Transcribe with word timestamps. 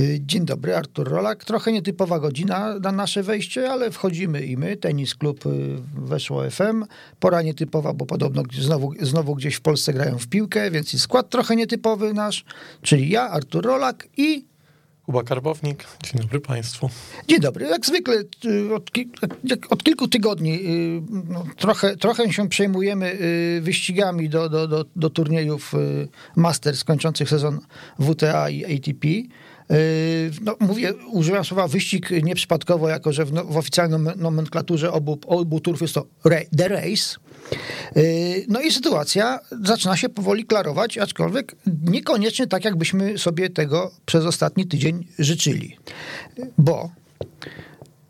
Y, 0.00 0.20
Dzień 0.26 0.44
dobry, 0.44 0.76
Artur 0.76 1.08
Rolak. 1.08 1.44
Trochę 1.44 1.72
nietypowa 1.72 2.20
godzina 2.20 2.78
na 2.78 2.92
nasze 2.92 3.22
wejście, 3.22 3.70
ale 3.70 3.90
wchodzimy 3.90 4.46
i 4.46 4.56
my. 4.56 4.76
Tenis 4.76 5.14
Klub 5.14 5.46
y, 5.46 5.50
weszło 5.94 6.50
FM. 6.50 6.84
Pora 7.20 7.42
nietypowa, 7.42 7.92
bo 7.92 8.06
podobno 8.06 8.42
znowu, 8.60 8.92
znowu 9.00 9.34
gdzieś 9.34 9.54
w 9.54 9.60
Polsce 9.60 9.92
grają 9.92 10.18
w 10.18 10.28
piłkę, 10.28 10.70
więc 10.70 10.94
i 10.94 10.98
skład 10.98 11.30
trochę 11.30 11.56
nietypowy 11.56 12.14
nasz, 12.14 12.44
czyli 12.82 13.10
ja, 13.10 13.30
Artur 13.30 13.64
Rolak 13.64 14.08
i 14.16 14.44
Kuba 15.06 15.22
Karbownik, 15.22 15.84
dzień 16.02 16.22
dobry 16.22 16.40
Państwu. 16.40 16.90
Dzień 17.28 17.40
dobry. 17.40 17.66
Jak 17.66 17.86
zwykle 17.86 18.14
y, 18.44 18.74
od, 18.74 18.90
od 19.70 19.82
kilku 19.82 20.08
tygodni 20.08 20.60
no, 21.28 21.44
trochę, 21.56 21.96
trochę 21.96 22.32
się 22.32 22.48
przejmujemy 22.48 23.18
wyścigami 23.60 24.28
do, 24.28 24.48
do, 24.48 24.68
do, 24.68 24.84
do 24.96 25.10
turniejów 25.10 25.72
Masters 26.36 26.84
kończących 26.84 27.28
sezon 27.28 27.60
WTA 27.98 28.50
i 28.50 28.76
ATP. 28.76 29.06
Y, 29.70 30.30
No, 30.40 30.56
mówię, 30.60 30.94
używam 30.94 31.44
słowa 31.44 31.68
wyścig 31.68 32.10
nieprzypadkowo, 32.22 32.88
jako 32.88 33.12
że 33.12 33.24
w, 33.24 33.32
no, 33.32 33.44
w 33.44 33.56
oficjalnej 33.56 34.00
nomen- 34.00 34.16
nomenklaturze 34.16 34.92
obu, 34.92 35.18
obu 35.26 35.60
turów 35.60 35.80
jest 35.82 35.94
to 35.94 36.06
ra- 36.24 36.40
The 36.56 36.68
Race. 36.68 37.16
Y, 37.96 38.44
No 38.48 38.60
i 38.60 38.72
sytuacja 38.72 39.40
zaczyna 39.62 39.96
się 39.96 40.08
powoli 40.08 40.44
klarować, 40.44 40.98
aczkolwiek 40.98 41.56
niekoniecznie 41.82 42.46
tak, 42.46 42.64
jakbyśmy 42.64 43.18
sobie 43.18 43.50
tego 43.50 43.90
przez 44.06 44.24
ostatni 44.26 44.66
tydzień 44.66 45.06
życzyli. 45.18 45.76
Bo 46.58 46.90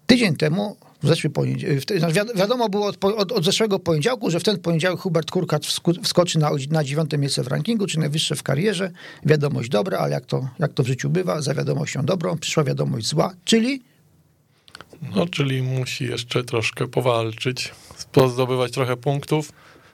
tydzień 0.07 0.37
temu, 0.37 0.77
w 1.03 1.09
zeszły 1.09 1.31
poniedziałek, 1.31 1.81
wi- 1.81 2.39
wiadomo 2.39 2.69
było 2.69 2.87
od, 2.87 3.05
od, 3.05 3.33
od 3.33 3.45
zeszłego 3.45 3.79
poniedziałku, 3.79 4.31
że 4.31 4.41
w 4.41 4.43
ten 4.43 4.59
poniedziałek 4.59 5.01
Hubert 5.01 5.31
wsku- 5.31 6.03
wskoczy 6.03 6.39
na, 6.39 6.51
na 6.71 6.85
dziewiąte 6.85 7.19
miejsce 7.19 7.43
w 7.43 7.47
rankingu, 7.49 7.87
czy 7.87 7.99
najwyższe 7.99 8.37
w 8.37 8.43
karierze. 8.43 8.91
Wiadomość 9.27 9.69
dobra, 9.69 9.99
ale 9.99 10.11
jak 10.13 10.27
to, 10.27 10.49
jak 10.59 10.73
to 10.73 10.83
w 10.83 10.87
życiu 10.87 11.11
bywa, 11.11 11.43
za 11.43 11.55
wiadomością 11.55 12.05
dobrą 12.05 12.39
przyszła 12.39 12.65
wiadomość 12.65 13.07
zła, 13.07 13.33
czyli 13.45 13.83
No, 15.17 15.27
czyli 15.27 15.63
musi 15.63 16.05
jeszcze 16.05 16.45
troszkę 16.45 16.87
powalczyć, 16.89 17.73
zdobywać 18.33 18.73
trochę 18.73 18.97
punktów. 18.97 19.53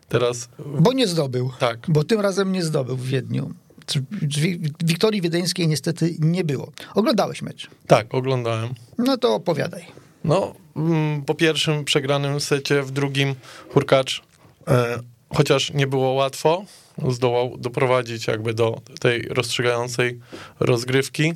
Teraz 0.09 0.49
Bo 0.81 0.93
nie 0.93 1.07
zdobył. 1.07 1.51
Tak. 1.59 1.79
Bo 1.89 2.05
tym 2.05 2.21
razem 2.21 2.53
nie 2.53 2.63
zdobył 2.65 2.97
w 2.97 3.07
Wiedniu. 3.07 3.55
Wi- 4.23 4.61
Wiktorii 4.85 5.21
Wiedeńskiej 5.21 5.69
niestety 5.69 6.17
nie 6.19 6.45
było. 6.45 6.73
Oglądałeś 6.95 7.43
mecz. 7.43 7.71
tak, 7.87 8.15
oglądałem. 8.15 8.69
No 8.99 9.17
to 9.17 9.35
opowiadaj. 9.35 9.85
No, 10.27 10.55
mm, 10.77 11.23
po 11.23 11.35
pierwszym 11.35 11.85
przegranym 11.85 12.41
secie, 12.41 12.83
w 12.83 12.91
drugim 12.91 13.35
Hurkacz, 13.71 14.23
e, 14.69 14.99
chociaż 15.35 15.73
nie 15.73 15.87
było 15.87 16.11
łatwo, 16.11 16.65
zdołał 17.09 17.57
doprowadzić 17.59 18.27
jakby 18.27 18.55
do 18.55 18.81
tej 19.01 19.23
rozstrzygającej 19.23 20.21
rozgrywki. 20.61 21.33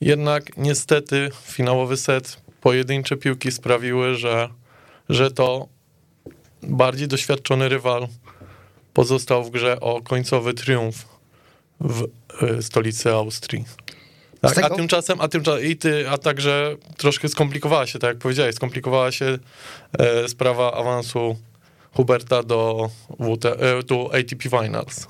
Jednak 0.00 0.56
niestety 0.56 1.30
finałowy 1.42 1.96
set, 1.96 2.40
pojedyncze 2.60 3.16
piłki 3.16 3.52
sprawiły, 3.52 4.14
że, 4.14 4.48
że 5.08 5.30
to 5.30 5.68
bardziej 6.62 7.08
doświadczony 7.08 7.68
rywal 7.68 8.08
pozostał 8.92 9.44
w 9.44 9.50
grze 9.50 9.80
o 9.80 10.02
końcowy 10.02 10.54
triumf 10.54 11.04
w 11.80 12.04
e, 12.42 12.62
stolicy 12.62 13.12
Austrii. 13.12 13.64
Tak, 14.46 14.54
tego- 14.54 14.74
a 14.74 14.76
tymczasem, 14.76 15.20
a 15.20 15.28
tymczasem 15.28 15.64
i 15.64 15.76
ty, 15.76 16.10
a 16.10 16.18
także 16.18 16.76
troszkę 16.96 17.28
skomplikowała 17.28 17.86
się, 17.86 17.98
tak 17.98 18.08
jak 18.08 18.18
powiedziałeś, 18.18 18.54
skomplikowała 18.54 19.12
się 19.12 19.38
e, 19.98 20.28
sprawa 20.28 20.72
awansu 20.72 21.36
Huberta 21.92 22.42
do, 22.42 22.90
WT, 23.20 23.44
e, 23.44 23.82
do 23.82 24.10
ATP 24.14 24.42
Finals. 24.42 25.06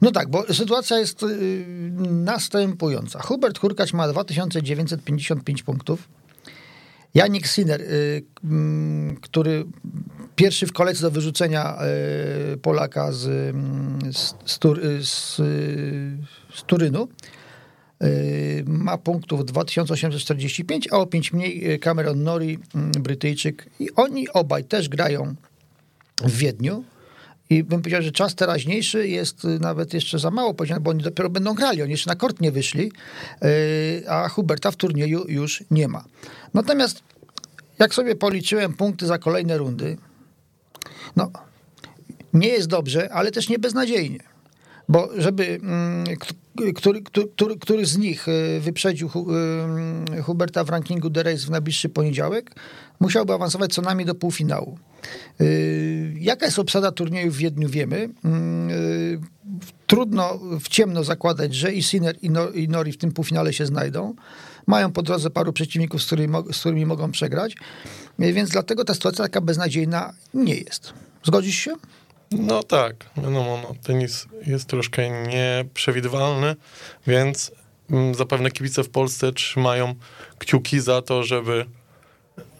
No 0.00 0.10
tak, 0.10 0.30
bo 0.30 0.54
sytuacja 0.54 0.98
jest 0.98 1.22
y, 1.22 1.64
następująca. 2.10 3.22
Hubert 3.22 3.58
Hurkacz 3.58 3.92
ma 3.92 4.08
2955 4.08 5.62
punktów. 5.62 6.08
Janik 7.14 7.46
Sinner, 7.46 7.80
y, 7.80 8.22
mm, 8.44 9.16
który 9.16 9.64
pierwszy 10.36 10.66
w 10.66 10.72
kolejce 10.72 11.02
do 11.02 11.10
wyrzucenia 11.10 11.78
y, 12.54 12.56
Polaka 12.56 13.12
z, 13.12 13.26
mm, 13.26 14.12
z, 14.12 14.34
z, 14.44 14.58
y, 14.64 15.04
z, 15.04 15.38
y, 15.38 16.18
z 16.54 16.62
Turynu, 16.66 17.02
y, 17.02 17.43
ma 18.66 18.98
punktów 18.98 19.44
2845, 19.44 20.88
a 20.92 20.96
o 20.96 21.06
5 21.06 21.32
mniej 21.32 21.72
y, 21.72 21.78
Cameron 21.78 22.22
Nori, 22.22 22.58
mm, 22.74 22.92
Brytyjczyk. 22.92 23.70
I 23.80 23.94
oni 23.94 24.28
obaj 24.28 24.64
też 24.64 24.88
grają 24.88 25.34
w 26.24 26.36
Wiedniu. 26.36 26.84
I 27.50 27.64
bym 27.64 27.82
powiedział, 27.82 28.02
że 28.02 28.12
czas 28.12 28.34
teraźniejszy 28.34 29.08
jest 29.08 29.44
y, 29.44 29.58
nawet 29.58 29.94
jeszcze 29.94 30.18
za 30.18 30.30
mało 30.30 30.54
powiedziane, 30.54 30.80
bo 30.80 30.90
oni 30.90 31.02
dopiero 31.02 31.30
będą 31.30 31.54
grali, 31.54 31.82
oni 31.82 31.90
jeszcze 31.90 32.10
na 32.10 32.16
kort 32.16 32.40
nie 32.40 32.52
wyszli, 32.52 32.92
a 34.08 34.28
Huberta 34.28 34.70
w 34.70 34.76
turnieju 34.76 35.24
już 35.28 35.64
nie 35.70 35.88
ma. 35.88 36.04
Natomiast 36.54 37.02
jak 37.78 37.94
sobie 37.94 38.16
policzyłem 38.16 38.74
punkty 38.74 39.06
za 39.06 39.18
kolejne 39.18 39.58
rundy, 39.58 39.96
no 41.16 41.30
nie 42.34 42.48
jest 42.48 42.68
dobrze, 42.68 43.12
ale 43.12 43.30
też 43.30 43.48
nie 43.48 43.58
beznadziejnie. 43.58 44.33
Bo 44.88 45.08
żeby 45.16 45.60
mm, 45.62 46.04
który, 46.74 47.02
który, 47.02 47.56
który, 47.58 47.86
z 47.86 47.98
nich 47.98 48.28
y, 48.28 48.60
wyprzedził 48.60 49.10
y, 50.18 50.22
Huberta 50.22 50.64
w 50.64 50.68
rankingu 50.70 51.10
The 51.10 51.22
Race 51.22 51.46
w 51.46 51.50
najbliższy 51.50 51.88
poniedziałek, 51.88 52.50
musiałby 53.00 53.32
awansować 53.32 53.74
co 53.74 53.82
najmniej 53.82 54.06
do 54.06 54.14
półfinału. 54.14 54.78
Y, 55.40 56.14
Jaka 56.20 56.46
jest 56.46 56.58
obsada 56.58 56.92
turnieju 56.92 57.30
w 57.32 57.36
Wiedniu, 57.36 57.68
wiemy. 57.68 58.08
Y, 58.24 59.20
Trudno 59.86 60.38
w 60.60 60.68
ciemno 60.68 61.04
zakładać, 61.04 61.54
że 61.54 61.72
i 61.72 61.82
Sinner, 61.82 62.16
i 62.22 62.30
No- 62.30 62.48
Nori 62.68 62.92
w 62.92 62.98
tym 62.98 63.12
półfinale 63.12 63.52
się 63.52 63.66
znajdą. 63.66 64.14
Mają 64.66 64.92
po 64.92 65.02
drodze 65.02 65.30
paru 65.30 65.52
przeciwników, 65.52 66.02
z 66.02 66.06
którymi, 66.06 66.34
z 66.52 66.60
którymi 66.60 66.86
mogą 66.86 67.10
przegrać, 67.10 67.56
więc 68.18 68.50
dlatego 68.50 68.84
ta 68.84 68.94
sytuacja 68.94 69.24
taka 69.24 69.40
beznadziejna 69.40 70.12
nie 70.34 70.54
jest. 70.54 70.92
Zgodzisz 71.24 71.56
się? 71.56 71.74
No 72.30 72.62
tak, 72.62 73.10
wiadomo, 73.16 73.60
no, 73.62 73.74
tenis 73.82 74.26
jest 74.46 74.68
troszkę 74.68 75.26
nieprzewidywalny, 75.28 76.56
więc 77.06 77.52
mm, 77.90 78.14
zapewne 78.14 78.50
kibice 78.50 78.84
w 78.84 78.90
Polsce 78.90 79.32
trzymają 79.32 79.94
kciuki 80.38 80.80
za 80.80 81.02
to, 81.02 81.22
żeby 81.22 81.66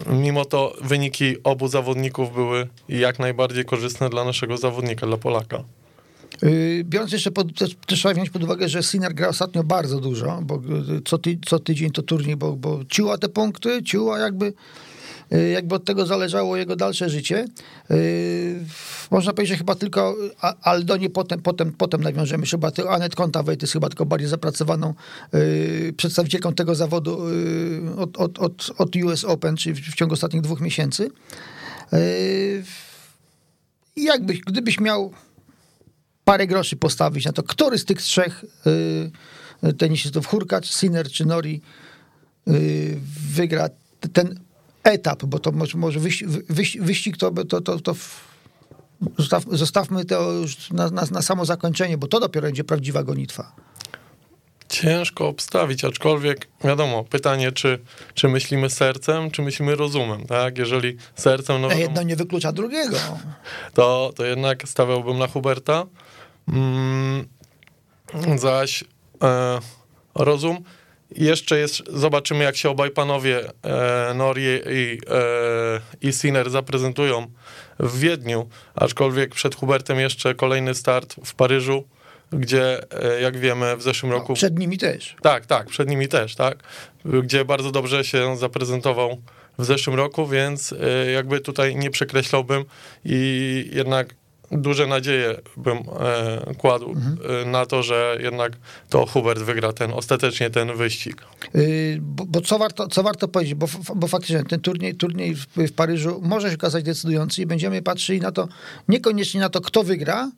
mimo 0.06 0.44
to 0.44 0.74
wyniki 0.82 1.36
obu 1.44 1.68
zawodników 1.68 2.34
były 2.34 2.68
jak 2.88 3.18
najbardziej 3.18 3.64
korzystne 3.64 4.10
dla 4.10 4.24
naszego 4.24 4.56
zawodnika, 4.56 5.06
dla 5.06 5.16
Polaka. 5.16 5.64
Yy, 6.42 6.84
Biorąc 6.84 7.12
jeszcze 7.12 7.30
pod, 7.30 7.46
trzeba 7.86 8.14
wziąć 8.14 8.30
pod 8.30 8.42
uwagę, 8.42 8.68
że 8.68 8.82
Sinner 8.82 9.14
gra 9.14 9.28
ostatnio 9.28 9.64
bardzo 9.64 10.00
dużo, 10.00 10.40
bo 10.42 10.62
yy, 10.88 11.00
co, 11.04 11.18
ty, 11.18 11.38
co 11.46 11.58
tydzień 11.58 11.90
to 11.90 12.02
turniej, 12.02 12.36
bo, 12.36 12.56
bo 12.56 12.80
ciuła 12.88 13.18
te 13.18 13.28
punkty, 13.28 13.82
ciuła 13.82 14.18
jakby, 14.18 14.52
yy, 15.30 15.50
jakby 15.50 15.74
od 15.74 15.84
tego 15.84 16.06
zależało 16.06 16.56
jego 16.56 16.76
dalsze 16.76 17.10
życie. 17.10 17.46
Można 19.10 19.32
powiedzieć, 19.32 19.54
że 19.54 19.58
chyba 19.58 19.74
tylko 19.74 20.16
Aldonie 20.62 21.10
potem, 21.10 21.42
potem, 21.42 21.72
potem 21.72 22.02
nawiążemy. 22.02 22.46
Chyba 22.46 22.70
Anet 22.88 23.14
Kontaweit 23.16 23.62
jest 23.62 23.72
chyba 23.72 23.88
tylko 23.88 24.06
bardziej 24.06 24.28
zapracowaną 24.28 24.94
przedstawicielką 25.96 26.52
tego 26.52 26.74
zawodu 26.74 27.18
od, 27.96 28.16
od, 28.16 28.38
od, 28.38 28.70
od 28.78 28.96
US 28.96 29.24
Open, 29.24 29.56
czyli 29.56 29.74
w, 29.74 29.78
w 29.78 29.94
ciągu 29.94 30.14
ostatnich 30.14 30.42
dwóch 30.42 30.60
miesięcy. 30.60 31.10
I 33.96 34.04
jakbyś, 34.04 34.40
gdybyś 34.40 34.80
miał 34.80 35.12
parę 36.24 36.46
groszy 36.46 36.76
postawić 36.76 37.24
na 37.24 37.32
to, 37.32 37.42
który 37.42 37.78
z 37.78 37.84
tych 37.84 38.02
trzech 38.02 38.44
y, 39.64 39.72
tenisistów, 39.72 40.26
Hurkacz, 40.26 40.72
Sinner 40.72 41.10
czy 41.10 41.24
Nori, 41.24 41.60
y, 42.48 43.00
wygra 43.30 43.68
ten 44.12 44.40
etap, 44.84 45.24
bo 45.24 45.38
to 45.38 45.52
może, 45.52 45.78
może 45.78 46.00
wyścig, 46.00 46.28
wyścig, 46.28 46.82
wyścig 46.82 47.16
to, 47.16 47.30
to, 47.30 47.60
to, 47.60 47.80
to 47.80 47.94
zostaw, 49.18 49.44
zostawmy 49.50 50.04
to 50.04 50.32
już 50.32 50.70
na, 50.70 50.90
na, 50.90 51.02
na 51.10 51.22
samo 51.22 51.44
zakończenie, 51.44 51.98
bo 51.98 52.06
to 52.06 52.20
dopiero 52.20 52.46
będzie 52.46 52.64
prawdziwa 52.64 53.02
gonitwa. 53.02 53.52
Ciężko 54.68 55.28
obstawić, 55.28 55.84
aczkolwiek 55.84 56.48
wiadomo, 56.64 57.04
pytanie, 57.04 57.52
czy, 57.52 57.78
czy 58.14 58.28
myślimy 58.28 58.70
sercem, 58.70 59.30
czy 59.30 59.42
myślimy 59.42 59.76
rozumem, 59.76 60.26
tak? 60.26 60.58
Jeżeli 60.58 60.96
sercem, 61.16 61.60
no 61.60 61.68
wiadomo, 61.68 61.82
jedno 61.82 62.02
nie 62.02 62.16
wyklucza 62.16 62.52
drugiego. 62.52 62.96
to, 63.74 64.12
to 64.16 64.24
jednak 64.24 64.68
stawiałbym 64.68 65.18
na 65.18 65.26
Huberta. 65.26 65.86
Mm, 66.48 67.28
zaś 68.36 68.84
e, 69.22 69.58
rozum. 70.14 70.64
Jeszcze 71.16 71.58
jest, 71.58 71.82
zobaczymy 71.92 72.44
jak 72.44 72.56
się 72.56 72.70
obaj 72.70 72.90
panowie 72.90 73.50
e, 73.62 74.14
Nori 74.14 74.42
i, 74.70 74.98
e, 75.10 76.08
i 76.08 76.12
Sinner 76.12 76.50
zaprezentują 76.50 77.26
w 77.78 77.98
Wiedniu, 77.98 78.48
aczkolwiek 78.74 79.34
przed 79.34 79.54
Hubertem 79.54 80.00
jeszcze 80.00 80.34
kolejny 80.34 80.74
start 80.74 81.16
w 81.24 81.34
Paryżu, 81.34 81.84
gdzie 82.32 82.92
e, 83.02 83.20
jak 83.20 83.38
wiemy 83.38 83.76
w 83.76 83.82
zeszłym 83.82 84.12
roku... 84.12 84.32
No, 84.32 84.36
przed 84.36 84.58
nimi 84.58 84.78
też. 84.78 85.16
Tak, 85.22 85.46
tak, 85.46 85.66
przed 85.66 85.88
nimi 85.88 86.08
też, 86.08 86.34
tak. 86.34 86.58
Gdzie 87.04 87.44
bardzo 87.44 87.70
dobrze 87.70 88.04
się 88.04 88.36
zaprezentował 88.36 89.22
w 89.58 89.64
zeszłym 89.64 89.96
roku, 89.96 90.26
więc 90.26 90.72
y, 90.72 90.78
jakby 91.12 91.40
tutaj 91.40 91.76
nie 91.76 91.90
przekreślałbym 91.90 92.64
i 93.04 93.70
jednak 93.72 94.14
duże 94.52 94.86
nadzieje 94.86 95.40
bym 95.56 95.78
e, 95.78 96.54
kładł 96.58 96.90
Mhm. 96.90 97.18
e, 97.42 97.50
na 97.50 97.66
to, 97.66 97.82
że 97.82 98.18
jednak 98.20 98.52
to 98.88 99.06
Hubert 99.06 99.40
wygra 99.42 99.72
ten, 99.72 99.92
ostatecznie 99.92 100.50
ten 100.50 100.76
wyścig. 100.76 101.22
Yy, 101.54 101.98
Bo, 102.00 102.24
bo 102.26 102.40
co, 102.40 102.58
warto, 102.58 102.88
co 102.88 103.02
warto 103.02 103.28
powiedzieć, 103.28 103.54
bo, 103.54 103.66
bo 103.96 104.06
faktycznie 104.08 104.44
ten 104.44 104.60
turniej, 104.60 104.94
turniej 104.94 105.34
w, 105.34 105.46
w 105.56 105.72
Paryżu 105.72 106.20
może 106.22 106.48
się 106.48 106.54
okazać 106.54 106.84
decydujący 106.84 107.42
i 107.42 107.46
będziemy 107.46 107.82
patrzyli 107.82 108.20
na 108.20 108.32
to, 108.32 108.48
niekoniecznie 108.88 109.40
na 109.40 109.48
to, 109.48 109.60
kto 109.60 109.82
wygra, 109.82 110.30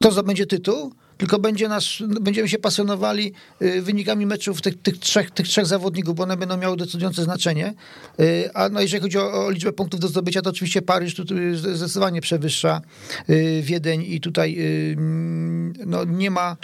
kto 0.00 0.12
zdobędzie 0.12 0.46
tytuł, 0.46 0.92
tylko 1.18 1.38
będzie 1.38 1.68
nas, 1.68 1.84
będziemy 2.20 2.48
się 2.48 2.58
pasjonowali 2.58 3.32
y, 3.62 3.82
wynikami 3.82 4.26
meczów 4.26 4.62
tych, 4.62 4.82
tych, 4.82 4.98
trzech, 4.98 5.30
tych 5.30 5.48
trzech 5.48 5.66
zawodników, 5.66 6.14
bo 6.14 6.22
one 6.22 6.36
będą 6.36 6.56
miały 6.56 6.76
decydujące 6.76 7.22
znaczenie. 7.22 7.74
Y, 8.20 8.50
A 8.54 8.68
no, 8.68 8.80
jeżeli 8.80 9.02
chodzi 9.02 9.18
o, 9.18 9.46
o 9.46 9.50
liczbę 9.50 9.72
punktów 9.72 10.00
do 10.00 10.08
zdobycia, 10.08 10.42
to 10.42 10.50
oczywiście 10.50 10.82
Paryż 10.82 11.14
tu 11.14 11.22
zdecydowanie 11.54 12.20
przewyższa 12.20 12.80
y, 13.30 13.62
Wiedeń 13.62 14.04
i 14.06 14.20
tutaj 14.20 14.56
mm, 14.92 15.72
no, 15.86 16.04
nie 16.04 16.30
ma 16.30 16.56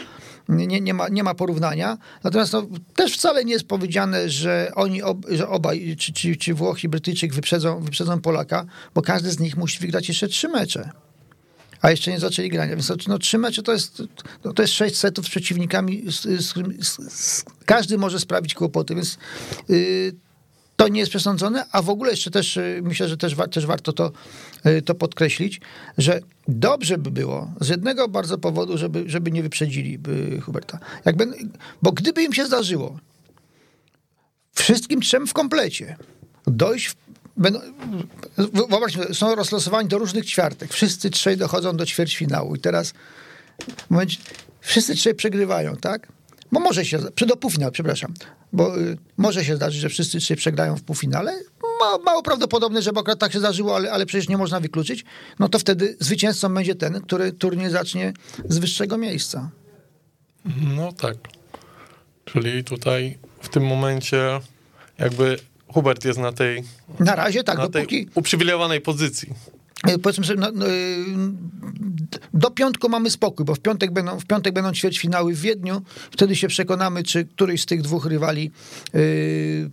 nie, 0.48 0.80
nie, 0.80 0.94
ma, 0.94 1.08
nie 1.08 1.22
ma 1.22 1.34
porównania. 1.34 1.98
Natomiast 2.24 2.52
no, 2.52 2.66
też 2.94 3.14
wcale 3.14 3.44
nie 3.44 3.52
jest 3.52 3.68
powiedziane, 3.68 4.28
że 4.28 4.72
oni, 4.74 5.02
ob, 5.02 5.26
że 5.30 5.48
obaj, 5.48 5.96
czy, 5.98 6.12
czy, 6.12 6.36
czy 6.36 6.54
Włoch 6.54 6.84
i 6.84 6.88
Brytyjczyk 6.88 7.34
wyprzedzą, 7.34 7.80
wyprzedzą 7.80 8.20
Polaka, 8.20 8.64
bo 8.94 9.02
każdy 9.02 9.30
z 9.30 9.40
nich 9.40 9.56
musi 9.56 9.78
wygrać 9.78 10.08
jeszcze 10.08 10.28
trzy 10.28 10.48
mecze. 10.48 10.90
A 11.82 11.90
jeszcze 11.90 12.10
nie 12.10 12.20
zaczęli 12.20 12.48
grania. 12.48 12.76
Więc 12.76 12.92
no, 13.08 13.18
trzy 13.18 13.38
to 13.64 13.72
jest, 13.72 14.02
no, 14.44 14.52
to 14.52 14.62
jest 14.62 14.74
sześć 14.74 14.96
setów 14.96 15.26
z 15.26 15.28
przeciwnikami. 15.28 16.02
Z, 16.06 16.22
z, 16.22 16.54
z, 17.12 17.44
każdy 17.64 17.98
może 17.98 18.20
sprawić 18.20 18.54
kłopoty, 18.54 18.94
więc 18.94 19.18
yy, 19.68 20.12
to 20.76 20.88
nie 20.88 21.00
jest 21.00 21.10
przesądzone, 21.10 21.64
a 21.72 21.82
w 21.82 21.90
ogóle 21.90 22.10
jeszcze 22.10 22.30
też 22.30 22.56
y, 22.56 22.80
myślę, 22.82 23.08
że 23.08 23.16
też, 23.16 23.34
też 23.50 23.66
warto 23.66 23.92
to, 23.92 24.12
y, 24.66 24.82
to 24.82 24.94
podkreślić, 24.94 25.60
że 25.98 26.20
dobrze 26.48 26.98
by 26.98 27.10
było 27.10 27.50
z 27.60 27.68
jednego 27.68 28.08
bardzo 28.08 28.38
powodu, 28.38 28.78
żeby, 28.78 29.04
żeby 29.06 29.32
nie 29.32 29.42
wyprzedzili 29.42 29.98
y, 30.36 30.40
Huberta. 30.40 30.78
Jakby, 31.04 31.26
bo 31.82 31.92
gdyby 31.92 32.22
im 32.22 32.32
się 32.32 32.46
zdarzyło 32.46 32.98
wszystkim 34.54 35.00
trzem 35.00 35.26
w 35.26 35.32
komplecie 35.32 35.96
dojść 36.46 36.86
w, 36.86 36.96
będą, 37.36 37.60
wyobraźmy, 38.68 39.14
są 39.14 39.34
rozlosowani 39.34 39.88
do 39.88 39.98
różnych 39.98 40.26
ćwiartek. 40.26 40.72
Wszyscy 40.72 41.10
trzej 41.10 41.36
dochodzą 41.36 41.76
do 41.76 41.86
ćwierćfinału 41.86 42.54
i 42.54 42.58
teraz 42.58 42.92
w 43.66 43.90
momencie, 43.90 44.18
wszyscy 44.60 44.94
trzej 44.94 45.14
przegrywają, 45.14 45.76
tak? 45.76 46.08
Bo 46.52 46.60
może 46.60 46.84
się, 46.84 46.98
do 46.98 47.36
przepraszam, 47.70 48.14
bo 48.52 48.78
y, 48.78 48.98
może 49.16 49.44
się 49.44 49.56
zdarzyć, 49.56 49.80
że 49.80 49.88
wszyscy 49.88 50.18
trzej 50.18 50.36
przegrają 50.36 50.76
w 50.76 50.82
półfinale. 50.82 51.32
Ma, 51.80 51.98
mało 52.04 52.22
prawdopodobne, 52.22 52.82
żeby 52.82 53.00
akurat 53.00 53.18
tak 53.18 53.32
się 53.32 53.38
zdarzyło, 53.38 53.76
ale, 53.76 53.92
ale 53.92 54.06
przecież 54.06 54.28
nie 54.28 54.36
można 54.36 54.60
wykluczyć. 54.60 55.04
No 55.38 55.48
to 55.48 55.58
wtedy 55.58 55.96
zwycięzcą 56.00 56.54
będzie 56.54 56.74
ten, 56.74 57.00
który 57.00 57.32
turniej 57.32 57.70
zacznie 57.70 58.12
z 58.48 58.58
wyższego 58.58 58.98
miejsca. 58.98 59.50
No 60.76 60.92
tak. 60.92 61.16
Czyli 62.24 62.64
tutaj 62.64 63.18
w 63.40 63.48
tym 63.48 63.66
momencie 63.66 64.40
jakby 64.98 65.38
Hubert 65.72 66.04
jest 66.04 66.18
na 66.18 66.32
tej, 66.32 66.62
Na 67.00 67.14
razie 67.14 67.44
tak, 67.44 67.58
na 67.58 67.68
dopóki... 67.68 68.06
tej 68.06 68.14
uprzywilejowanej 68.14 68.80
pozycji. 68.80 69.28
E, 69.84 69.98
powiedzmy 69.98 70.24
sobie, 70.24 70.40
no, 70.40 70.50
no, 70.54 70.68
y, 70.68 71.04
do 72.34 72.50
piątku 72.50 72.88
mamy 72.88 73.10
spokój, 73.10 73.46
bo 73.46 73.54
w 73.54 73.60
piątek 73.60 73.92
będą, 73.92 74.20
w 74.20 74.26
piątek 74.26 74.54
będą 74.54 74.72
ćwierćfinały 74.72 75.34
w 75.34 75.40
Wiedniu. 75.40 75.82
Wtedy 76.10 76.36
się 76.36 76.48
przekonamy, 76.48 77.02
czy 77.02 77.24
któryś 77.24 77.62
z 77.62 77.66
tych 77.66 77.82
dwóch 77.82 78.06
rywali 78.06 78.50
y, 78.94 79.70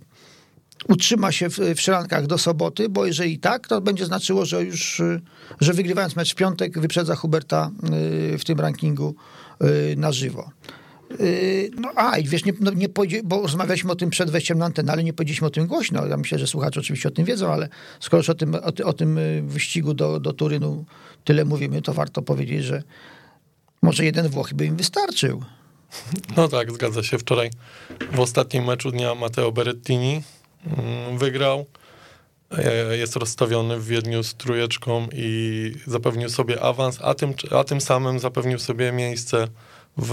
utrzyma 0.88 1.32
się 1.32 1.50
w, 1.50 1.58
w 1.58 1.80
szrankach 1.80 2.26
do 2.26 2.38
soboty, 2.38 2.88
bo 2.88 3.06
jeżeli 3.06 3.38
tak, 3.38 3.68
to 3.68 3.80
będzie 3.80 4.06
znaczyło, 4.06 4.44
że 4.44 4.64
już, 4.64 5.02
że 5.60 5.72
wygrywając 5.72 6.16
mecz 6.16 6.32
w 6.32 6.34
piątek 6.34 6.78
wyprzedza 6.78 7.16
Huberta 7.16 7.70
y, 8.34 8.38
w 8.38 8.44
tym 8.44 8.60
rankingu 8.60 9.14
y, 9.92 9.96
na 9.96 10.12
żywo. 10.12 10.50
Y, 11.20 11.70
No 11.78 11.92
a, 11.96 12.18
i 12.18 12.24
wiesz, 12.24 12.44
nie, 12.44 12.52
no, 12.60 12.70
nie 12.70 12.88
bo 13.24 13.42
rozmawialiśmy 13.42 13.92
o 13.92 13.96
tym 13.96 14.10
przed 14.10 14.30
wejściem 14.30 14.58
na 14.58 14.64
antenę, 14.64 14.92
ale 14.92 15.04
nie 15.04 15.12
powiedzieliśmy 15.12 15.46
o 15.46 15.50
tym 15.50 15.66
głośno. 15.66 16.06
Ja 16.06 16.16
myślę, 16.16 16.38
że 16.38 16.46
słuchacze 16.46 16.80
oczywiście 16.80 17.08
o 17.08 17.12
tym 17.12 17.24
wiedzą, 17.24 17.52
ale 17.52 17.68
skoro 18.00 18.18
już 18.18 18.30
o 18.30 18.34
tym, 18.34 18.54
o, 18.54 18.84
o 18.84 18.92
tym 18.92 19.18
y, 19.18 19.42
wyścigu 19.42 19.94
do, 19.94 20.20
do 20.20 20.32
Turynu 20.32 20.84
tyle 21.24 21.44
mówimy, 21.44 21.82
to 21.82 21.94
warto 21.94 22.22
powiedzieć, 22.22 22.64
że 22.64 22.82
może 23.82 24.04
jeden 24.04 24.28
Włoch 24.28 24.54
by 24.54 24.66
im 24.66 24.76
wystarczył. 24.76 25.44
No 26.36 26.48
tak, 26.48 26.72
zgadza 26.72 27.02
się. 27.02 27.18
Wczoraj 27.18 27.50
w 28.12 28.20
ostatnim 28.20 28.64
meczu 28.64 28.90
dnia 28.90 29.14
Matteo 29.14 29.52
Berettini 29.52 30.22
mm, 30.66 31.18
wygrał. 31.18 31.66
E, 32.58 32.96
Jest 32.96 33.16
rozstawiony 33.16 33.78
w 33.78 33.86
Wiedniu 33.86 34.22
z 34.22 34.34
trójeczką 34.34 35.08
i 35.12 35.72
zapewnił 35.86 36.28
sobie 36.28 36.62
awans, 36.62 36.98
a 37.02 37.14
tym, 37.14 37.34
a 37.50 37.64
tym 37.64 37.80
samym 37.80 38.18
zapewnił 38.18 38.58
sobie 38.58 38.92
miejsce 38.92 39.48
w, 39.96 40.10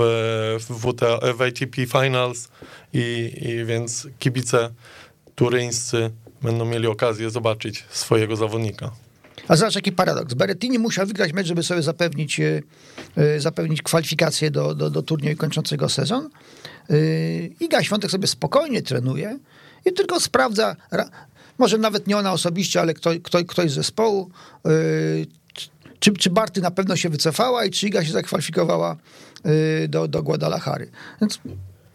w, 0.70 0.80
WTA, 0.80 1.20
w 1.34 1.42
ATP 1.42 1.86
Finals 1.86 2.50
i, 2.94 3.34
i 3.42 3.66
więc 3.66 4.08
kibice 4.20 4.70
turyńscy 5.36 6.12
będą 6.42 6.66
mieli 6.66 6.88
okazję 6.88 7.30
zobaczyć 7.30 7.86
swojego 7.90 8.36
zawodnika. 8.36 8.92
A 9.48 9.56
zobacz 9.56 9.76
jaki 9.76 9.92
paradoks. 9.92 10.34
Berettini 10.34 10.80
musiał 10.80 11.08
wygrać 11.08 11.34
mecz, 11.34 11.48
żeby 11.48 11.64
sobie 11.64 11.82
zapewnić, 11.82 12.40
y, 12.40 12.64
y, 13.18 13.42
zapewnić 13.42 13.82
kwalifikację 13.82 14.52
do, 14.52 14.76
do, 14.76 14.90
do 14.90 15.02
turnieju 15.02 15.38
kończącego 15.38 15.90
sezon. 15.90 16.30
Y, 16.92 17.52
Iga 17.60 17.84
Świątek 17.84 18.12
sobie 18.12 18.28
spokojnie 18.28 18.82
trenuje 18.82 19.40
i 19.86 19.94
tylko 19.94 20.20
sprawdza, 20.20 20.76
ra- 20.92 21.10
może 21.58 21.78
nawet 21.78 22.08
nie 22.08 22.18
ona 22.18 22.32
osobiście, 22.32 22.82
ale 22.82 22.94
kto, 22.94 23.10
kto, 23.24 23.46
ktoś 23.46 23.72
z 23.72 23.74
zespołu, 23.74 24.32
czy, 26.00 26.12
czy 26.12 26.30
Barty 26.30 26.62
na 26.62 26.72
pewno 26.72 26.96
się 26.96 27.10
wycofała 27.10 27.66
i 27.66 27.72
czy 27.72 27.88
Iga 27.88 28.06
się 28.06 28.12
zakwalifikowała 28.12 28.96
do, 29.90 30.08
do 30.08 30.24
Guadalajary. 30.24 30.92
Więc 31.22 31.40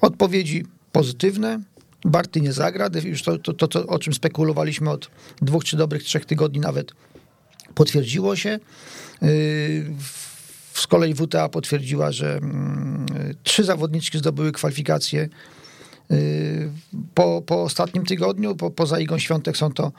odpowiedzi 0.01 0.65
pozytywne. 0.93 1.61
Barty 2.05 2.41
nie 2.41 2.53
zagra, 2.53 2.91
już 3.05 3.23
to, 3.23 3.39
to, 3.39 3.53
to, 3.53 3.69
to, 3.69 3.87
o 3.87 3.99
czym 3.99 4.15
spekulowaliśmy 4.15 4.91
od 4.91 5.11
dwóch 5.43 5.65
czy 5.65 5.77
dobrych 5.77 6.03
trzech 6.03 6.25
tygodni 6.25 6.61
nawet 6.61 6.93
potwierdziło 7.75 8.37
się. 8.37 8.59
Yy, 9.23 9.29
Z 10.75 10.87
kolei 10.87 11.15
WTA 11.15 11.49
potwierdziła, 11.49 12.13
że 12.13 12.37
mm, 12.37 13.07
trzy 13.43 13.65
zawodniczki 13.65 14.19
zdobyły 14.19 14.53
kwalifikacje 14.53 15.29
yy, 16.11 16.19
po, 17.15 17.43
po 17.47 17.63
ostatnim 17.63 18.07
tygodniu. 18.07 18.57
Po, 18.57 18.71
poza 18.71 19.01
Igą 19.01 19.19
Świątek 19.19 19.57
są 19.57 19.73
to 19.73 19.93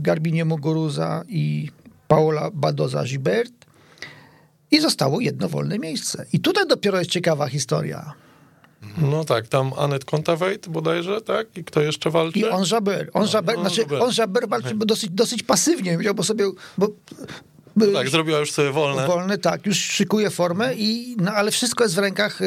Garbinie 0.00 0.44
Muguruza 0.44 1.24
i 1.28 1.70
Paola 2.08 2.50
Badoza-Gibert. 2.50 3.61
I 4.72 4.80
zostało 4.80 5.20
jedno 5.20 5.48
wolne 5.48 5.78
miejsce. 5.78 6.26
I 6.32 6.40
tutaj 6.40 6.66
dopiero 6.66 6.98
jest 6.98 7.10
ciekawa 7.10 7.48
historia. 7.48 8.12
No 8.96 9.24
tak, 9.24 9.48
tam 9.48 9.72
Anet 9.76 10.04
Kontaveit 10.04 10.68
bodajże, 10.68 11.20
tak? 11.20 11.58
I 11.58 11.64
kto 11.64 11.80
jeszcze 11.80 12.10
walczy? 12.10 12.38
I 12.38 12.44
on 12.44 12.64
Jaber. 12.72 13.10
On 13.12 13.28
Jaber, 13.34 13.58
on 13.58 13.62
znaczy, 13.62 13.86
on 14.00 14.48
walczy 14.48 14.74
dosyć, 14.74 15.10
dosyć 15.10 15.42
pasywnie, 15.42 15.98
bo 16.14 16.22
sobie... 16.22 16.44
Bo, 16.78 16.88
No 17.76 17.86
tak, 17.92 18.08
zrobiła 18.08 18.38
już 18.38 18.52
sobie 18.52 18.70
wolne. 18.70 19.06
Wolny, 19.06 19.38
tak, 19.38 19.66
już 19.66 19.76
szykuje 19.78 20.30
formę, 20.30 20.74
i, 20.74 21.16
no, 21.18 21.32
ale 21.32 21.50
wszystko 21.50 21.84
jest 21.84 21.94
w 21.94 21.98
rękach 21.98 22.42
y, 22.42 22.44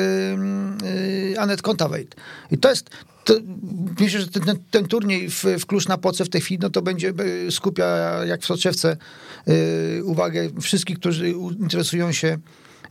y, 0.84 1.36
Anet 1.40 1.62
Kontaveit. 1.62 2.16
I 2.52 2.58
to 2.58 2.70
jest, 2.70 2.90
to, 3.24 3.34
myślę, 4.00 4.22
że 4.22 4.28
ten, 4.28 4.60
ten, 4.72 4.88
turniej 4.88 5.30
w, 5.30 5.44
w 5.44 5.66
Klucz 5.66 5.88
na 5.88 5.98
Poce 5.98 6.26
w 6.26 6.30
tej 6.30 6.42
chwili, 6.42 6.60
no 6.62 6.70
to 6.70 6.82
będzie 6.82 7.14
y, 7.48 7.52
skupia 7.52 7.86
jak 8.26 8.42
w 8.42 8.46
soczewce 8.46 8.92
y, 8.92 8.98
uwagę 10.04 10.50
wszystkich, 10.62 11.00
którzy 11.00 11.30
interesują 11.60 12.12
się 12.12 12.38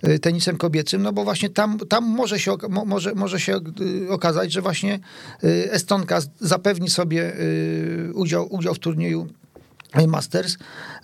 y, 0.09 0.19
tenisem 0.19 0.57
kobiecym, 0.57 1.03
no 1.03 1.13
bo 1.13 1.25
właśnie 1.25 1.51
tam, 1.51 1.79
tam 1.79 2.05
może, 2.05 2.39
się, 2.39 2.57
może, 2.87 3.15
może 3.15 3.41
się 3.41 3.61
y, 3.81 4.11
okazać, 4.11 4.53
że 4.53 4.63
właśnie 4.63 5.01
y, 5.45 5.73
Estonka 5.73 6.21
zapewni 6.41 6.91
sobie 6.91 7.41
y, 7.41 8.11
udział, 8.15 8.55
udział 8.55 8.75
w 8.75 8.79
turnieju 8.79 9.29
Masters 10.09 10.57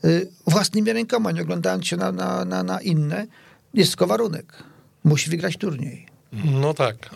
y, 0.04 0.30
własnymi 0.47 0.92
rękoma, 0.92 1.33
nie 1.33 1.42
oglądając 1.42 1.87
się 1.87 1.97
na, 1.97 2.12
na, 2.12 2.45
na, 2.45 2.62
na 2.62 2.80
inne. 2.80 3.26
Jest 3.75 3.90
tylko 3.90 4.07
warunek. 4.07 4.62
Musi 5.04 5.30
wygrać 5.30 5.57
turniej. 5.57 6.07
No 6.33 6.75
tak, 6.75 7.11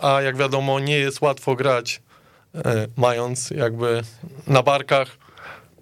a 0.00 0.22
jak 0.22 0.36
wiadomo, 0.36 0.80
nie 0.80 0.98
jest 0.98 1.20
łatwo 1.20 1.54
grać, 1.54 2.02
e, 2.54 2.86
mając 2.96 3.50
jakby 3.50 4.02
na 4.46 4.62
barkach 4.62 5.08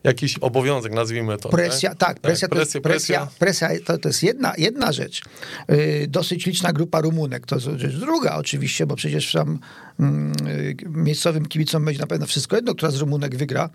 jakiś 0.07 0.39
obowiązek, 0.39 0.93
nazwijmy 0.93 1.37
to. 1.39 1.49
Presja, 1.49 1.91
nie? 1.91 1.97
tak, 1.97 2.21
presja, 2.21 2.49
to, 2.49 2.59
jest, 2.59 2.73
presja, 2.73 3.27
presja, 3.39 3.69
presja 3.69 3.85
to, 3.85 3.99
to 3.99 4.09
jest 4.09 4.23
jedna, 4.23 4.53
jedna 4.59 4.93
rzecz. 4.93 5.23
Yy, 5.69 6.07
dosyć 6.09 6.47
liczna 6.47 6.73
grupa 6.73 7.01
Rumunek, 7.01 7.47
to 7.47 7.55
jest 7.55 7.67
rzecz 7.77 7.95
druga 7.95 8.37
oczywiście, 8.37 8.87
bo 8.87 8.97
przecież 8.97 9.33
tam 9.33 9.59
mm, 10.01 10.33
yy, 10.47 10.77
miejscowym 10.89 11.47
kibicom 11.47 11.85
będzie 11.85 12.01
na 12.01 12.07
pewno 12.07 12.27
wszystko 12.27 12.57
jedno, 12.57 12.75
która 12.75 12.91
z 12.91 12.97
Rumunek 12.97 13.37
wygra, 13.37 13.71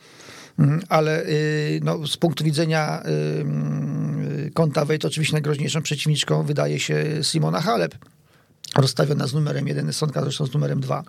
Mm, 0.59 0.81
ale 0.89 1.23
yy, 1.23 1.79
no, 1.83 2.07
z 2.07 2.17
punktu 2.17 2.43
widzenia 2.43 3.03
yy, 3.05 4.51
Konta 4.53 4.85
to 5.00 5.07
oczywiście 5.07 5.33
najgroźniejszą 5.33 5.81
przeciwniczką 5.81 6.43
wydaje 6.43 6.79
się 6.79 7.05
Simona 7.23 7.61
Halep, 7.61 7.95
rozstawiona 8.75 9.27
z 9.27 9.33
numerem 9.33 9.67
jeden, 9.67 9.93
Sonka 9.93 10.21
zresztą 10.21 10.45
z 10.45 10.53
numerem 10.53 10.81
dwa, 10.81 11.03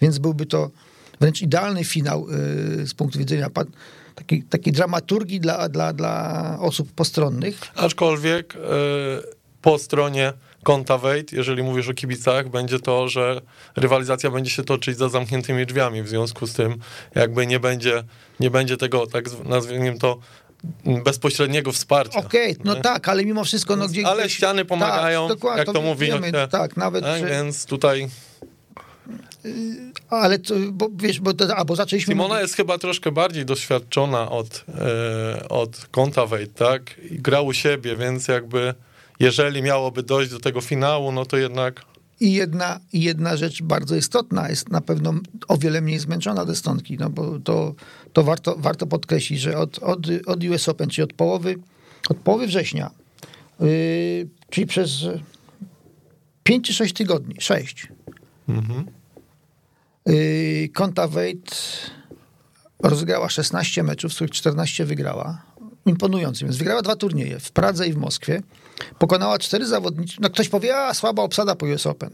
więc 0.00 0.18
byłby 0.18 0.46
to 0.46 0.70
wręcz 1.20 1.42
idealny 1.42 1.84
finał 1.84 2.26
y, 2.30 2.86
z 2.86 2.94
punktu 2.94 3.18
widzenia 3.18 3.50
takiej, 4.14 4.42
takiej 4.42 4.72
dramaturgii 4.72 5.40
dla, 5.40 5.68
dla, 5.68 5.92
dla 5.92 6.56
osób 6.60 6.92
postronnych. 6.92 7.58
Aczkolwiek 7.76 8.54
e, 8.56 8.58
po 9.62 9.78
stronie 9.78 10.32
konta 10.62 10.98
Wade, 10.98 11.24
jeżeli 11.32 11.62
mówisz 11.62 11.88
o 11.88 11.94
kibicach, 11.94 12.48
będzie 12.48 12.80
to, 12.80 13.08
że 13.08 13.40
rywalizacja 13.76 14.30
będzie 14.30 14.50
się 14.50 14.64
toczyć 14.64 14.98
za 14.98 15.08
zamkniętymi 15.08 15.66
drzwiami. 15.66 16.02
W 16.02 16.08
związku 16.08 16.46
z 16.46 16.52
tym 16.52 16.76
jakby 17.14 17.46
nie 17.46 17.60
będzie, 17.60 18.04
nie 18.40 18.50
będzie 18.50 18.76
tego, 18.76 19.06
tak 19.06 19.28
zw- 19.28 19.48
nazwijmy 19.48 19.98
to, 19.98 20.18
bezpośredniego 21.04 21.72
wsparcia. 21.72 22.18
Okej, 22.18 22.56
no 22.64 22.74
Nie? 22.74 22.80
tak, 22.80 23.08
ale 23.08 23.24
mimo 23.24 23.44
wszystko... 23.44 23.76
No, 23.76 23.88
gdzie, 23.88 24.06
Ale 24.06 24.30
ściany 24.30 24.64
pomagają, 24.64 25.28
tak, 25.28 25.58
jak 25.58 25.72
to 25.72 25.82
mówi. 25.82 26.06
wiemy, 26.06 26.32
no, 26.32 26.48
tak, 26.48 26.76
nawet... 26.76 27.04
tak, 27.04 27.20
że- 27.20 27.26
Więc 27.28 27.66
tutaj 27.66 28.08
Ale 30.08 30.38
to, 30.38 30.54
bo 30.72 30.88
wiesz, 30.96 31.20
bo, 31.20 31.32
a, 31.56 31.64
bo 31.64 31.76
zaczęliśmy... 31.76 32.14
Simona 32.14 32.34
mówić- 32.34 32.42
jest 32.42 32.54
chyba 32.54 32.78
troszkę 32.78 33.12
bardziej 33.12 33.44
doświadczona 33.44 34.30
od, 34.30 34.64
e, 34.68 35.48
od 35.48 35.86
konta 35.90 36.26
Wade, 36.26 36.46
tak? 36.46 37.00
I 37.10 37.18
gra 37.18 37.40
u 37.40 37.52
siebie, 37.52 37.96
więc 37.96 38.28
jakby 38.28 38.74
jeżeli 39.20 39.62
miałoby 39.62 40.02
dojść 40.02 40.30
do 40.30 40.40
tego 40.40 40.60
finału, 40.60 41.12
no 41.12 41.26
to 41.26 41.36
jednak 41.36 41.82
I 42.20 42.32
jedna, 42.32 42.80
jedna 42.92 43.36
rzecz 43.36 43.62
bardzo 43.62 43.96
istotna, 43.96 44.48
jest 44.48 44.70
na 44.70 44.80
pewno 44.80 45.14
o 45.48 45.56
wiele 45.58 45.80
mniej 45.80 45.98
zmęczona 45.98 46.44
do 46.44 46.54
stonki, 46.54 46.96
no 46.98 47.10
bo 47.10 47.38
to, 47.38 47.74
to 48.12 48.22
warto, 48.22 48.56
warto 48.58 48.86
podkreślić, 48.86 49.40
że 49.40 49.58
od, 49.58 49.78
od, 49.78 49.98
od 50.26 50.44
US 50.44 50.68
Open, 50.68 50.88
czyli 50.90 51.04
od 51.04 51.12
połowy, 51.12 51.58
od 52.08 52.16
połowy 52.16 52.46
września, 52.46 52.90
yy, 53.60 54.28
czyli 54.50 54.66
przez 54.66 54.90
5 56.42 56.66
czy 56.66 56.72
6 56.72 56.94
tygodni, 56.94 57.34
6, 57.38 57.88
yy, 58.48 58.54
Konta 60.74 61.08
Wade 61.08 61.50
rozegrała 62.82 63.28
16 63.28 63.82
meczów, 63.82 64.12
z 64.12 64.14
których 64.14 64.30
14 64.30 64.84
wygrała. 64.84 65.42
Imponujący, 65.86 66.44
więc 66.44 66.56
wygrała 66.56 66.82
dwa 66.82 66.96
turnieje 66.96 67.40
w 67.40 67.52
Pradze 67.52 67.88
i 67.88 67.92
w 67.92 67.96
Moskwie. 67.96 68.42
Pokonała 68.98 69.38
cztery 69.38 69.66
zawodnicze. 69.66 70.16
No 70.20 70.30
ktoś 70.30 70.48
powie, 70.48 70.76
a 70.76 70.94
słaba 70.94 71.22
obsada 71.22 71.54
po 71.54 71.66
US 71.66 71.86
Open. 71.86 72.10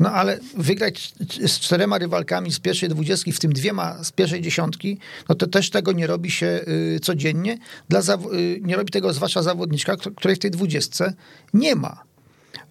No 0.00 0.12
ale 0.12 0.38
wygrać 0.56 1.12
z 1.46 1.60
czterema 1.60 1.98
rywalkami 1.98 2.52
z 2.52 2.60
pierwszej 2.60 2.88
dwudziestki, 2.88 3.32
w 3.32 3.38
tym 3.38 3.52
dwiema 3.52 4.04
z 4.04 4.12
pierwszej 4.12 4.40
dziesiątki, 4.40 4.98
no 5.28 5.34
to 5.34 5.46
też 5.46 5.70
tego 5.70 5.92
nie 5.92 6.06
robi 6.06 6.30
się 6.30 6.60
y, 6.96 7.00
codziennie. 7.02 7.58
Dla 7.88 8.00
zaw- 8.00 8.34
y, 8.34 8.60
nie 8.62 8.76
robi 8.76 8.90
tego 8.92 9.12
zwłaszcza 9.12 9.42
zawodniczka, 9.42 9.96
której 9.96 10.36
w 10.36 10.38
tej 10.38 10.50
dwudziestce 10.50 11.12
nie 11.54 11.76
ma. 11.76 12.02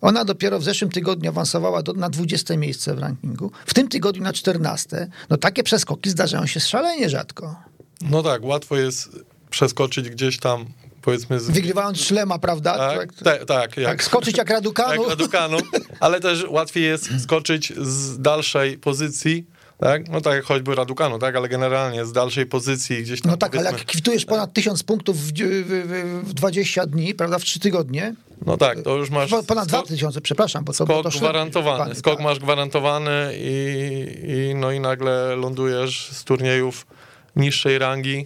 Ona 0.01 0.25
dopiero 0.25 0.59
w 0.59 0.63
zeszłym 0.63 0.91
tygodniu 0.91 1.29
awansowała 1.29 1.83
do, 1.83 1.93
na 1.93 2.09
20 2.09 2.57
miejsce 2.57 2.95
w 2.95 2.99
rankingu. 2.99 3.51
W 3.65 3.73
tym 3.73 3.87
tygodniu 3.87 4.23
na 4.23 4.33
14. 4.33 5.07
No 5.29 5.37
takie 5.37 5.63
przeskoki 5.63 6.09
zdarzają 6.09 6.45
się 6.45 6.59
szalenie 6.59 7.09
rzadko. 7.09 7.55
No 8.01 8.23
tak, 8.23 8.43
łatwo 8.43 8.75
jest 8.75 9.09
przeskoczyć 9.49 10.09
gdzieś 10.09 10.37
tam, 10.39 10.65
powiedzmy... 11.01 11.39
Z... 11.39 11.49
Wygrywając 11.49 12.01
szlema, 12.01 12.39
prawda? 12.39 12.77
Tak, 12.77 13.13
tak, 13.13 13.45
tak, 13.45 13.77
jak, 13.77 13.85
tak, 13.85 14.03
skoczyć 14.03 14.37
jak 14.37 14.49
Raducanu. 14.59 15.01
jak 15.01 15.09
Raducanu, 15.09 15.57
ale 15.99 16.19
też 16.19 16.45
łatwiej 16.49 16.83
jest 16.83 17.23
skoczyć 17.23 17.73
z 17.77 18.19
dalszej 18.21 18.77
pozycji, 18.77 19.45
tak? 19.79 20.09
No 20.09 20.21
tak 20.21 20.33
jak 20.33 20.45
choćby 20.45 20.75
Raducanu, 20.75 21.19
tak? 21.19 21.35
Ale 21.35 21.49
generalnie 21.49 22.05
z 22.05 22.11
dalszej 22.11 22.45
pozycji 22.45 23.03
gdzieś 23.03 23.21
tam 23.21 23.31
No 23.31 23.37
tak, 23.37 23.55
ale 23.55 23.63
powiedzmy- 23.63 23.79
jak 23.79 23.87
kwitujesz 23.87 24.25
ponad 24.25 24.53
1000 24.53 24.83
punktów 24.83 25.17
w, 25.17 25.31
w, 25.31 26.23
w, 26.23 26.29
w 26.29 26.33
20 26.33 26.85
dni, 26.85 27.15
prawda, 27.15 27.39
w 27.39 27.43
3 27.43 27.59
tygodnie, 27.59 28.15
No 28.45 28.57
tak, 28.57 28.81
to 28.81 28.95
już 28.95 29.09
masz 29.09 29.29
po- 29.29 29.43
ponad 29.43 29.67
skok, 29.69 29.85
2000, 29.87 30.21
przepraszam, 30.21 30.63
bo 30.63 30.73
to, 30.73 30.85
skok 30.85 31.03
to 31.03 31.19
gwarantowany. 31.19 31.95
Skok 31.95 32.15
tak. 32.15 32.23
masz 32.23 32.39
gwarantowany 32.39 33.31
i, 33.35 34.49
i, 34.51 34.55
no 34.55 34.71
i 34.71 34.79
nagle 34.79 35.35
lądujesz 35.35 36.09
z 36.11 36.23
turniejów 36.23 36.87
niższej 37.35 37.79
rangi 37.79 38.25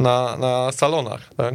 na, 0.00 0.36
na 0.36 0.72
salonach, 0.72 1.20
tak? 1.36 1.54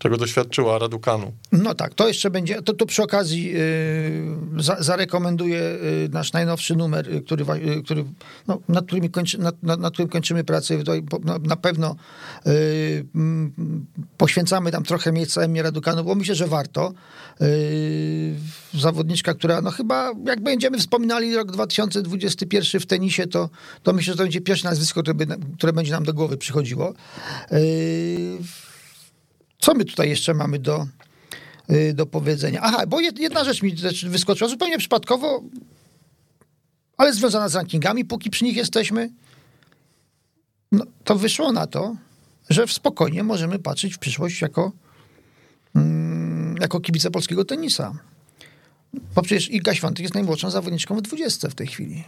Czego 0.00 0.16
doświadczyła 0.16 0.78
Raducanu. 0.78 1.32
No 1.52 1.74
tak, 1.74 1.94
to 1.94 2.08
jeszcze 2.08 2.30
będzie, 2.30 2.62
to, 2.62 2.74
to 2.74 2.86
przy 2.86 3.02
okazji 3.02 3.44
yy, 3.44 4.62
za, 4.62 4.76
zarekomenduję 4.82 5.58
yy, 5.58 6.08
nasz 6.12 6.32
najnowszy 6.32 6.76
numer, 6.76 7.12
yy, 7.12 7.22
który, 7.22 8.04
no, 8.48 8.60
nad, 8.68 8.86
którymi 8.86 9.10
kończy, 9.10 9.38
nad, 9.38 9.62
nad, 9.62 9.80
nad 9.80 9.92
którym 9.92 10.08
kończymy 10.08 10.44
pracę. 10.44 10.78
Po- 11.10 11.38
na, 11.38 11.56
pewno 11.56 11.96
yy, 12.46 12.52
mm, 13.14 13.86
poświęcamy 14.16 14.70
tam 14.70 14.84
trochę 14.84 15.12
miejsca 15.12 15.40
Emie 15.40 15.62
Radukanu, 15.62 16.04
bo 16.04 16.14
myślę, 16.14 16.34
że 16.34 16.46
warto. 16.46 16.92
Yy, 17.40 17.48
zawodniczka, 18.74 19.34
która 19.34 19.60
no 19.60 19.70
chyba, 19.70 20.12
jak 20.26 20.42
będziemy 20.42 20.78
wspominali 20.78 21.34
rok 21.34 21.52
2021 21.52 22.80
w 22.80 22.86
tenisie, 22.86 23.26
to, 23.26 23.50
to 23.82 23.92
myślę, 23.92 24.12
że 24.12 24.16
to 24.16 24.22
będzie 24.22 24.40
pierwsze 24.40 24.68
nazwisko, 24.68 25.02
które, 25.02 25.14
by, 25.14 25.26
które 25.56 25.72
będzie 25.72 25.92
nam 25.92 26.04
do 26.04 26.14
głowy 26.14 26.36
przychodziło. 26.36 26.94
Co 29.60 29.74
my 29.74 29.84
tutaj 29.84 30.08
jeszcze 30.08 30.34
mamy 30.34 30.58
do, 30.58 30.86
y, 31.70 31.94
do 31.94 32.06
powiedzenia? 32.06 32.60
Aha, 32.62 32.86
bo 32.86 33.00
jed- 33.00 33.20
jedna 33.20 33.44
rzecz 33.44 33.62
mi 33.62 33.74
wyskoczyła 34.06 34.50
zupełnie 34.50 34.78
przypadkowo, 34.78 35.42
ale 36.96 37.12
związana 37.12 37.48
z 37.48 37.54
rankingami, 37.54 38.04
póki 38.04 38.30
przy 38.30 38.44
nich 38.44 38.56
jesteśmy. 38.56 39.10
No, 40.72 40.84
to 41.04 41.16
wyszło 41.16 41.52
na 41.52 41.66
to, 41.66 41.96
że 42.50 42.66
w 42.66 42.72
spokojnie 42.72 43.22
możemy 43.22 43.58
patrzeć 43.58 43.94
w 43.94 43.98
przyszłość 43.98 44.40
jako, 44.40 44.72
mm, 45.76 46.56
jako 46.60 46.80
kibice 46.80 47.10
polskiego 47.10 47.44
tenisa. 47.44 47.92
Bo 49.14 49.22
przecież 49.22 49.50
Iga 49.50 49.74
Świątek 49.74 50.02
jest 50.02 50.14
najmłodszą 50.14 50.50
zawodniczką 50.50 50.96
w 50.96 51.02
20 51.02 51.48
w 51.48 51.54
tej 51.54 51.66
chwili. 51.66 52.04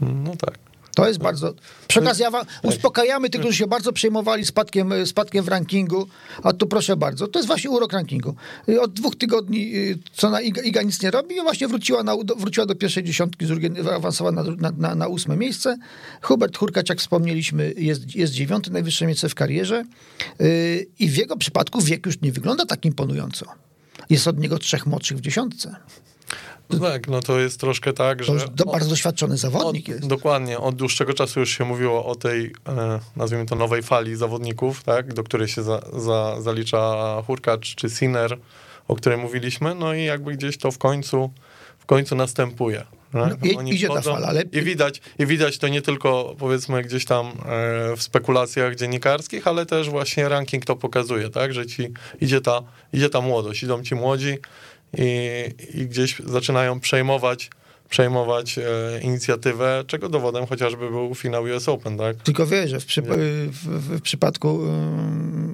No 0.00 0.36
tak. 0.36 0.58
To 0.98 1.08
jest 1.08 1.18
bardzo. 1.18 1.54
Przy 1.88 2.00
okazji 2.00 2.22
ja 2.22 2.30
uspokajamy 2.62 3.30
tych, 3.30 3.40
którzy 3.40 3.58
się 3.58 3.66
bardzo 3.66 3.92
przejmowali 3.92 4.46
spadkiem, 4.46 4.92
e, 4.92 5.06
spadkiem 5.06 5.44
w 5.44 5.48
rankingu. 5.48 6.06
A 6.42 6.52
tu 6.52 6.66
proszę 6.66 6.96
bardzo, 6.96 7.28
to 7.28 7.38
jest 7.38 7.46
właśnie 7.46 7.70
urok 7.70 7.92
rankingu. 7.92 8.34
Od 8.80 8.92
dwóch 8.92 9.16
tygodni, 9.16 9.76
y, 9.76 9.98
co 10.12 10.30
na 10.30 10.40
Iga, 10.40 10.62
Iga 10.62 10.82
nic 10.82 11.02
nie 11.02 11.10
robi, 11.10 11.36
i 11.36 11.40
właśnie 11.40 11.68
wróciła, 11.68 12.02
na, 12.02 12.16
wróciła 12.36 12.66
do 12.66 12.74
pierwszej 12.74 13.04
dziesiątki, 13.04 13.44
z 13.46 13.48
drugiej 13.48 13.70
awansowała 13.94 14.32
na, 14.32 14.42
na, 14.42 14.72
na, 14.78 14.94
na 14.94 15.08
ósme 15.08 15.36
miejsce. 15.36 15.76
Hubert 16.22 16.58
Hurkacz, 16.58 16.88
jak 16.88 16.98
wspomnieliśmy, 16.98 17.74
jest, 17.76 18.16
jest 18.16 18.32
dziewiąty, 18.32 18.70
najwyższe 18.70 19.06
miejsce 19.06 19.28
w 19.28 19.34
karierze. 19.34 19.84
Y, 20.40 20.86
I 20.98 21.08
w 21.08 21.16
jego 21.16 21.36
przypadku 21.36 21.80
wiek 21.80 22.06
już 22.06 22.20
nie 22.20 22.32
wygląda 22.32 22.66
tak 22.66 22.84
imponująco. 22.84 23.46
Jest 24.10 24.28
od 24.28 24.38
niego 24.38 24.58
trzech 24.58 24.86
młodszych 24.86 25.18
w 25.18 25.20
dziesiątce. 25.20 25.76
Tak, 26.80 27.08
no 27.08 27.20
to 27.20 27.38
jest 27.38 27.60
troszkę 27.60 27.92
tak, 27.92 28.24
To 28.24 28.38
że... 28.38 28.48
do, 28.48 28.64
bardzo 28.64 28.90
doświadczony 28.90 29.36
zawodnik 29.36 29.84
Od, 29.84 29.88
jest. 29.94 30.06
dokładnie, 30.06 30.58
od 30.58 30.74
dłuższego 30.76 31.14
czasu 31.14 31.40
już 31.40 31.58
się 31.58 31.64
mówiło 31.64 32.06
o 32.06 32.14
tej, 32.14 32.52
e, 32.68 33.00
nazwijmy 33.16 33.46
to, 33.46 33.56
nowej 33.56 33.82
fali 33.82 34.16
zawodników, 34.16 34.84
tak, 34.84 35.14
do 35.14 35.24
której 35.24 35.48
się 35.48 35.62
za, 35.62 35.80
za, 35.96 36.40
zalicza 36.40 36.96
Hurkacz 37.26 37.74
czy 37.74 37.90
Sinner, 37.90 38.38
o 38.88 38.94
której 38.96 39.18
mówiliśmy, 39.18 39.74
no 39.74 39.94
i 39.94 40.04
jakby 40.04 40.32
gdzieś 40.36 40.56
to 40.58 40.70
w 40.70 40.78
końcu, 40.78 41.30
w 41.78 41.86
końcu 41.86 42.16
następuje. 42.16 42.84
tak? 43.12 43.42
No, 43.54 43.62
i- 43.62 43.74
idzie 43.74 43.88
ta 43.88 44.00
fala, 44.02 44.26
ale- 44.28 44.42
I 44.52 44.62
widać, 44.62 45.00
I 45.18 45.26
widać 45.26 45.58
to 45.58 45.68
nie 45.68 45.82
tylko, 45.82 46.34
powiedzmy, 46.38 46.82
gdzieś 46.82 47.04
tam 47.04 47.26
e, 47.26 47.32
w 47.96 48.02
spekulacjach 48.02 48.74
dziennikarskich, 48.76 49.46
ale 49.46 49.66
też 49.66 49.90
właśnie 49.90 50.28
ranking 50.28 50.64
to 50.64 50.76
pokazuje, 50.76 51.30
tak, 51.30 51.54
że 51.54 51.66
ci 51.66 51.88
idzie 52.20 52.40
ta, 52.40 52.62
idzie 52.92 53.10
ta 53.10 53.20
młodość, 53.20 53.62
idą 53.62 53.82
ci 53.82 53.94
młodzi 53.94 54.38
i, 54.98 55.44
i 55.74 55.86
gdzieś 55.86 56.20
zaczynają 56.26 56.80
przejmować 56.80 57.50
przejmować 57.88 58.58
e, 58.58 58.62
inicjatywę, 59.02 59.84
czego 59.86 60.08
dowodem 60.08 60.46
chociażby 60.46 60.90
był 60.90 61.14
finał 61.14 61.44
US 61.44 61.68
Open, 61.68 61.98
tak? 61.98 62.16
Tylko 62.16 62.46
wiesz, 62.46 62.70
że 62.70 62.80
w, 62.80 62.86
przypa- 62.86 63.16
w, 63.48 63.52
w, 63.52 63.98
w 63.98 64.00
przypadku 64.02 64.60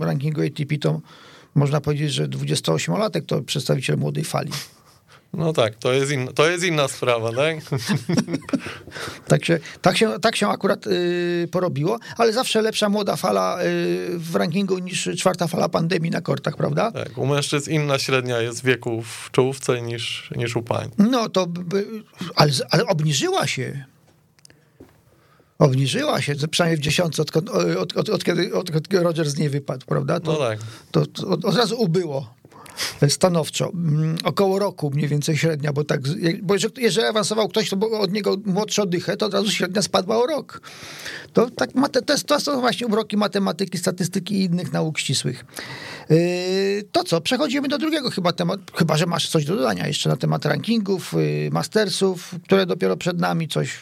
rankingu 0.00 0.42
ATP 0.42 0.78
to 0.78 1.00
można 1.54 1.80
powiedzieć, 1.80 2.12
że 2.12 2.28
28-latek 2.28 3.22
to 3.26 3.42
przedstawiciel 3.42 3.96
młodej 3.96 4.24
fali. 4.24 4.50
No 5.36 5.52
tak, 5.52 5.74
to 5.74 5.92
jest, 5.92 6.12
in, 6.12 6.28
to 6.34 6.50
jest 6.50 6.64
inna 6.64 6.88
sprawa, 6.88 7.32
tak? 7.32 7.56
Tak 9.28 9.44
się, 9.44 9.58
tak 9.82 9.96
się, 9.96 10.20
tak 10.20 10.36
się 10.36 10.48
akurat 10.48 10.86
y, 10.86 11.48
porobiło, 11.52 11.98
ale 12.16 12.32
zawsze 12.32 12.62
lepsza 12.62 12.88
młoda 12.88 13.16
fala 13.16 13.62
y, 13.62 14.18
w 14.18 14.34
rankingu 14.36 14.78
niż 14.78 15.08
czwarta 15.18 15.46
fala 15.46 15.68
pandemii 15.68 16.10
na 16.10 16.20
kortach, 16.20 16.56
prawda? 16.56 16.92
tak? 16.92 17.18
U 17.18 17.26
mężczyzn 17.26 17.70
inna 17.70 17.98
średnia 17.98 18.38
jest 18.40 18.64
wieku 18.64 19.02
w 19.02 19.30
czołówce 19.30 19.82
niż, 19.82 20.30
niż 20.36 20.56
u 20.56 20.62
pań. 20.62 20.90
No 20.98 21.28
to, 21.28 21.46
by- 21.46 21.86
ale, 22.36 22.52
ale 22.70 22.86
obniżyła 22.86 23.46
się. 23.46 23.84
Obniżyła 25.58 26.20
się, 26.20 26.34
przynajmniej 26.50 26.78
w 26.78 26.80
dziesiątce, 26.84 27.22
od, 27.22 27.36
od, 27.36 27.96
od, 27.96 28.08
od, 28.08 28.24
kiedy, 28.24 28.54
od, 28.54 28.76
od 28.76 28.88
kiedy 28.88 29.02
Roger 29.02 29.30
z 29.30 29.38
niej 29.38 29.48
wypadł, 29.48 29.86
prawda? 29.86 30.20
To, 30.20 30.32
No 30.32 30.38
tak. 30.38 30.58
to, 30.90 31.06
to 31.06 31.28
od, 31.28 31.44
od 31.44 31.56
razu 31.56 31.80
ubyło 31.80 32.34
stanowczo. 33.08 33.70
Mm, 33.74 34.16
Około 34.24 34.58
roku 34.58 34.90
mniej 34.90 35.08
więcej 35.08 35.36
średnia, 35.36 35.72
bo 35.72 35.84
tak, 35.84 36.00
bo 36.42 36.54
jeżeli, 36.54 36.82
jeżeli 36.82 37.06
awansował 37.06 37.48
ktoś, 37.48 37.70
to 37.70 38.00
od 38.00 38.12
niego 38.12 38.36
młodszy 38.44 38.82
o 38.82 38.86
dychę, 38.86 39.16
to 39.16 39.26
od 39.26 39.34
razu 39.34 39.50
średnia 39.50 39.82
spadła 39.82 40.22
o 40.22 40.26
rok. 40.26 40.60
To, 41.32 41.50
tak, 41.50 41.70
to, 41.92 42.14
to 42.26 42.40
są 42.40 42.60
właśnie 42.60 42.86
uroki 42.86 43.16
matematyki, 43.16 43.78
statystyki 43.78 44.34
i 44.34 44.44
innych 44.44 44.72
nauk 44.72 44.98
ścisłych. 44.98 45.44
Yy, 46.10 46.16
to 46.92 47.04
co, 47.04 47.20
przechodzimy 47.20 47.68
do 47.68 47.78
drugiego 47.78 48.10
chyba 48.10 48.32
tematu, 48.32 48.62
chyba, 48.76 48.96
że 48.96 49.06
masz 49.06 49.28
coś 49.28 49.44
do 49.44 49.56
dodania 49.56 49.86
jeszcze 49.86 50.08
na 50.08 50.16
temat 50.16 50.44
rankingów, 50.46 51.12
yy, 51.12 51.50
mastersów, 51.52 52.34
które 52.44 52.66
dopiero 52.66 52.96
przed 52.96 53.20
nami, 53.20 53.48
coś, 53.48 53.78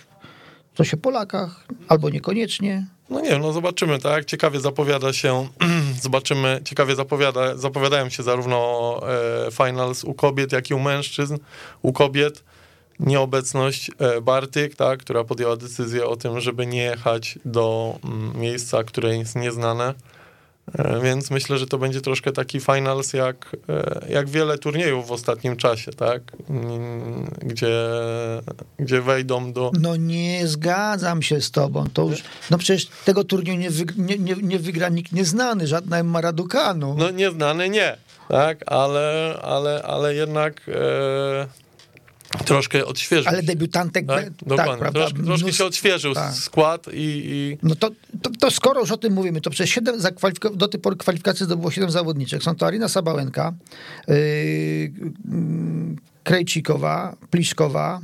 Coś 0.75 0.94
o 0.94 0.96
Polakach, 0.96 1.66
albo 1.88 2.11
niekoniecznie. 2.11 2.87
No 3.12 3.21
nie, 3.21 3.38
no 3.38 3.52
zobaczymy, 3.52 3.99
tak? 3.99 4.25
Ciekawie 4.25 4.61
zapowiada 4.61 5.12
się, 5.12 5.49
zobaczymy, 6.02 6.61
ciekawie 6.64 6.95
zapowiada, 6.95 7.57
zapowiadają 7.57 8.09
się 8.09 8.23
zarówno 8.23 9.00
e, 9.47 9.50
finals 9.50 10.04
u 10.04 10.14
kobiet, 10.14 10.52
jak 10.52 10.71
i 10.71 10.75
u 10.75 10.78
mężczyzn. 10.78 11.38
U 11.83 11.92
kobiet 11.92 12.45
nieobecność 13.00 13.90
e, 13.99 14.21
Bartyk, 14.21 14.76
tak, 14.76 15.00
która 15.00 15.25
podjęła 15.25 15.57
decyzję 15.57 16.07
o 16.07 16.16
tym, 16.16 16.40
żeby 16.40 16.66
nie 16.66 16.83
jechać 16.83 17.38
do 17.45 17.99
mm, 18.04 18.40
miejsca, 18.40 18.85
które 18.85 19.16
jest 19.16 19.37
nieznane. 19.37 19.95
E, 20.78 21.00
Więc 21.00 21.31
myślę, 21.31 21.59
że 21.59 21.66
to 21.66 21.78
będzie 21.78 22.00
troszkę 22.00 22.33
taki 22.33 22.61
finals 22.61 23.12
jak, 23.12 23.57
e, 23.69 24.07
jak 24.09 24.28
wiele 24.28 24.59
turniejów 24.59 25.07
w 25.09 25.12
ostatnim 25.12 25.57
czasie, 25.57 25.92
tak? 25.92 26.23
Mm, 26.50 27.31
Gdzie, 27.42 27.76
gdzie 28.78 29.00
wejdą 29.02 29.52
do. 29.52 29.71
No 29.81 29.97
nie 29.97 30.47
zgadzam 30.47 31.23
się 31.23 31.40
z 31.40 31.50
tobą. 31.50 31.85
To 31.95 32.02
już, 32.04 32.23
no 32.50 32.59
przecież 32.59 32.87
tego 33.04 33.25
turnieju 33.25 33.59
nie, 33.59 33.71
wyg- 33.71 33.99
nie, 33.99 34.19
nie, 34.19 34.35
nie 34.42 34.59
wygra 34.59 34.88
nikt 34.88 35.12
nieznany, 35.12 35.66
żadna 35.66 35.99
Emma 35.99 36.21
Raducanu. 36.21 36.95
No 36.99 37.11
nieznany 37.11 37.69
nie, 37.69 37.97
tak? 38.28 38.59
Ale, 38.73 39.38
ale, 39.42 39.83
ale 39.83 40.14
jednak 40.14 40.61
e, 40.69 41.47
troszkę 42.44 42.86
odświeżył. 42.86 43.28
Ale 43.28 43.40
się, 43.40 43.46
debiutantek, 43.46 44.06
Tak? 44.06 44.24
tak, 44.56 44.78
prawda? 44.78 44.90
troszkę, 44.90 45.22
troszkę 45.24 45.46
się 45.52 45.64
Mnóstwo- 45.64 45.64
odświeżył 45.66 46.14
tak. 46.14 46.34
skład 46.34 46.86
i, 46.88 46.92
i 46.94 47.58
No 47.62 47.74
to, 47.74 47.90
to, 48.22 48.30
to 48.40 48.50
skoro 48.50 48.80
już 48.80 48.90
o 48.90 48.96
tym 48.96 49.12
mówimy, 49.12 49.40
to 49.40 49.50
przez 49.50 49.68
7 49.68 50.00
zakwalifiko- 50.00 50.56
do 50.56 50.68
tej 50.68 50.80
pory 50.80 50.96
kwalifikacji 50.96 51.46
zdobyło 51.46 51.70
7 51.70 51.90
zawodniczek. 51.90 52.42
Są 52.42 52.54
to 52.54 52.66
Arina 52.66 52.88
Sabałenka, 52.88 53.52
yy, 54.08 54.14
yy, 54.16 54.92
Krejcikowa, 56.24 57.16
Pliszkowa, 57.30 58.00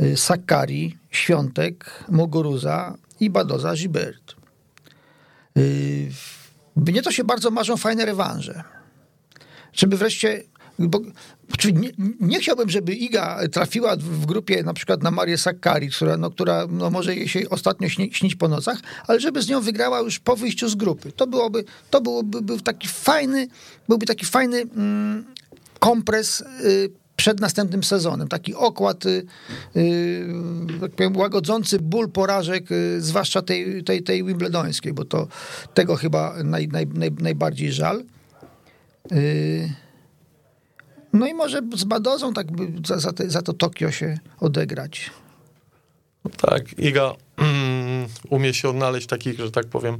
yy, 0.00 0.16
Sakari, 0.16 0.96
Świątek, 1.10 2.04
Mogoruza 2.08 2.94
i 3.20 3.30
Badoza 3.30 3.74
Gilbert. 3.74 4.34
Yy, 5.56 5.62
mnie 6.76 7.02
to 7.02 7.12
się 7.12 7.24
bardzo 7.24 7.50
marzą 7.50 7.76
fajne 7.76 8.04
rewanże. 8.04 8.62
Żeby 9.72 9.96
wreszcie. 9.96 10.42
Bo, 10.78 11.00
nie, 11.74 11.90
nie 12.20 12.40
chciałbym, 12.40 12.68
żeby 12.70 12.94
Iga 12.94 13.38
trafiła 13.52 13.96
w- 13.96 14.00
w 14.00 14.26
grupie 14.26 14.62
na 14.62 14.74
przykład 14.74 15.02
na 15.02 15.10
Marię 15.10 15.38
Sakkari, 15.38 15.90
która, 15.90 16.16
no, 16.16 16.30
która 16.30 16.66
no, 16.70 16.90
może 16.90 17.14
jej 17.16 17.28
się 17.28 17.40
ostatnio 17.50 17.88
śni, 17.88 18.10
śnić 18.12 18.34
po 18.34 18.48
nocach, 18.48 18.78
ale 19.06 19.20
żeby 19.20 19.42
z 19.42 19.48
nią 19.48 19.60
wygrała 19.60 20.00
już 20.00 20.18
po 20.18 20.36
wyjściu 20.36 20.68
z 20.68 20.74
grupy. 20.74 21.12
To 21.12 21.26
byłoby, 21.26 21.64
to 21.90 22.00
byłoby 22.00 22.42
był 22.42 22.60
taki 22.60 22.88
fajny, 22.88 23.48
byłby 23.88 24.06
taki 24.06 24.26
fajny 24.26 24.60
mm, 24.76 25.24
kompres 25.78 26.40
y, 26.40 26.90
przed 27.16 27.40
następnym 27.40 27.84
sezonem. 27.84 28.28
Taki 28.28 28.54
okład, 28.54 29.06
y, 29.06 29.26
y, 29.76 30.26
tak 30.80 30.90
powiem, 30.92 31.16
łagodzący 31.16 31.78
ból 31.78 32.10
porażek, 32.10 32.72
y, 32.72 33.00
zwłaszcza 33.00 33.42
tej, 33.42 33.84
tej, 33.84 34.02
tej 34.02 34.24
wimbledońskiej, 34.24 34.92
bo 34.92 35.04
to 35.04 35.28
tego 35.74 35.96
chyba 35.96 36.34
naj, 36.44 36.68
naj, 36.68 36.86
naj, 36.86 37.10
najbardziej 37.20 37.72
żal. 37.72 38.04
Y, 39.12 39.72
no 41.12 41.26
i 41.26 41.34
może 41.34 41.60
z 41.76 41.84
Badozą 41.84 42.32
tak 42.32 42.46
za, 42.86 42.98
za, 42.98 43.12
te, 43.12 43.30
za 43.30 43.42
to 43.42 43.52
Tokio 43.52 43.90
się 43.90 44.18
odegrać. 44.40 45.10
tak, 46.36 46.78
Iga 46.78 47.12
umie 48.30 48.54
się 48.54 48.68
odnaleźć 48.68 49.06
w 49.06 49.10
takich, 49.10 49.38
że 49.38 49.50
tak 49.50 49.66
powiem, 49.66 49.98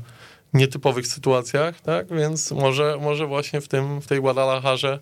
nietypowych 0.55 1.07
sytuacjach, 1.07 1.81
tak? 1.81 2.09
Więc 2.09 2.51
może, 2.51 2.99
może 3.01 3.27
właśnie 3.27 3.61
w 3.61 3.69
tym, 3.69 4.01
w 4.01 4.07
tej 4.07 4.21
Guadalajarze, 4.21 4.99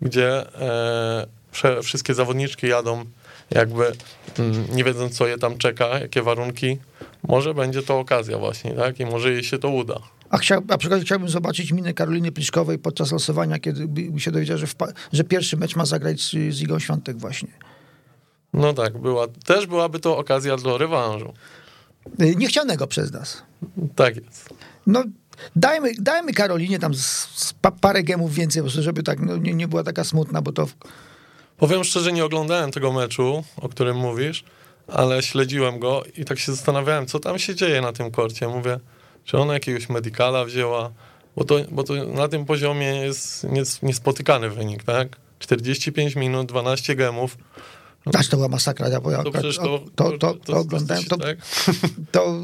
gdzie 0.00 0.54
e, 0.60 1.82
wszystkie 1.82 2.14
zawodniczki 2.14 2.66
jadą 2.66 3.04
jakby 3.50 3.92
mm, 4.38 4.66
nie 4.72 4.84
wiedząc, 4.84 5.16
co 5.16 5.26
je 5.26 5.38
tam 5.38 5.58
czeka, 5.58 5.98
jakie 5.98 6.22
warunki, 6.22 6.78
może 7.28 7.54
będzie 7.54 7.82
to 7.82 7.98
okazja 7.98 8.38
właśnie, 8.38 8.74
tak? 8.74 9.00
I 9.00 9.06
może 9.06 9.32
jej 9.32 9.44
się 9.44 9.58
to 9.58 9.68
uda. 9.68 10.00
A, 10.30 10.38
chciał, 10.38 10.62
a 10.68 10.78
przy 10.78 10.88
okazji 10.88 11.04
chciałbym 11.06 11.28
zobaczyć 11.28 11.72
minę 11.72 11.94
Karoliny 11.94 12.32
Pliszkowej 12.32 12.78
podczas 12.78 13.12
losowania, 13.12 13.58
kiedy 13.58 13.88
by 13.88 14.20
się 14.20 14.30
dowiedziała, 14.30 14.58
że, 14.58 14.66
że 15.12 15.24
pierwszy 15.24 15.56
mecz 15.56 15.76
ma 15.76 15.86
zagrać 15.86 16.20
z, 16.20 16.30
z 16.30 16.60
Igą 16.60 16.78
Świątek 16.78 17.18
właśnie. 17.18 17.48
No 18.52 18.72
tak, 18.72 18.98
była, 18.98 19.26
też 19.28 19.66
byłaby 19.66 19.98
to 20.00 20.18
okazja 20.18 20.56
do 20.56 20.78
rewanżu. 20.78 21.32
Y, 22.20 22.36
Niechcianego 22.36 22.86
przez 22.86 23.12
nas. 23.12 23.42
Tak 23.96 24.16
jest. 24.16 24.48
No, 24.86 25.04
dajmy, 25.56 25.92
dajmy 25.98 26.32
Karolinie 26.32 26.78
tam 26.78 26.94
z, 26.94 27.06
z 27.34 27.52
pa, 27.52 27.70
parę 27.70 28.02
gemów 28.02 28.34
więcej, 28.34 28.62
żeby 28.66 29.02
tak 29.02 29.20
no, 29.20 29.36
nie, 29.36 29.54
nie 29.54 29.68
była 29.68 29.84
taka 29.84 30.04
smutna, 30.04 30.42
bo 30.42 30.52
to... 30.52 30.66
Powiem 31.56 31.84
szczerze, 31.84 32.12
nie 32.12 32.24
oglądałem 32.24 32.70
tego 32.70 32.92
meczu, 32.92 33.44
o 33.56 33.68
którym 33.68 33.96
mówisz, 33.96 34.44
ale 34.88 35.22
śledziłem 35.22 35.78
go 35.78 36.02
i 36.16 36.24
tak 36.24 36.38
się 36.38 36.52
zastanawiałem, 36.52 37.06
co 37.06 37.20
tam 37.20 37.38
się 37.38 37.54
dzieje 37.54 37.80
na 37.80 37.92
tym 37.92 38.10
korcie. 38.10 38.48
Mówię, 38.48 38.80
czy 39.26 39.38
ona 39.38 39.54
jakiegoś 39.54 39.88
medicala 39.88 40.44
wzięła, 40.44 40.90
bo 41.36 41.44
to, 41.44 41.56
bo 41.70 41.82
to 41.82 41.94
na 41.94 42.28
tym 42.28 42.44
poziomie 42.44 42.86
jest 42.86 43.44
nies, 43.44 43.82
niespotykany 43.82 44.50
wynik, 44.50 44.84
tak? 44.84 45.16
45 45.38 46.16
minut, 46.16 46.46
12 46.46 46.96
gemów. 46.96 47.36
Aż 48.14 48.28
to 48.28 48.36
była 48.36 48.48
masakra. 48.48 48.88
Ja, 48.88 49.00
ja, 49.10 49.22
To 49.22 49.30
to, 49.30 49.40
to, 49.96 50.18
to, 50.18 50.34
to, 50.34 50.56
oglądałem. 50.56 51.04
To, 51.04 51.16
tak? 51.16 51.38
to, 52.12 52.42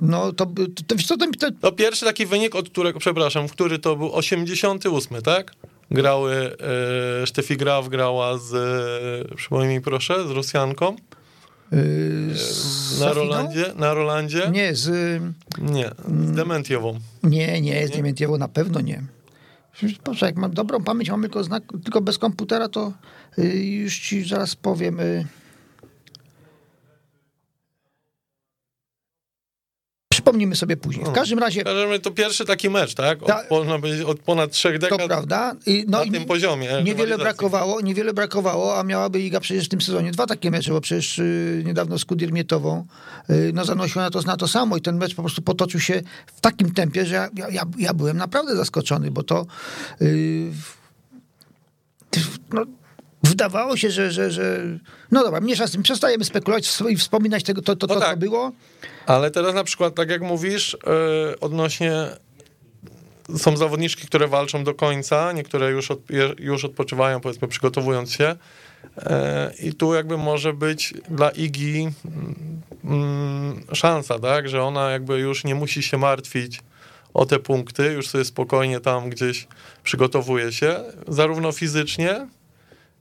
no, 0.00 0.32
to, 0.32 0.46
to, 0.46 0.94
to, 0.96 1.16
to, 1.38 1.50
to, 1.60 1.72
pierwszy 1.72 2.04
taki 2.04 2.26
wynik, 2.26 2.54
od 2.54 2.68
którego, 2.68 2.98
przepraszam, 2.98 3.48
który 3.48 3.78
to 3.78 3.96
był 3.96 4.14
88, 4.14 5.22
tak? 5.22 5.52
Grały, 5.90 6.56
e, 7.22 7.26
Sztefi 7.26 7.56
Graf 7.56 7.88
grała 7.88 8.38
z, 8.38 8.54
e, 9.32 9.34
przypomnij 9.34 9.68
mi 9.68 9.80
proszę, 9.80 10.28
z 10.28 10.30
Rosjanką 10.30 10.96
z 12.34 13.00
na 13.00 13.06
Safiną? 13.06 13.14
Rolandzie, 13.14 13.64
na 13.76 13.94
Rolandzie. 13.94 14.50
Nie, 14.52 14.74
z... 14.74 15.20
Nie, 15.58 15.90
z 16.24 16.32
Dementiową. 16.32 16.98
Nie, 17.22 17.60
nie, 17.60 17.88
z 17.88 17.90
Diamantiewo 17.90 18.38
na 18.38 18.48
pewno 18.48 18.80
nie. 18.80 19.02
Proszę, 20.02 20.26
jak 20.26 20.36
mam 20.36 20.54
dobrą 20.54 20.84
pamięć, 20.84 21.10
mam 21.10 21.20
tylko, 21.20 21.44
znak, 21.44 21.62
tylko 21.84 22.00
bez 22.00 22.18
komputera, 22.18 22.68
to 22.68 22.92
y, 23.38 23.64
już 23.64 23.98
ci 23.98 24.28
zaraz 24.28 24.56
powiem. 24.56 25.00
Przypomnimy 30.34 30.56
sobie 30.56 30.76
później. 30.76 31.06
W 31.06 31.12
każdym 31.12 31.38
razie, 31.38 31.64
to 32.02 32.10
pierwszy 32.10 32.44
taki 32.44 32.70
mecz, 32.70 32.94
tak? 32.94 33.22
Od, 33.22 33.28
Ta- 33.28 33.42
od 34.06 34.18
ponad 34.20 34.50
trzech 34.52 34.78
to 34.78 34.88
dekad 34.88 35.06
prawda. 35.06 35.52
I, 35.66 35.84
no 35.88 35.98
na 35.98 36.04
i 36.04 36.10
tym 36.10 36.24
poziomie. 36.24 36.68
Niewiele 36.84 37.18
brakowało, 37.18 37.80
niewiele 37.80 38.12
brakowało, 38.14 38.78
a 38.78 38.82
miałaby 38.82 39.20
Iga 39.20 39.40
przecież 39.40 39.64
w 39.66 39.68
tym 39.68 39.80
sezonie 39.80 40.12
dwa 40.12 40.26
takie 40.26 40.50
mecze, 40.50 40.70
bo 40.72 40.80
przecież 40.80 41.18
y, 41.18 41.62
niedawno 41.66 41.98
z 41.98 42.04
Kudirmietową 42.04 42.86
y, 43.30 43.50
no, 43.54 43.64
zanosiła 43.64 44.04
na 44.04 44.10
to, 44.10 44.20
na 44.22 44.36
to 44.36 44.48
samo 44.48 44.76
i 44.76 44.80
ten 44.80 44.96
mecz 44.96 45.14
po 45.14 45.22
prostu 45.22 45.42
potoczył 45.42 45.80
się 45.80 46.02
w 46.26 46.40
takim 46.40 46.72
tempie, 46.74 47.06
że 47.06 47.14
ja, 47.14 47.28
ja- 47.36 47.48
ja, 47.48 47.62
ja 47.78 47.94
byłem 47.94 48.16
naprawdę 48.16 48.56
zaskoczony, 48.56 49.10
bo 49.10 49.22
to 49.22 49.46
y, 50.02 50.50
no, 52.52 52.64
wydawało 53.34 53.76
się, 53.76 53.90
że, 53.90 54.10
że, 54.10 54.30
że 54.30 54.62
no 55.10 55.24
dobra, 55.24 55.40
mniejsza 55.40 55.66
z 55.66 55.70
tym, 55.70 55.82
przestajemy 55.82 56.24
spekulować 56.24 56.72
i 56.88 56.96
wspominać 56.96 57.44
tego, 57.44 57.62
to, 57.62 57.76
to, 57.76 57.86
No 57.86 57.94
to 57.94 58.00
co 58.00 58.06
tak. 58.06 58.18
było. 58.18 58.52
Ale 59.06 59.30
teraz 59.30 59.54
na 59.54 59.64
przykład, 59.64 59.94
tak 59.94 60.10
jak 60.10 60.22
mówisz, 60.22 60.76
yy, 60.86 61.40
odnośnie 61.40 61.92
są 63.36 63.56
zawodniczki, 63.56 64.06
które 64.06 64.28
walczą 64.28 64.64
do 64.64 64.74
końca, 64.74 65.32
niektóre 65.32 65.70
już, 65.70 65.90
od, 65.90 66.00
już 66.38 66.64
odpoczywają, 66.64 67.20
powiedzmy, 67.20 67.48
przygotowując 67.48 68.12
się. 68.12 68.36
E, 68.96 69.52
I 69.62 69.72
tu 69.72 69.94
jakby 69.94 70.18
może 70.18 70.52
być 70.52 70.94
dla 71.10 71.30
Igi 71.30 71.88
mm, 72.84 73.62
szansa, 73.72 74.18
tak, 74.18 74.48
że 74.48 74.62
ona 74.62 74.90
jakby 74.90 75.18
już 75.18 75.44
nie 75.44 75.54
musi 75.54 75.82
się 75.82 75.98
martwić 75.98 76.60
o 77.14 77.26
te 77.26 77.38
punkty, 77.38 77.92
już 77.92 78.08
sobie 78.08 78.24
spokojnie 78.24 78.80
tam 78.80 79.10
gdzieś 79.10 79.46
przygotowuje 79.82 80.52
się, 80.52 80.80
zarówno 81.08 81.52
fizycznie, 81.52 82.26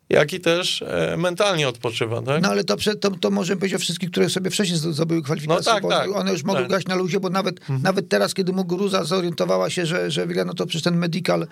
jak 0.10 0.34
i 0.34 0.40
też 0.40 0.82
e, 0.82 1.16
mentalnie 1.18 1.68
odpoczywa, 1.70 2.22
tak? 2.22 2.42
No 2.42 2.50
ale 2.50 2.64
to, 2.64 2.76
to, 3.02 3.12
to 3.12 3.32
możemy 3.32 3.60
powiedzieć 3.60 3.76
o 3.76 3.80
wszystkich, 3.80 4.12
które 4.12 4.30
sobie 4.30 4.50
wcześniej 4.50 4.80
zdo- 4.80 4.94
zdobyły 4.94 5.22
kwalifikacje, 5.24 5.64
No 5.72 5.74
tak, 5.74 5.84
bo 5.84 5.90
tak, 5.90 6.16
one 6.16 6.32
już 6.32 6.44
mogły 6.44 6.62
tak. 6.62 6.70
grać 6.70 6.86
na 6.88 6.96
luzie, 6.96 7.20
bo 7.20 7.30
nawet, 7.30 7.60
Mhm. 7.60 7.82
nawet 7.82 8.10
teraz, 8.10 8.34
kiedy 8.34 8.54
Muguruza 8.54 9.04
zorientowała 9.04 9.70
się, 9.70 9.86
że, 9.86 10.12
że 10.12 10.26
wygra, 10.26 10.46
no 10.46 10.54
to 10.54 10.66
przecież 10.66 10.84
ten 10.84 10.98
medical 10.98 11.48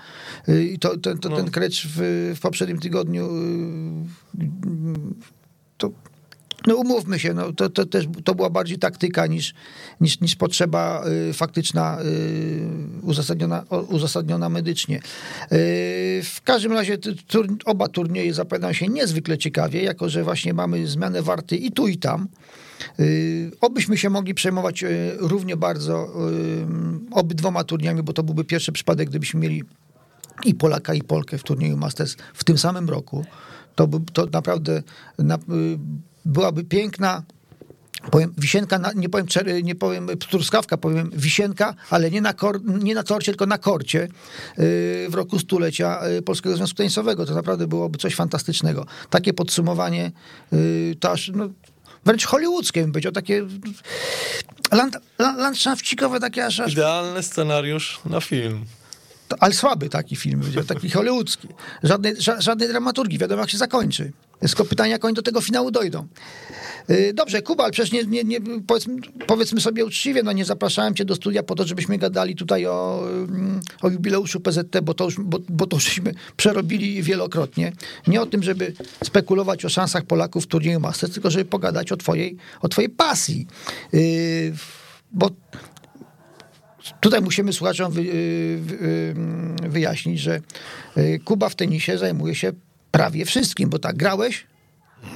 y, 0.49 0.63
i 0.65 0.79
to, 0.79 0.97
ten, 0.97 1.17
to, 1.17 1.29
No. 1.29 1.35
ten 1.35 1.51
krecz 1.51 1.87
w, 1.87 2.33
w 2.35 2.39
poprzednim 2.39 2.79
tygodniu 2.79 3.29
y, 4.39 4.41
to 5.77 5.91
no 6.67 6.75
umówmy 6.75 7.19
się, 7.19 7.33
no, 7.33 7.53
to, 7.53 7.69
to 7.69 7.85
też 7.85 8.05
to 8.23 8.35
była 8.35 8.49
bardziej 8.49 8.79
taktyka 8.79 9.27
niż, 9.27 9.53
niż, 10.01 10.21
niż 10.21 10.35
potrzeba 10.35 11.03
y, 11.29 11.33
faktyczna, 11.33 11.97
y, 12.01 13.01
uzasadniona, 13.01 13.63
uzasadniona 13.89 14.49
medycznie. 14.49 14.97
Y, 14.97 15.01
w 16.23 16.41
każdym 16.43 16.71
razie 16.71 16.97
tur, 17.27 17.47
oba 17.65 17.87
turnieje 17.87 18.33
zapowiadają 18.33 18.73
się 18.73 18.87
niezwykle 18.87 19.37
ciekawie, 19.37 19.83
jako 19.83 20.09
że 20.09 20.23
właśnie 20.23 20.53
mamy 20.53 20.87
zmianę 20.87 21.21
warty 21.21 21.55
i 21.55 21.71
tu 21.71 21.87
i 21.87 21.97
tam. 21.97 22.27
Y, 22.99 23.51
Obyśmy 23.61 23.97
się 23.97 24.09
mogli 24.09 24.33
przejmować 24.33 24.83
y, 24.83 25.15
równie 25.19 25.57
bardzo 25.57 26.07
y, 26.31 27.11
obydwoma 27.11 27.63
turniejami, 27.63 28.03
bo 28.03 28.13
to 28.13 28.23
byłby 28.23 28.43
pierwszy 28.43 28.71
przypadek, 28.71 29.09
gdybyśmy 29.09 29.39
mieli 29.39 29.63
i 30.45 30.55
Polaka, 30.55 30.93
i 30.93 31.03
Polkę 31.03 31.37
w 31.37 31.43
turnieju 31.43 31.77
Masters 31.77 32.15
w 32.33 32.43
tym 32.43 32.57
samym 32.57 32.89
roku. 32.89 33.25
To, 33.75 33.87
by, 33.87 33.99
to 34.13 34.25
naprawdę 34.25 34.83
na, 35.19 35.37
byłaby 36.25 36.63
piękna 36.63 37.23
powiem 38.11 38.33
wisienka, 38.37 38.79
na, 38.79 38.91
nie, 38.93 39.09
powiem, 39.09 39.27
nie 39.63 39.75
powiem 39.75 40.07
truskawka, 40.29 40.77
powiem 40.77 41.09
wisienka, 41.13 41.75
ale 41.89 42.11
nie 42.11 42.21
na, 42.21 42.33
kor, 42.33 42.59
nie 42.65 42.95
na 42.95 43.03
torcie, 43.03 43.31
tylko 43.31 43.45
na 43.45 43.57
korcie 43.57 43.99
yy, 43.99 44.07
w 45.09 45.13
roku 45.13 45.39
stulecia 45.39 46.07
yy, 46.07 46.21
Polskiego 46.21 46.55
Związku 46.55 46.77
Tenisowego. 46.77 47.25
To 47.25 47.35
naprawdę 47.35 47.67
byłoby 47.67 47.97
coś 47.97 48.15
fantastycznego. 48.15 48.85
Takie 49.09 49.33
podsumowanie, 49.33 50.11
yy, 50.51 50.95
to 50.99 51.11
aż, 51.11 51.31
no, 51.33 51.49
wręcz 52.05 52.25
hollywoodzkie 52.25 52.81
bym 52.81 52.91
powiedział, 52.91 53.11
takie 53.11 53.45
land, 54.71 54.97
land, 55.19 55.39
landszafcikowe, 55.39 56.19
takie 56.19 56.45
aż, 56.45 56.59
aż 56.59 56.73
Idealny 56.73 57.23
scenariusz 57.23 57.99
na 58.05 58.21
film. 58.21 58.65
ale 59.39 59.53
słaby 59.53 59.89
taki 59.89 60.15
film, 60.15 60.39
będzie, 60.39 60.63
taki 60.63 60.89
hollywoodzki. 60.89 61.47
Żadnej, 61.83 62.13
ża, 62.21 62.41
żadnej 62.41 62.67
dramaturgii, 62.69 63.17
wiadomo 63.17 63.41
jak 63.41 63.49
się 63.49 63.57
zakończy. 63.57 64.11
Tylko 64.41 64.65
pytanie, 64.65 64.91
jak 64.91 65.05
oni 65.05 65.13
do 65.13 65.21
tego 65.21 65.41
finału 65.41 65.71
dojdą. 65.71 66.07
Yy, 66.89 67.13
Dobrze, 67.13 67.41
Kuba, 67.41 67.63
ale 67.63 67.71
przecież 67.71 67.91
nie, 67.91 68.03
nie, 68.03 68.23
nie, 68.23 68.39
powiedzmy, 68.67 68.95
powiedzmy 69.27 69.61
sobie 69.61 69.85
uczciwie, 69.85 70.23
no 70.23 70.31
nie 70.31 70.45
zapraszałem 70.45 70.95
cię 70.95 71.05
do 71.05 71.15
studia 71.15 71.43
po 71.43 71.55
to, 71.55 71.67
żebyśmy 71.67 71.97
gadali 71.97 72.35
tutaj 72.35 72.65
o, 72.65 73.03
mm, 73.07 73.61
o 73.81 73.89
jubileuszu 73.89 74.39
PZT, 74.39 74.81
bo 74.83 74.93
to, 74.93 75.03
już, 75.05 75.19
bo, 75.19 75.39
bo 75.49 75.67
to 75.67 75.79
żeśmy 75.79 76.13
przerobili 76.37 77.03
wielokrotnie. 77.03 77.71
Nie 78.07 78.21
o 78.21 78.25
tym, 78.25 78.43
żeby 78.43 78.73
spekulować 79.03 79.65
o 79.65 79.69
szansach 79.69 80.03
Polaków 80.03 80.43
w 80.43 80.47
turnieju 80.47 80.79
Masters, 80.79 81.13
tylko 81.13 81.31
żeby 81.31 81.45
pogadać 81.45 81.91
o 81.91 81.97
twojej, 81.97 82.37
o 82.61 82.69
twojej 82.69 82.89
pasji. 82.89 83.47
Yy, 83.93 84.53
bo 85.11 85.29
Tutaj 86.99 87.21
musimy 87.21 87.53
słuchaczom 87.53 87.91
wy, 87.91 88.03
wy, 88.03 88.77
wy, 88.77 89.15
wyjaśnić, 89.69 90.19
że 90.19 90.41
y, 90.97 91.19
Kuba 91.25 91.49
w 91.49 91.55
tenisie 91.55 91.97
zajmuje 91.97 92.35
się 92.35 92.51
prawie 92.91 93.25
wszystkim, 93.25 93.69
bo 93.69 93.79
tak, 93.79 93.95
grałeś, 93.97 94.47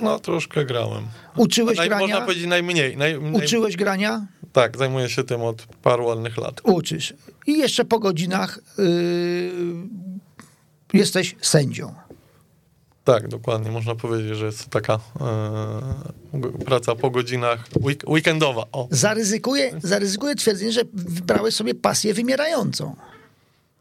No, 0.01 0.19
troszkę 0.19 0.65
grałem. 0.65 1.03
uczyłeś 1.37 1.77
Naj, 1.77 1.89
można 1.89 2.07
grania, 2.07 2.21
powiedzieć 2.25 2.45
najmniej. 2.47 2.97
Naj, 2.97 3.21
naj, 3.21 3.31
uczyłeś 3.43 3.75
grania, 3.77 4.25
Tak, 4.53 4.77
zajmuję 4.77 5.09
się 5.09 5.23
tym 5.23 5.41
od 5.41 5.65
paru 5.81 6.05
ładnych 6.05 6.37
lat. 6.37 6.61
uczysz. 6.63 7.13
I 7.47 7.57
jeszcze 7.57 7.85
po 7.85 7.99
godzinach 7.99 8.59
y, 8.79 9.51
jesteś 10.93 11.35
sędzią. 11.41 11.93
Tak, 13.03 13.27
dokładnie. 13.27 13.71
Można 13.71 13.95
powiedzieć, 13.95 14.37
że 14.37 14.45
jest 14.45 14.63
to 14.63 14.69
taka 14.69 14.99
g- 16.33 16.51
praca 16.65 16.95
po 16.95 17.09
godzinach 17.09 17.67
week, 17.81 18.03
weekendowa. 18.09 18.63
O. 18.71 18.87
Zaryzykuję, 18.91 19.79
zaryzykuję 19.83 20.35
twierdzenie, 20.35 20.71
że 20.71 20.81
wybrałeś 20.93 21.55
sobie 21.55 21.75
pasję 21.75 22.13
wymierającą. 22.13 22.95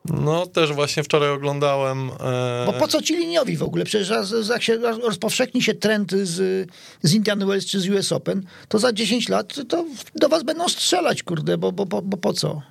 No, 0.04 0.46
też 0.46 0.72
właśnie 0.72 1.02
wczoraj 1.02 1.30
oglądałem. 1.30 2.10
E, 2.20 2.62
Bo 2.66 2.72
po 2.72 2.88
co 2.88 3.02
ci 3.02 3.16
liniowi 3.16 3.56
w 3.56 3.62
ogóle? 3.62 3.84
Przecież 3.84 4.12
jak 4.50 4.62
się 4.62 4.76
rozpowszechni 5.02 5.62
się 5.62 5.74
trend 5.74 6.12
z, 6.12 6.68
z 7.02 7.14
Indian 7.14 7.46
Wells 7.46 7.66
czy 7.66 7.80
z 7.80 7.88
US 7.88 8.12
Open, 8.12 8.42
to 8.68 8.78
za 8.78 8.92
10 8.92 9.28
lat 9.28 9.54
to 9.68 9.84
do 10.14 10.28
was 10.28 10.42
będą 10.42 10.68
strzelać, 10.68 11.22
kurde, 11.22 11.58
bo, 11.58 11.72
bo, 11.72 11.86
bo, 11.86 12.02
bo 12.02 12.16
po 12.16 12.32
co? 12.32 12.62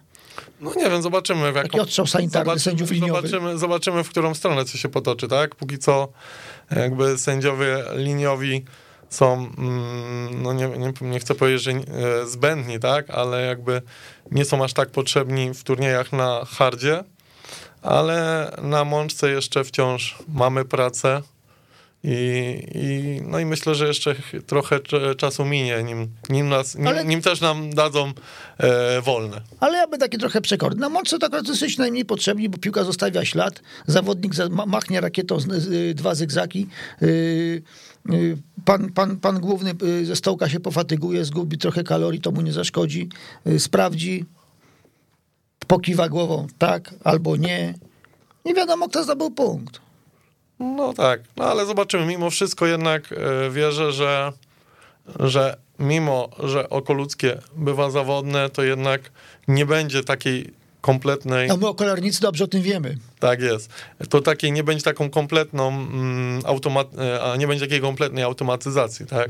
No 0.62 0.74
nie 0.76 0.90
wiem, 0.90 1.02
zobaczymy. 1.02 1.52
W 1.52 1.56
jaką, 1.56 1.80
odstrzał 1.80 2.08
sanitarny 2.08 2.60
sędziów 2.60 2.92
liniowych. 2.92 3.32
zobaczymy, 3.32 3.58
zobaczymy, 3.58 4.04
w 4.04 4.10
którą 4.10 4.34
stronę 4.34 4.66
co 4.66 4.78
się 4.78 4.90
potoczy, 4.90 5.28
tak? 5.28 5.56
Póki 5.56 5.78
co 5.78 6.08
jakby 6.76 7.18
sędziowie 7.18 7.84
liniowi 7.96 8.66
są, 9.10 9.34
mm, 9.58 10.44
no 10.44 10.54
nie, 10.54 10.68
nie, 10.68 10.94
nie 11.02 11.20
chcę 11.20 11.36
powiedzieć, 11.36 11.62
że 11.64 11.72
e, 11.72 11.82
zbędni, 12.28 12.80
tak? 12.80 13.10
Ale 13.10 13.46
jakby 13.46 13.82
nie 14.32 14.46
są 14.46 14.64
aż 14.64 14.74
tak 14.74 14.90
potrzebni 14.90 15.54
w 15.54 15.64
turniejach 15.64 16.12
na 16.12 16.46
hardzie, 16.46 17.04
ale 17.84 18.52
na 18.62 18.86
mączce 18.86 19.30
jeszcze 19.30 19.64
wciąż 19.64 20.18
mamy 20.28 20.66
pracę. 20.66 21.22
I, 22.06 22.64
i, 22.76 23.22
no 23.28 23.40
i 23.40 23.46
myślę, 23.46 23.76
że 23.76 23.88
jeszcze 23.88 24.16
ch- 24.16 24.44
trochę 24.48 24.80
cz- 24.80 25.16
czasu 25.16 25.46
minie, 25.46 25.84
nim, 25.84 26.08
nim, 26.30 26.50
nas, 26.50 26.76
nim, 26.76 26.88
Ale- 26.88 27.06
nim 27.06 27.22
też 27.22 27.42
nam 27.42 27.74
dadzą 27.74 28.12
e, 28.58 29.02
wolne. 29.02 29.42
Ale 29.60 29.78
ja 29.78 29.88
bym 29.88 30.00
taki 30.00 30.18
trochę 30.18 30.42
przekorny. 30.42 30.82
Na 30.82 30.90
mączce 30.90 31.20
to 31.20 31.26
akurat 31.26 31.48
jesteś 31.48 31.78
najmniej 31.78 32.06
potrzebni, 32.06 32.50
bo 32.50 32.58
piłka 32.58 32.84
zostawia 32.84 33.26
ślad, 33.26 33.62
zawodnik 33.88 34.36
za- 34.36 34.50
ma- 34.50 34.66
machnie 34.66 35.02
rakietą 35.02 35.40
z, 35.40 35.48
z, 35.52 35.96
dwa 35.98 36.16
zygzaki, 36.16 36.68
yy, 37.02 37.62
yy, 38.10 38.38
pan, 38.66 38.92
pan, 38.92 39.18
pan 39.18 39.40
główny 39.40 39.74
yy, 39.82 40.06
ze 40.06 40.16
stołka 40.16 40.50
się 40.50 40.60
pofatyguje, 40.60 41.26
zgubi 41.26 41.58
trochę 41.58 41.84
kalorii, 41.84 42.22
to 42.22 42.32
mu 42.32 42.42
nie 42.42 42.54
zaszkodzi, 42.54 43.10
yy, 43.46 43.60
sprawdzi, 43.60 44.26
pokiwa 45.68 46.10
głową 46.10 46.48
tak 46.58 46.94
albo 47.04 47.36
nie. 47.36 47.74
Nie 48.46 48.54
wiadomo, 48.54 48.90
kto 48.90 49.04
zdobył 49.04 49.32
punkt. 49.32 49.80
No 50.60 50.94
tak, 50.94 51.22
no 51.38 51.46
ale 51.46 51.66
zobaczymy. 51.66 52.06
Mimo 52.06 52.30
wszystko 52.30 52.66
jednak 52.66 53.12
e, 53.12 53.50
wierzę, 53.50 53.92
że, 53.92 54.32
że 55.20 55.58
mimo, 55.80 56.30
że 56.44 56.70
oko 56.70 56.94
ludzkie 56.94 57.38
bywa 57.56 57.90
zawodne, 57.90 58.50
to 58.50 58.64
jednak 58.64 59.02
nie 59.48 59.66
będzie 59.66 60.04
takiej 60.04 60.54
kompletnej, 60.82 61.50
A 61.50 61.58
my 61.58 61.68
okolarnicy 61.68 62.22
dobrze 62.22 62.44
o 62.44 62.48
tym 62.48 62.62
wiemy. 62.62 62.98
tak 63.20 63.42
jest, 63.42 63.70
to 64.10 64.22
takiej 64.22 64.52
nie 64.52 64.64
będzie 64.64 64.84
taką 64.84 65.10
kompletną 65.10 65.68
mm, 65.68 66.42
automat, 66.46 66.88
e, 66.98 67.24
a 67.24 67.36
nie 67.36 67.48
będzie 67.48 67.66
takiej 67.66 67.82
kompletnej 67.82 68.24
automatyzacji, 68.24 69.06
tak? 69.06 69.30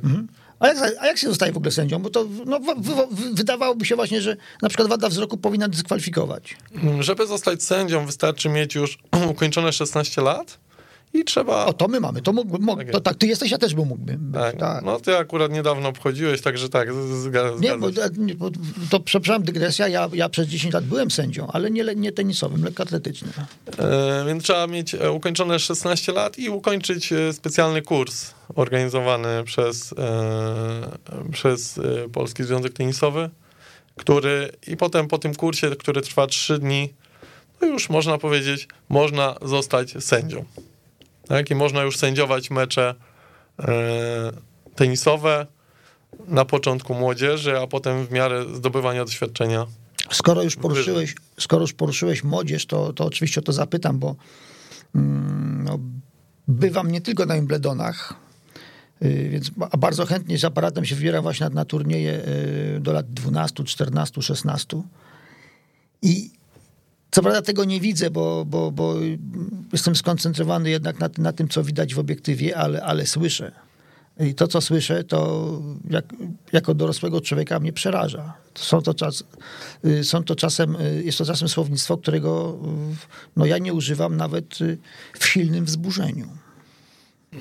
A 0.59 0.67
jak, 0.67 0.77
a 0.99 1.07
jak 1.07 1.17
się 1.17 1.27
zostaje 1.27 1.51
w 1.51 1.57
ogóle 1.57 1.71
sędzią? 1.71 1.99
Bo 1.99 2.09
to 2.09 2.25
no, 2.45 2.59
w, 2.59 2.65
w, 2.65 3.35
wydawałoby 3.35 3.85
się 3.85 3.95
właśnie, 3.95 4.21
że 4.21 4.37
na 4.61 4.69
przykład 4.69 4.89
wada 4.89 5.09
wzroku 5.09 5.37
powinna 5.37 5.67
dyskwalifikować. 5.67 6.57
Mm, 6.75 7.03
Żeby 7.03 7.27
zostać 7.27 7.63
sędzią 7.63 8.05
wystarczy 8.05 8.49
mieć 8.49 8.75
już 8.75 8.97
ukończone 9.31 9.73
16 9.73 10.21
lat 10.21 10.57
i 11.13 11.23
trzeba... 11.23 11.65
O, 11.65 11.73
to 11.73 11.87
my 11.87 11.99
mamy, 11.99 12.21
to 12.21 12.33
mógłbym, 12.33 12.61
mógł, 12.61 12.83
Tak 12.91 13.03
tak, 13.03 13.15
ty 13.15 13.27
jesteś, 13.27 13.51
ja 13.51 13.57
też 13.57 13.75
bym 13.75 13.87
mógłbym. 13.87 14.17
być, 14.17 14.41
tak, 14.41 14.57
tak. 14.57 14.85
No 14.85 14.99
ty 14.99 15.17
akurat 15.17 15.51
niedawno 15.51 15.89
obchodziłeś, 15.89 16.41
także 16.41 16.69
tak, 16.69 16.89
Nie, 17.59 17.77
bo, 17.77 17.89
nie, 18.17 18.35
bo 18.35 18.49
to 18.89 18.99
przepraszam, 18.99 19.43
dygresja, 19.43 19.87
ja, 19.87 20.09
ja 20.13 20.29
przez 20.29 20.47
10 20.47 20.73
lat 20.73 20.85
byłem 20.85 21.11
sędzią, 21.11 21.47
ale 21.47 21.71
nie, 21.71 21.83
nie 21.95 22.11
tenisowym, 22.11 22.63
lekkoatletycznym. 22.63 23.31
E, 23.77 24.25
Więc 24.27 24.43
trzeba 24.43 24.67
mieć 24.67 24.95
e, 24.95 25.11
ukończone 25.11 25.59
16 25.59 26.11
lat 26.11 26.39
i 26.39 26.49
ukończyć 26.49 27.13
e, 27.13 27.33
specjalny 27.33 27.81
kurs 27.81 28.33
organizowany 28.55 29.43
przez, 29.43 29.93
e, 29.93 31.31
przez 31.31 31.77
e, 31.77 32.09
Polski 32.09 32.43
Związek 32.43 32.73
Tenisowy, 32.73 33.29
który 33.95 34.51
i 34.67 34.77
potem 34.77 35.07
po 35.07 35.17
tym 35.17 35.35
kursie, 35.35 35.69
który 35.79 36.01
trwa 36.01 36.27
3 36.27 36.59
dni, 36.59 36.93
to 37.59 37.65
już 37.65 37.89
można 37.89 38.17
powiedzieć, 38.17 38.67
można 38.89 39.35
zostać 39.41 40.03
sędzią. 40.03 40.45
Tak? 41.27 41.49
I 41.49 41.55
można 41.55 41.81
już 41.81 41.97
sędziować 41.97 42.51
mecze 42.51 42.95
e, 43.59 44.31
tenisowe 44.75 45.47
na 46.27 46.45
początku 46.45 46.93
młodzieży, 46.93 47.59
a 47.59 47.67
potem 47.67 48.05
w 48.05 48.11
miarę 48.11 48.45
zdobywania 48.55 49.05
doświadczenia 49.05 49.65
Skoro 50.11 50.43
już 50.43 50.55
poruszyłeś, 50.55 51.15
skoro 51.39 51.61
już 51.61 51.73
poruszyłeś 51.73 52.23
młodzież, 52.23 52.65
to, 52.65 52.93
to 52.93 53.05
oczywiście 53.05 53.41
o 53.41 53.43
to 53.43 53.53
zapytam, 53.53 53.99
bo 53.99 54.15
mm, 54.95 55.63
no, 55.63 55.79
bywam 56.47 56.91
nie 56.91 57.01
tylko 57.01 57.25
na 57.25 57.35
Wimbledonach, 57.35 58.13
y, 59.03 59.29
więc 59.29 59.51
bardzo 59.77 60.05
chętnie 60.05 60.37
z 60.37 60.43
aparatem 60.43 60.85
się 60.85 60.95
wybieram 60.95 61.23
właśnie 61.23 61.45
na, 61.45 61.55
na 61.55 61.65
turnieje 61.65 62.21
y, 62.75 62.79
do 62.79 62.93
lat 62.93 63.13
12, 63.13 63.63
14, 63.63 64.21
16. 64.21 64.81
I 66.01 66.31
co 67.13 67.21
prawda 67.21 67.41
tego 67.41 67.63
nie 67.63 67.79
widzę, 67.79 68.09
bo, 68.09 68.45
bo, 68.45 68.71
bo 68.71 68.95
jestem 69.73 69.95
skoncentrowany 69.95 70.69
jednak 70.69 70.99
na, 70.99 71.09
na 71.17 71.33
tym, 71.33 71.47
co 71.47 71.63
widać 71.63 71.95
w 71.95 71.99
obiektywie, 71.99 72.57
ale, 72.57 72.83
ale 72.83 73.05
słyszę. 73.07 73.51
I 74.19 74.35
to, 74.35 74.47
co 74.47 74.61
słyszę, 74.61 75.03
to 75.03 75.49
jak, 75.89 76.05
jako 76.51 76.73
dorosłego 76.73 77.21
człowieka 77.21 77.59
mnie 77.59 77.73
przeraża. 77.73 78.33
Są 78.55 78.81
to, 78.81 78.93
czas, 78.93 79.23
y, 79.85 80.03
są 80.03 80.23
to 80.23 80.35
czasem, 80.35 80.75
y, 80.75 81.03
jest 81.05 81.17
to 81.17 81.25
czasem 81.25 81.49
słownictwo, 81.49 81.97
którego 81.97 82.59
y, 82.93 82.95
no, 83.35 83.45
ja 83.45 83.57
nie 83.57 83.73
używam 83.73 84.17
nawet 84.17 84.57
w 85.19 85.25
silnym 85.25 85.65
wzburzeniu. 85.65 86.27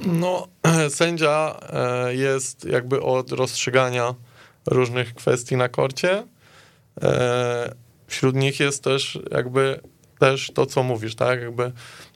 No, 0.07 0.49
sędzia 0.89 1.61
e, 1.73 2.15
jest 2.15 2.65
jakby 2.65 3.03
od 3.03 3.33
rozstrzygania 3.33 4.15
różnych 4.67 5.15
kwestii 5.15 5.57
na 5.57 5.69
korcie. 5.69 6.27
Wśród 8.13 8.37
nich 8.37 8.61
jest 8.61 8.85
też 8.85 9.19
jakby 9.31 9.81
też 10.19 10.51
to, 10.55 10.67
co 10.67 10.83
mówisz, 10.83 11.15
tak? 11.15 11.41
Jakby, 11.41 11.73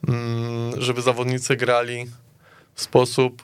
mm, 0.07 0.81
żeby 0.81 1.01
zawodnicy 1.01 1.55
grali 1.55 2.05
w 2.73 2.81
sposób, 2.81 3.43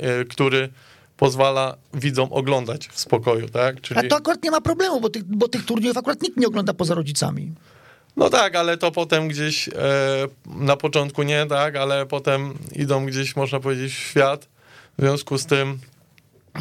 e, 0.00 0.24
który 0.24 0.68
pozwala 1.16 1.76
widzom 1.94 2.32
oglądać 2.32 2.88
w 2.88 3.00
spokoju, 3.00 3.48
tak? 3.48 3.76
A 3.76 3.80
Czyli, 3.80 4.08
to 4.08 4.16
akurat 4.16 4.42
nie 4.42 4.50
ma 4.50 4.60
problemu, 4.60 5.00
bo 5.00 5.10
tych, 5.10 5.24
bo 5.24 5.48
tych 5.48 5.64
turniejów 5.64 5.96
akurat 5.96 6.22
nikt 6.22 6.36
nie 6.36 6.46
ogląda 6.46 6.74
poza 6.74 6.94
rodzicami. 6.94 7.52
no 8.16 8.30
tak, 8.30 8.56
ale 8.56 8.76
to 8.76 8.90
potem 8.90 9.28
gdzieś 9.28 9.68
e, 9.68 9.72
na 10.46 10.76
początku 10.76 11.22
nie, 11.22 11.46
tak? 11.46 11.76
Ale 11.76 12.06
potem 12.06 12.54
idą 12.72 13.06
gdzieś, 13.06 13.36
można 13.36 13.60
powiedzieć, 13.60 13.92
w 13.92 13.98
świat. 13.98 14.48
W 14.98 15.02
związku 15.02 15.38
z 15.38 15.46
tym 15.46 15.78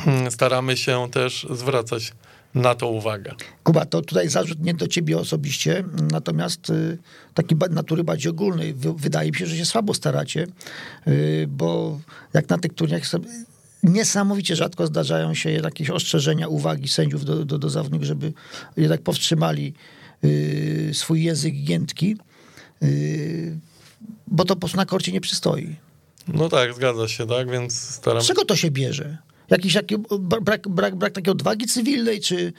mm, 0.08 0.32
staramy 0.32 0.78
się 0.78 1.08
też 1.12 1.48
zwracać 1.50 2.14
na 2.62 2.76
to 2.76 2.90
uwagę. 2.90 3.32
Kuba, 3.64 3.86
to 3.86 4.02
tutaj 4.02 4.30
zarzut 4.30 4.60
nie 4.64 4.74
do 4.74 4.88
ciebie 4.88 5.18
osobiście, 5.18 5.84
natomiast 6.12 6.70
y, 6.70 6.98
taki 7.34 7.56
natury 7.70 8.04
bardziej 8.04 8.30
ogólnej. 8.32 8.74
Wy- 8.74 8.94
Wydaje 8.94 9.32
mi 9.32 9.38
się, 9.38 9.46
że 9.46 9.58
się 9.58 9.66
słabo 9.66 9.94
staracie, 9.94 10.48
y, 11.08 11.46
bo 11.50 12.00
jak 12.34 12.50
na 12.50 12.58
tych 12.58 12.74
turniejach 12.74 13.04
niesamowicie 13.84 14.56
rzadko 14.56 14.88
zdarzają 14.88 15.34
się 15.34 15.52
jakieś 15.52 15.90
ostrzeżenia, 15.90 16.48
uwagi 16.48 16.88
sędziów 16.88 17.26
do, 17.26 17.46
do, 17.46 17.58
do 17.58 17.70
zawodników, 17.70 18.08
żeby 18.08 18.34
jednak 18.78 19.02
powstrzymali 19.02 19.74
y, 20.24 20.90
swój 20.94 21.24
język 21.24 21.54
giętki, 21.64 22.18
bo 24.28 24.46
to 24.46 24.54
po 24.56 24.60
prostu 24.60 24.78
na 24.78 24.86
korcie 24.86 25.12
nie 25.12 25.22
przystoi. 25.22 25.76
No 26.28 26.50
tak, 26.50 26.74
zgadza 26.74 27.08
się, 27.08 27.28
tak, 27.28 27.52
więc 27.52 27.80
staram 27.80 28.22
Z 28.22 28.28
czego 28.28 28.46
to 28.46 28.56
się 28.56 28.72
bierze? 28.72 29.18
Jakiś 29.50 29.74
taki 29.74 29.96
brak, 30.42 30.68
brak, 30.68 30.96
brak 30.96 31.14
takiej 31.14 31.32
odwagi 31.32 31.66
cywilnej, 31.66 32.22
czy 32.22 32.54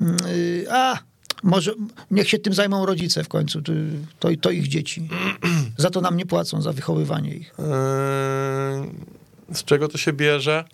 yy, 0.00 0.66
a, 0.70 0.98
może 1.42 1.72
niech 2.10 2.28
się 2.28 2.38
tym 2.38 2.54
zajmą 2.54 2.86
rodzice 2.86 3.24
w 3.24 3.28
końcu, 3.28 3.62
to, 3.62 3.72
to, 4.18 4.28
to 4.40 4.50
ich 4.50 4.68
dzieci. 4.68 5.08
Za 5.76 5.90
to 5.90 6.00
nam 6.00 6.16
nie 6.16 6.26
płacą, 6.26 6.62
za 6.62 6.72
wychowywanie 6.72 7.34
ich. 7.34 7.54
Yy, 7.58 9.54
z 9.54 9.64
czego 9.64 9.88
to 9.88 9.98
się 9.98 10.12
bierze? 10.12 10.64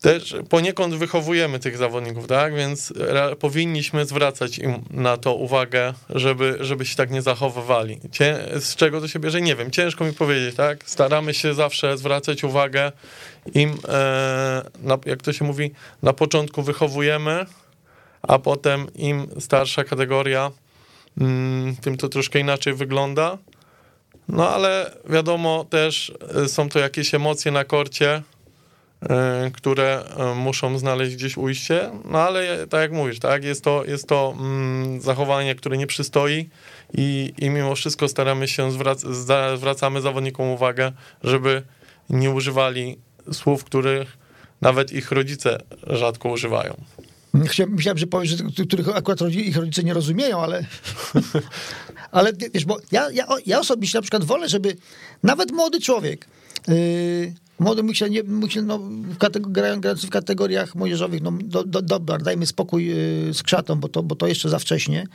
Też 0.00 0.34
poniekąd 0.48 0.94
wychowujemy 0.94 1.58
tych 1.58 1.76
zawodników, 1.76 2.26
tak? 2.26 2.54
Więc 2.54 2.92
powinniśmy 3.38 4.04
zwracać 4.04 4.58
im 4.58 4.84
na 4.90 5.16
to 5.16 5.34
uwagę, 5.34 5.94
żeby, 6.10 6.56
żeby 6.60 6.86
się 6.86 6.96
tak 6.96 7.10
nie 7.10 7.22
zachowywali. 7.22 8.00
Cie 8.12 8.38
z 8.60 8.76
czego 8.76 9.00
to 9.00 9.08
się 9.08 9.18
bierze? 9.18 9.40
Nie 9.40 9.56
wiem, 9.56 9.70
ciężko 9.70 10.04
mi 10.04 10.12
powiedzieć, 10.12 10.54
tak? 10.54 10.84
Staramy 10.86 11.34
się 11.34 11.54
zawsze 11.54 11.98
zwracać 11.98 12.44
uwagę 12.44 12.92
im, 13.54 13.78
e, 13.88 14.62
na, 14.82 14.98
jak 15.06 15.22
to 15.22 15.32
się 15.32 15.44
mówi, 15.44 15.70
na 16.02 16.12
początku 16.12 16.62
wychowujemy, 16.62 17.46
a 18.22 18.38
potem 18.38 18.86
im 18.94 19.26
starsza 19.40 19.84
kategoria, 19.84 20.50
mm, 21.20 21.76
tym 21.76 21.96
to 21.96 22.08
troszkę 22.08 22.38
inaczej 22.38 22.74
wygląda. 22.74 23.38
No 24.28 24.48
ale 24.48 24.96
wiadomo, 25.08 25.64
też 25.70 26.12
e, 26.44 26.48
są 26.48 26.68
to 26.68 26.78
jakieś 26.78 27.14
emocje 27.14 27.52
na 27.52 27.64
korcie, 27.64 28.22
które 29.52 30.04
e, 30.16 30.34
muszą 30.34 30.78
znaleźć 30.78 31.16
gdzieś 31.16 31.36
ujście, 31.36 31.90
no 32.04 32.18
ale 32.18 32.66
tak 32.66 32.80
jak 32.80 32.92
mówisz, 32.92 33.18
tak, 33.18 33.44
jest 33.44 33.64
to, 33.64 33.84
jest 33.84 34.08
to 34.08 34.34
mm, 34.38 35.00
zachowanie, 35.00 35.54
które 35.54 35.76
nie 35.76 35.86
przystoi 35.86 36.48
i, 36.94 37.32
i 37.38 37.50
mimo 37.50 37.74
wszystko 37.74 38.08
staramy 38.08 38.48
się, 38.48 38.72
zwrac 38.72 39.04
zwracamy 39.56 40.00
zawodnikom 40.00 40.48
uwagę, 40.48 40.92
żeby 41.24 41.62
nie 42.10 42.30
używali 42.30 42.98
słów, 43.32 43.64
których 43.64 44.18
nawet 44.60 44.92
ich 44.92 45.12
rodzice 45.12 45.58
rzadko 45.86 46.28
używają. 46.28 46.84
Myślałem, 47.32 47.98
że 47.98 48.06
powiesz, 48.06 48.30
że 48.30 48.64
których 48.64 48.88
akurat 48.88 49.20
ich 49.30 49.56
rodzice 49.56 49.82
nie 49.82 49.94
rozumieją, 49.94 50.40
ale, 50.40 50.64
ale 52.12 52.32
wiesz, 52.54 52.64
bo 52.64 52.78
ja, 52.92 53.10
ja, 53.10 53.26
ja 53.46 53.60
osobiście 53.60 53.98
na 53.98 54.02
przykład 54.02 54.24
wolę, 54.24 54.48
żeby 54.48 54.76
nawet 55.22 55.52
młody 55.52 55.80
człowiek 55.80 56.26
yy, 56.68 57.34
Młody 57.60 57.82
musi, 57.82 58.10
nie, 58.10 58.22
musi 58.22 58.62
no, 58.62 58.80
grając 59.40 60.04
w 60.04 60.10
kategoriach 60.10 60.74
młodzieżowych, 60.74 61.22
no 61.22 61.32
do, 61.44 61.64
do, 61.64 61.82
dobra, 61.82 62.18
dajmy 62.18 62.46
spokój 62.46 62.86
yy, 62.86 63.34
z 63.34 63.42
krzatą, 63.42 63.80
bo 63.80 63.88
to, 63.88 64.02
bo 64.02 64.16
to 64.16 64.26
jeszcze 64.26 64.48
za 64.48 64.58
wcześnie. 64.58 65.06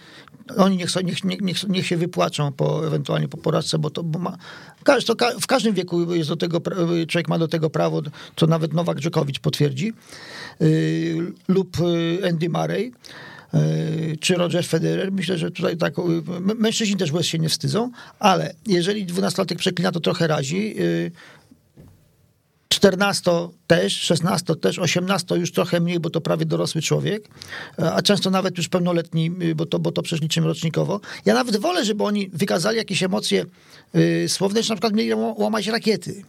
Oni 0.58 0.78
niech, 0.78 0.90
niech, 1.04 1.42
niech, 1.42 1.68
niech 1.68 1.88
się 1.88 1.98
wypłaczą 1.98 2.52
po, 2.52 2.88
ewentualnie 2.88 3.28
po 3.28 3.38
poradce, 3.38 3.80
bo 3.80 3.90
to 3.90 4.04
bo 4.04 4.20
ma, 4.20 4.38
to, 5.06 5.16
w 5.42 5.48
każdym 5.48 5.74
wieku 5.74 6.14
jest 6.14 6.30
do 6.30 6.36
tego, 6.36 6.62
człowiek 7.08 7.28
ma 7.28 7.40
do 7.40 7.48
tego 7.48 7.70
prawo, 7.70 8.02
co 8.36 8.48
nawet 8.48 8.74
Nowak 8.74 9.00
Dżokowicz 9.00 9.40
potwierdzi, 9.40 9.94
yy, 10.60 11.34
lub 11.48 11.78
y, 11.80 12.30
Andy 12.30 12.50
Murray 12.50 12.92
y, 13.54 14.18
czy 14.20 14.36
Roger 14.36 14.66
Federer. 14.66 15.12
Myślę, 15.12 15.38
że 15.38 15.52
tutaj 15.52 15.78
tak, 15.78 15.94
mężczyźni 16.58 16.98
też 16.98 17.28
się 17.28 17.40
nie 17.40 17.50
wstydzą, 17.50 17.92
ale 18.20 18.54
jeżeli 18.68 19.06
dwunastolatek 19.06 19.58
przeklina, 19.58 19.92
to 19.92 20.00
trochę 20.00 20.28
razi. 20.28 20.76
Y, 22.76 22.80
14 22.80 23.50
też, 23.68 24.02
16 24.02 24.56
też, 24.56 24.80
18 24.80 25.36
już 25.36 25.52
trochę 25.52 25.80
mniej, 25.80 26.00
bo 26.00 26.10
to 26.10 26.22
prawie 26.22 26.46
dorosły 26.46 26.82
człowiek, 26.82 27.30
a 27.78 28.02
często 28.02 28.30
nawet 28.30 28.58
już 28.58 28.70
pełnoletni, 28.70 29.32
bo 29.56 29.66
to, 29.66 29.80
bo 29.80 29.92
to 29.92 30.02
przecież 30.02 30.22
liczymy 30.22 30.48
rocznikowo. 30.48 31.00
Ja 31.26 31.34
nawet 31.34 31.58
wolę, 31.58 31.86
żeby 31.86 32.04
oni 32.04 32.30
wykazali 32.34 32.78
jakieś 32.78 33.04
emocje 33.04 33.46
yy, 33.94 34.30
słowne, 34.30 34.64
że 34.64 34.74
na 34.74 34.76
przykład 34.76 34.94
mieli 34.94 35.14
łamać 35.14 35.68
rakiety. 35.68 36.24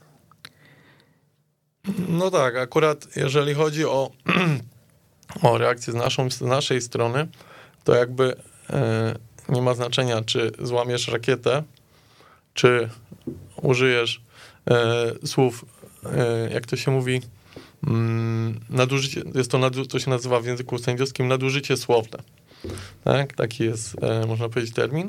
No 2.08 2.30
tak, 2.30 2.56
akurat 2.56 3.16
jeżeli 3.16 3.54
chodzi 3.54 3.84
o, 3.84 4.10
o 5.42 5.58
reakcję 5.58 5.92
z, 5.92 5.96
naszą, 5.96 6.30
z 6.30 6.40
naszej 6.40 6.82
strony, 6.82 7.28
to 7.84 7.94
jakby 7.94 8.36
yy, 8.70 8.76
nie 9.48 9.62
ma 9.62 9.74
znaczenia, 9.74 10.22
czy 10.22 10.50
złamiesz 10.58 11.08
rakietę, 11.08 11.62
czy 12.54 12.88
użyjesz 13.62 14.22
yy, 14.66 15.28
słów 15.28 15.64
E, 15.64 15.75
jak 16.50 16.66
to 16.66 16.76
się 16.76 16.90
mówi, 16.90 17.20
mm, 17.86 18.60
nadużycie, 18.70 19.22
jest 19.34 19.50
to, 19.50 19.70
to 19.70 19.98
się 19.98 20.10
nazywa 20.10 20.40
w 20.40 20.46
języku 20.46 20.78
sędziowskim 20.78 21.28
nadużycie 21.28 21.76
słowne. 21.76 22.18
Tak, 23.04 23.32
taki 23.32 23.64
jest, 23.64 23.96
e, 24.02 24.26
można 24.26 24.48
powiedzieć, 24.48 24.74
termin. 24.74 25.08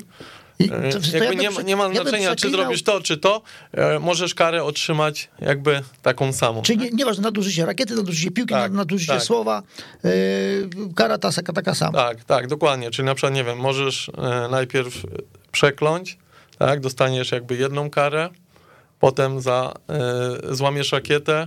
I, 0.58 0.70
e, 0.72 0.90
jakby 1.12 1.42
ja 1.42 1.50
nie, 1.50 1.64
nie, 1.64 1.76
ma 1.76 1.94
znaczenia, 1.94 2.36
czy 2.36 2.50
zrobisz 2.50 2.82
to, 2.82 3.00
czy 3.00 3.16
to, 3.16 3.42
możesz 4.00 4.34
karę 4.34 4.64
otrzymać 4.64 5.28
jakby 5.40 5.82
taką 6.02 6.32
samą. 6.32 6.62
Czyli 6.62 6.78
tak? 6.78 6.90
nie, 6.90 6.96
nieważne, 6.96 7.22
nadużycie 7.22 7.66
rakiety, 7.66 7.94
nadużycie 7.94 8.30
piłki, 8.30 8.54
tak, 8.54 8.72
nadużycie 8.72 9.12
tak. 9.12 9.22
słowa, 9.22 9.62
yy, 10.04 10.10
kara 10.96 11.18
ta, 11.18 11.30
taka 11.32 11.74
sama. 11.74 11.98
Tak, 11.98 12.24
tak, 12.24 12.46
dokładnie. 12.46 12.90
Czyli 12.90 13.06
na 13.06 13.14
przykład, 13.14 13.34
nie 13.34 13.44
wiem, 13.44 13.58
możesz 13.58 14.10
najpierw 14.50 15.02
przekląć, 15.52 16.18
tak, 16.58 16.80
dostaniesz 16.80 17.32
jakby 17.32 17.56
jedną 17.56 17.90
karę, 17.90 18.28
potem 19.00 19.40
za, 19.40 19.74
y, 20.50 20.56
złamiesz 20.56 20.92
rakietę, 20.92 21.46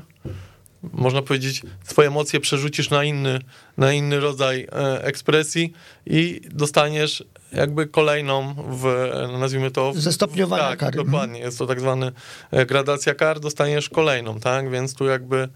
można 0.84 1.22
powiedzieć, 1.22 1.62
swoje 1.84 2.08
emocje 2.08 2.40
przerzucisz 2.40 2.90
na 2.90 3.04
inny, 3.04 3.40
na 3.78 3.94
inny 3.94 4.20
rodzaj 4.20 4.62
y, 4.62 4.68
ekspresji 5.02 5.74
i 6.06 6.42
dostaniesz 6.52 7.24
jakby 7.54 7.88
kolejną 7.88 8.54
w, 8.54 9.12
nazwijmy 9.40 9.72
to... 9.72 9.94
Ze 9.96 10.12
stopniowania 10.12 10.64
tak, 10.64 10.80
kary. 10.80 10.98
dokładnie. 10.98 11.40
Jest 11.40 11.58
to 11.58 11.68
tak 11.68 11.80
zwany 11.80 12.12
e, 12.52 12.66
gradacja 12.66 13.16
kar, 13.16 13.40
dostaniesz 13.40 13.90
kolejną, 13.90 14.40
tak? 14.40 14.72
Więc 14.72 14.94
tu 14.94 15.06
jakby 15.06 15.50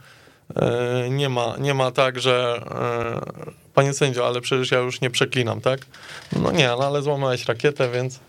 nie 1.09 1.29
ma, 1.29 1.55
nie 1.59 1.73
ma 1.73 1.91
tak, 1.91 2.19
że 2.19 2.61
panie 3.73 3.93
sędzio, 3.93 4.27
ale 4.27 4.41
przecież 4.41 4.71
ja 4.71 4.79
już 4.79 5.01
nie 5.01 5.09
przeklinam, 5.09 5.61
tak? 5.61 5.79
No 6.31 6.51
nie, 6.51 6.67
no 6.67 6.87
ale 6.87 7.01
złamałeś 7.01 7.45
rakietę, 7.45 7.91
więc 7.91 8.19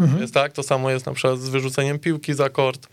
mhm. 0.00 0.22
jest 0.22 0.34
tak. 0.34 0.52
To 0.52 0.62
samo 0.62 0.90
jest 0.90 1.06
na 1.06 1.12
przykład 1.12 1.40
z 1.40 1.48
wyrzuceniem 1.48 1.98
piłki 1.98 2.34
za 2.34 2.50
kort 2.50 2.88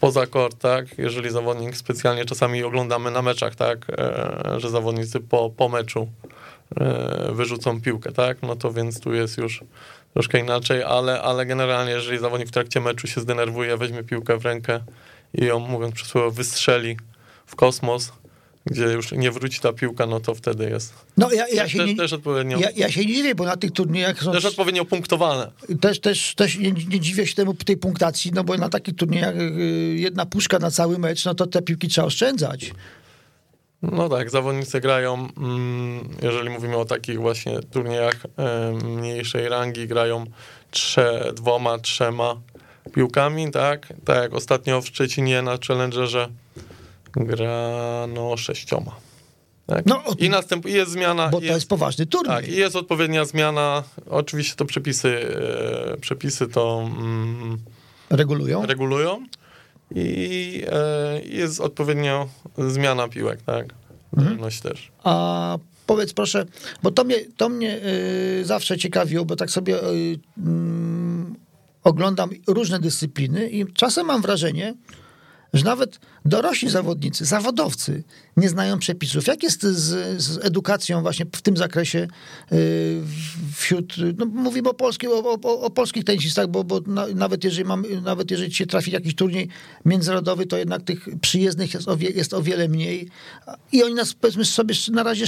poza 0.00 0.26
kort, 0.26 0.58
tak? 0.58 0.98
Jeżeli 0.98 1.30
zawodnik 1.30 1.76
specjalnie 1.76 2.24
czasami 2.24 2.62
oglądamy 2.62 3.10
na 3.10 3.22
meczach, 3.22 3.54
tak? 3.54 3.86
E, 3.98 4.60
że 4.60 4.70
zawodnicy 4.70 5.20
po, 5.20 5.50
po 5.50 5.68
meczu 5.68 6.08
e, 6.80 7.32
wyrzucą 7.32 7.80
piłkę, 7.80 8.12
tak? 8.12 8.42
No 8.42 8.56
to 8.56 8.72
więc 8.72 9.00
tu 9.00 9.14
jest 9.14 9.38
już 9.38 9.64
troszkę 10.12 10.38
inaczej, 10.38 10.82
ale, 10.82 11.22
ale 11.22 11.46
generalnie 11.46 11.92
jeżeli 11.92 12.18
zawodnik 12.18 12.48
w 12.48 12.52
trakcie 12.52 12.80
meczu 12.80 13.06
się 13.06 13.20
zdenerwuje, 13.20 13.76
weźmie 13.76 14.02
piłkę 14.02 14.38
w 14.38 14.44
rękę 14.44 14.80
i 15.34 15.44
ją, 15.44 15.58
mówiąc 15.58 15.94
przysłowiowo, 15.94 16.30
wystrzeli 16.30 16.96
w 17.46 17.56
kosmos, 17.56 18.12
gdzie 18.66 18.84
już 18.84 19.12
nie 19.12 19.30
wróci 19.30 19.60
ta 19.60 19.72
piłka, 19.72 20.06
no 20.06 20.20
to 20.20 20.34
wtedy 20.34 20.70
jest. 20.70 20.94
No 21.16 21.32
ja, 21.32 21.48
ja 21.48 21.68
się 21.68 21.78
też, 21.78 21.88
nie, 21.88 21.96
też 21.96 22.12
odpowiednio. 22.12 22.58
Ja, 22.58 22.68
ja, 22.76 22.90
się 22.90 23.00
nie 23.00 23.14
dziwię, 23.14 23.34
bo 23.34 23.44
na 23.44 23.56
tych 23.56 23.72
turniejach 23.72 24.22
są. 24.22 24.32
Też 24.32 24.44
odpowiednio 24.44 24.84
punktowane. 24.84 25.50
Też, 25.80 26.00
też, 26.00 26.34
też 26.34 26.58
nie, 26.58 26.72
nie 26.72 27.00
dziwię 27.00 27.26
się 27.26 27.34
temu 27.34 27.54
tej 27.54 27.76
punktacji, 27.76 28.30
no 28.34 28.44
bo 28.44 28.56
na 28.56 28.68
takich 28.68 28.96
turniejach 28.96 29.36
y, 29.36 29.94
jedna 29.96 30.26
puszka 30.26 30.58
na 30.58 30.70
cały 30.70 30.98
mecz, 30.98 31.24
no 31.24 31.34
to 31.34 31.46
te 31.46 31.62
piłki 31.62 31.88
trzeba 31.88 32.06
oszczędzać. 32.06 32.72
No 33.82 34.08
tak, 34.08 34.30
zawodnicy 34.30 34.80
grają, 34.80 35.28
mm, 35.36 36.08
jeżeli 36.22 36.50
mówimy 36.50 36.76
o 36.76 36.84
takich 36.84 37.20
właśnie 37.20 37.60
turniejach 37.60 38.16
mniejszej 38.84 39.48
rangi, 39.48 39.86
grają 39.86 40.24
trze, 40.70 41.32
dwoma, 41.34 41.78
trzema 41.78 42.40
piłkami, 42.94 43.50
tak? 43.50 43.92
Tak 44.04 44.22
jak 44.22 44.34
ostatnio 44.34 44.82
w 44.82 44.86
Szczecinie 44.86 45.42
na 45.42 45.58
Challengerze 45.66 46.28
grano 47.16 48.36
sześcioma. 48.36 48.96
Tak? 49.66 49.86
No, 49.86 50.02
I 50.18 50.30
następ, 50.30 50.66
jest 50.66 50.92
zmiana. 50.92 51.28
Bo 51.28 51.38
to 51.38 51.44
jest, 51.44 51.54
jest 51.54 51.68
poważny 51.68 52.06
turniej. 52.06 52.36
Tak, 52.36 52.48
i 52.48 52.56
jest 52.56 52.76
odpowiednia 52.76 53.24
zmiana. 53.24 53.82
Oczywiście 54.10 54.56
to 54.56 54.64
przepisy, 54.64 55.08
e, 55.94 55.96
przepisy 56.00 56.48
to 56.48 56.90
mm, 56.98 57.58
regulują. 58.10 58.66
regulują. 58.66 59.26
I 59.94 60.62
e, 60.72 61.22
jest 61.22 61.60
odpowiednio 61.60 62.28
zmiana 62.58 63.08
piłek, 63.08 63.42
tak? 63.42 63.66
Mhm. 64.16 64.50
też. 64.62 64.92
A 65.04 65.58
powiedz 65.86 66.12
proszę, 66.12 66.46
bo 66.82 66.90
to 66.90 67.04
mnie, 67.04 67.16
to 67.36 67.48
mnie 67.48 67.80
y, 68.40 68.44
zawsze 68.44 68.78
ciekawiło, 68.78 69.24
bo 69.24 69.36
tak 69.36 69.50
sobie 69.50 69.84
y, 69.84 70.18
mm, 70.38 71.34
oglądam 71.84 72.30
różne 72.46 72.78
dyscypliny 72.80 73.50
i 73.50 73.72
czasem 73.72 74.06
mam 74.06 74.22
wrażenie, 74.22 74.74
że 75.52 75.64
nawet 75.64 76.00
dorośli 76.24 76.70
zawodnicy, 76.70 77.24
zawodowcy 77.24 78.04
nie 78.36 78.48
znają 78.48 78.78
przepisów. 78.78 79.26
Jak 79.26 79.42
jest 79.42 79.62
z, 79.62 80.22
z 80.22 80.44
edukacją 80.44 81.02
właśnie 81.02 81.26
w 81.32 81.42
tym 81.42 81.56
zakresie 81.56 82.08
y, 82.52 83.02
wśród, 83.56 83.94
no 84.16 84.26
mówimy 84.26 84.68
o, 84.68 84.74
o, 85.08 85.40
o, 85.42 85.60
o 85.60 85.70
polskich 85.70 86.04
tenisistach, 86.04 86.48
bo, 86.48 86.64
bo 86.64 86.80
na, 86.86 87.06
nawet, 87.14 87.44
jeżeli 87.44 87.64
mam, 87.64 87.84
nawet 88.02 88.30
jeżeli 88.30 88.54
się 88.54 88.66
trafi 88.66 88.90
jakiś 88.90 89.14
turniej 89.14 89.48
międzynarodowy, 89.84 90.46
to 90.46 90.56
jednak 90.56 90.82
tych 90.82 91.08
przyjezdnych 91.20 91.74
jest 91.74 91.88
o, 91.88 91.96
wie, 91.96 92.10
jest 92.10 92.34
o 92.34 92.42
wiele 92.42 92.68
mniej 92.68 93.08
i 93.72 93.82
oni 93.82 93.94
nas 93.94 94.14
powiedzmy 94.14 94.44
sobie 94.44 94.74
na 94.92 95.02
razie 95.02 95.24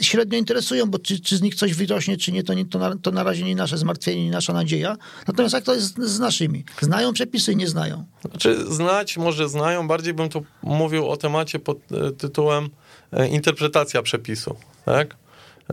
średnio 0.00 0.38
interesują, 0.38 0.86
bo 0.86 0.98
czy, 0.98 1.20
czy 1.20 1.36
z 1.36 1.42
nich 1.42 1.54
coś 1.54 1.74
wyrośnie, 1.74 2.16
czy 2.16 2.32
nie, 2.32 2.42
to, 2.42 2.54
nie 2.54 2.64
to, 2.64 2.78
na, 2.78 2.96
to 2.96 3.10
na 3.10 3.22
razie 3.22 3.44
nie 3.44 3.56
nasze 3.56 3.78
zmartwienie, 3.78 4.24
nie 4.24 4.30
nasza 4.30 4.52
nadzieja. 4.52 4.96
Natomiast 5.28 5.54
jak 5.54 5.64
to 5.64 5.74
jest 5.74 5.98
z 5.98 6.18
naszymi? 6.18 6.64
Znają 6.80 7.12
przepisy, 7.12 7.56
nie 7.56 7.68
znają? 7.68 8.04
Znaczy 8.30 8.64
znać 8.74 9.16
może 9.16 9.43
znają, 9.48 9.88
bardziej 9.88 10.14
bym 10.14 10.28
tu 10.28 10.44
mówił 10.62 11.08
o 11.08 11.16
temacie 11.16 11.58
pod 11.58 11.78
e, 11.92 12.10
tytułem 12.12 12.70
e, 13.12 13.28
interpretacja 13.28 14.02
przepisu, 14.02 14.56
tak? 14.84 15.16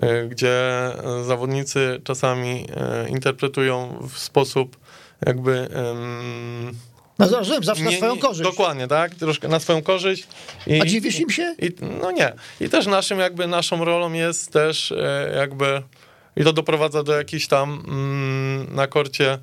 E, 0.01 0.27
gdzie 0.27 0.71
zawodnicy 1.25 2.01
czasami 2.03 2.67
interpretują 3.09 4.07
w 4.09 4.19
sposób 4.19 4.77
jakby... 5.25 5.67
No 7.19 7.27
rozumiem, 7.29 7.63
zawsze 7.63 7.83
nie, 7.83 7.91
na 7.91 7.97
swoją 7.97 8.17
korzyść. 8.17 8.49
Dokładnie, 8.49 8.87
tak? 8.87 9.15
Troszkę 9.15 9.47
na 9.47 9.59
swoją 9.59 9.81
korzyść. 9.81 10.27
I, 10.67 10.81
A 10.81 10.85
dziwisz 10.85 11.19
im 11.19 11.29
się? 11.29 11.55
I, 11.59 11.71
no 12.01 12.11
nie. 12.11 12.33
I 12.61 12.69
też 12.69 12.87
naszym 12.87 13.19
jakby, 13.19 13.47
naszą 13.47 13.85
rolą 13.85 14.13
jest 14.13 14.51
też 14.51 14.93
jakby 15.35 15.83
i 16.35 16.43
to 16.43 16.53
doprowadza 16.53 17.03
do 17.03 17.17
jakichś 17.17 17.47
tam 17.47 17.83
mm, 17.87 18.75
na 18.75 18.87
korcie 18.87 19.37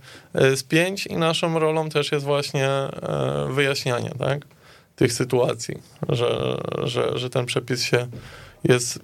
spięć 0.57 1.07
i 1.07 1.17
naszą 1.17 1.59
rolą 1.59 1.89
też 1.89 2.13
jest 2.13 2.25
właśnie 2.25 2.69
wyjaśnianie, 3.51 4.11
tak? 4.19 4.45
tych 4.99 5.13
sytuacji, 5.13 5.83
że, 6.09 6.59
że, 6.83 7.19
że 7.19 7.31
ten 7.31 7.47
przepis 7.47 7.83
się 7.83 8.07
jest, 8.65 9.01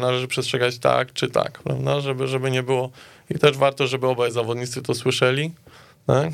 należy 0.00 0.28
przestrzegać 0.28 0.78
tak 0.78 1.12
czy 1.12 1.28
tak, 1.28 1.58
prawda, 1.62 2.00
żeby, 2.00 2.26
żeby 2.26 2.50
nie 2.50 2.62
było 2.62 2.90
i 3.30 3.38
też 3.38 3.56
warto, 3.56 3.86
żeby 3.86 4.06
obaj 4.06 4.32
zawodnicy 4.32 4.82
to 4.82 4.94
słyszeli, 4.94 5.52
tak, 6.06 6.32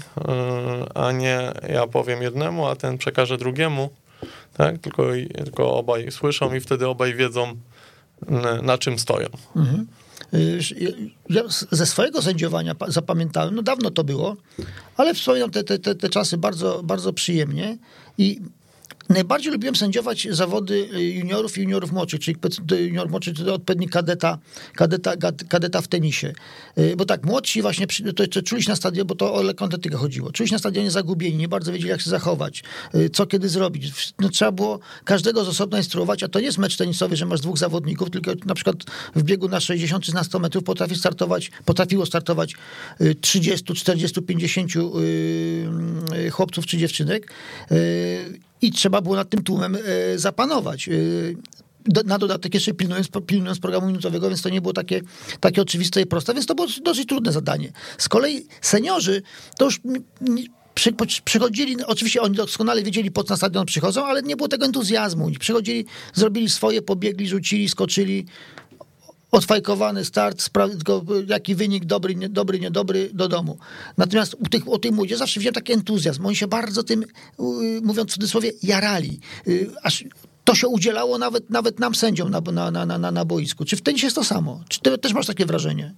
a 0.94 1.12
nie 1.12 1.52
ja 1.68 1.86
powiem 1.86 2.22
jednemu, 2.22 2.66
a 2.66 2.76
ten 2.76 2.98
przekaże 2.98 3.38
drugiemu, 3.38 3.90
tak, 4.56 4.78
tylko, 4.78 5.06
tylko 5.44 5.74
obaj 5.74 6.10
słyszą 6.10 6.54
i 6.54 6.60
wtedy 6.60 6.88
obaj 6.88 7.14
wiedzą, 7.14 7.56
na 8.62 8.78
czym 8.78 8.98
stoją. 8.98 9.28
Mhm. 9.56 9.86
Ja 11.30 11.42
ze 11.70 11.86
swojego 11.86 12.22
sędziowania 12.22 12.74
zapamiętałem, 12.88 13.54
no 13.54 13.62
dawno 13.62 13.90
to 13.90 14.04
było, 14.04 14.36
ale 14.96 15.14
wspominam 15.14 15.50
te, 15.50 15.64
te, 15.64 15.78
te, 15.78 15.94
te 15.94 16.08
czasy 16.08 16.38
bardzo, 16.38 16.82
bardzo 16.82 17.12
przyjemnie 17.12 17.78
i 18.18 18.40
Najbardziej 19.12 19.52
lubiłem 19.52 19.76
sędziować 19.76 20.28
zawody 20.30 20.88
y, 20.94 21.02
juniorów 21.04 21.58
i 21.58 21.60
juniorów 21.60 21.92
młodszych, 21.92 22.20
czyli 22.20 22.38
junior 22.70 23.10
młodszy 23.10 23.34
to 23.34 23.54
odpowiedni 23.54 23.88
kadeta, 23.88 24.38
kadeta, 24.74 25.12
kadeta 25.48 25.80
w 25.80 25.88
tenisie. 25.88 26.32
Y, 26.78 26.96
bo 26.96 27.04
tak, 27.04 27.24
młodsi 27.24 27.62
właśnie 27.62 27.86
to, 27.86 28.26
to 28.26 28.42
czuli 28.42 28.62
się 28.62 28.70
na 28.70 28.76
stadionie, 28.76 29.04
bo 29.04 29.14
to 29.14 29.34
o 29.34 29.42
lekkoatletykę 29.42 29.96
chodziło. 29.96 30.32
Czuli 30.32 30.48
się 30.48 30.54
na 30.54 30.58
stadionie 30.58 30.90
zagubieni, 30.90 31.36
nie 31.36 31.48
bardzo 31.48 31.72
wiedzieli, 31.72 31.90
jak 31.90 32.00
się 32.00 32.10
zachować, 32.10 32.62
y, 32.94 33.10
co 33.10 33.26
kiedy 33.26 33.48
zrobić. 33.48 34.12
No, 34.20 34.28
trzeba 34.28 34.52
było 34.52 34.80
każdego 35.04 35.44
z 35.44 35.48
osobna 35.48 35.78
instruować, 35.78 36.22
a 36.22 36.28
to 36.28 36.40
nie 36.40 36.46
jest 36.46 36.58
mecz 36.58 36.76
tenisowy, 36.76 37.16
że 37.16 37.26
masz 37.26 37.40
dwóch 37.40 37.58
zawodników, 37.58 38.10
tylko 38.10 38.32
na 38.46 38.54
przykład 38.54 38.76
w 39.14 39.22
biegu 39.22 39.48
na 39.48 39.60
60 39.60 40.04
czy 40.04 40.14
na 40.14 40.24
100 40.24 40.38
metrów 40.38 40.64
potrafi 40.64 40.96
startować, 40.96 41.50
potrafiło 41.64 42.06
startować 42.06 42.54
30, 43.20 43.74
40, 43.74 44.22
50 44.22 44.72
chłopców 46.30 46.66
czy 46.66 46.78
dziewczynek 46.78 47.32
i 48.62 48.70
trzeba 48.70 49.00
było 49.00 49.16
nad 49.16 49.30
tym 49.30 49.42
tłumem 49.42 49.76
e, 49.76 50.18
zapanować 50.18 50.88
e, 50.88 50.92
na 52.04 52.18
dodatek 52.18 52.54
jeszcze 52.54 52.74
pilnując, 52.74 53.08
pilnując 53.26 53.58
programu 53.60 53.86
minutowego, 53.86 54.28
więc 54.28 54.42
to 54.42 54.48
nie 54.48 54.60
było 54.60 54.72
takie, 54.72 55.00
takie 55.40 55.62
oczywiste 55.62 56.00
i 56.02 56.06
proste, 56.06 56.34
więc 56.34 56.46
to 56.46 56.54
było 56.54 56.68
dosyć 56.82 57.08
trudne 57.08 57.32
zadanie. 57.32 57.72
Z 57.98 58.08
kolei 58.08 58.46
seniorzy 58.60 59.22
to 59.58 59.64
już 59.64 59.80
przy, 60.74 60.92
przychodzili, 61.24 61.76
oczywiście 61.86 62.22
oni 62.22 62.36
doskonale 62.36 62.82
wiedzieli, 62.82 63.10
po 63.10 63.24
co 63.24 63.32
na 63.32 63.36
stadion 63.36 63.66
przychodzą, 63.66 64.06
ale 64.06 64.22
nie 64.22 64.36
było 64.36 64.48
tego 64.48 64.66
entuzjazmu. 64.66 65.30
Przychodzili, 65.40 65.84
zrobili 66.14 66.50
swoje, 66.50 66.82
pobiegli, 66.82 67.28
rzucili, 67.28 67.68
skoczyli, 67.68 68.26
odfajkowany 69.32 70.04
start, 70.04 70.50
jaki 71.26 71.54
wynik, 71.54 71.84
dobry, 71.84 72.14
nie, 72.14 72.28
dobry, 72.28 72.60
niedobry, 72.60 73.10
do 73.12 73.28
domu. 73.28 73.58
Natomiast 73.98 74.34
u 74.34 74.48
tych, 74.48 74.68
u 74.68 74.78
tej 74.78 74.92
młodzieży 74.92 75.18
zawsze 75.18 75.40
widziałem 75.40 75.54
taki 75.54 75.72
entuzjazm. 75.72 76.26
Oni 76.26 76.36
się 76.36 76.46
bardzo 76.46 76.82
tym, 76.82 77.04
mówiąc 77.82 78.10
w 78.10 78.14
cudzysłowie, 78.14 78.52
jarali. 78.62 79.20
Y, 79.48 79.70
aż 79.82 80.04
to 80.44 80.54
się 80.54 80.68
udzielało 80.68 81.18
nawet, 81.18 81.50
nawet 81.50 81.80
nam 81.80 81.94
sędziom 81.94 82.30
na, 82.30 82.40
na, 82.40 82.70
na, 82.70 82.98
na, 82.98 83.10
na 83.10 83.24
boisku. 83.24 83.64
Czy 83.64 83.76
w 83.76 83.82
tenisie 83.82 84.06
jest 84.06 84.16
to 84.16 84.24
samo? 84.24 84.60
Czy 84.68 84.80
ty 84.80 84.98
też 84.98 85.12
masz 85.12 85.26
takie 85.26 85.46
wrażenie? 85.46 85.94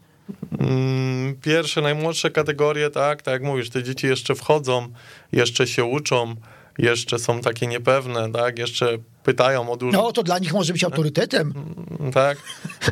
Mm, 0.58 1.36
pierwsze, 1.40 1.80
najmłodsze 1.80 2.30
kategorie, 2.30 2.90
tak, 2.90 3.22
tak 3.22 3.32
jak 3.32 3.42
mówisz, 3.42 3.70
te 3.70 3.82
dzieci 3.82 4.06
jeszcze 4.06 4.34
wchodzą, 4.34 4.88
jeszcze 5.32 5.66
się 5.66 5.84
uczą, 5.84 6.34
jeszcze 6.78 7.18
są 7.18 7.40
takie 7.40 7.66
niepewne, 7.66 8.32
tak, 8.32 8.58
jeszcze 8.58 8.98
pytają 9.24 9.72
o 9.72 9.76
dużo. 9.76 10.02
No, 10.02 10.12
to 10.12 10.22
dla 10.22 10.38
nich 10.38 10.52
może 10.52 10.72
być 10.72 10.84
autorytetem. 10.84 11.54
Mm, 12.00 12.12
tak. 12.12 12.38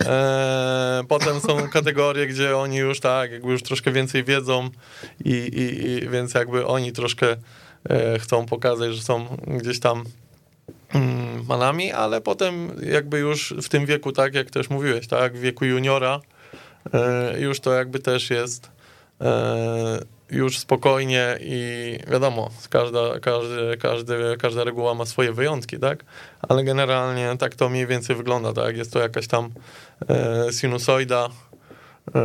E, 0.06 1.02
potem 1.08 1.40
są 1.40 1.68
kategorie, 1.68 2.26
gdzie 2.26 2.56
oni 2.56 2.76
już 2.76 3.00
tak, 3.00 3.32
jakby 3.32 3.52
już 3.52 3.62
troszkę 3.62 3.92
więcej 3.92 4.24
wiedzą 4.24 4.70
i, 5.24 5.30
i, 5.30 5.88
i 5.88 6.08
więc 6.08 6.34
jakby 6.34 6.66
oni 6.66 6.92
troszkę 6.92 7.36
e, 7.90 8.18
chcą 8.18 8.46
pokazać, 8.46 8.94
że 8.94 9.02
są 9.02 9.26
gdzieś 9.46 9.80
tam 9.80 10.04
mm, 10.94 11.46
manami, 11.46 11.92
ale 11.92 12.20
potem 12.20 12.70
jakby 12.82 13.18
już 13.18 13.54
w 13.62 13.68
tym 13.68 13.86
wieku, 13.86 14.12
tak 14.12 14.34
jak 14.34 14.50
też 14.50 14.70
mówiłeś, 14.70 15.06
tak, 15.06 15.36
w 15.36 15.40
wieku 15.40 15.64
juniora, 15.64 16.20
e, 16.94 17.40
już 17.40 17.60
to 17.60 17.72
jakby 17.72 17.98
też 17.98 18.30
jest 18.30 18.70
e, 19.20 19.98
już 20.32 20.58
spokojnie 20.58 21.38
i 21.40 21.98
wiadomo, 22.10 22.50
każda, 22.70 23.20
każdy, 23.20 23.76
każdy, 23.80 24.36
każda 24.38 24.64
reguła 24.64 24.94
ma 24.94 25.04
swoje 25.04 25.32
wyjątki, 25.32 25.78
tak? 25.78 26.04
Ale 26.48 26.64
generalnie 26.64 27.36
tak 27.38 27.54
to 27.54 27.68
mniej 27.68 27.86
więcej 27.86 28.16
wygląda, 28.16 28.52
tak? 28.52 28.76
Jest 28.76 28.92
to 28.92 28.98
jakaś 28.98 29.26
tam 29.26 29.50
e, 30.08 30.52
sinusoida, 30.52 31.28
e, 32.14 32.20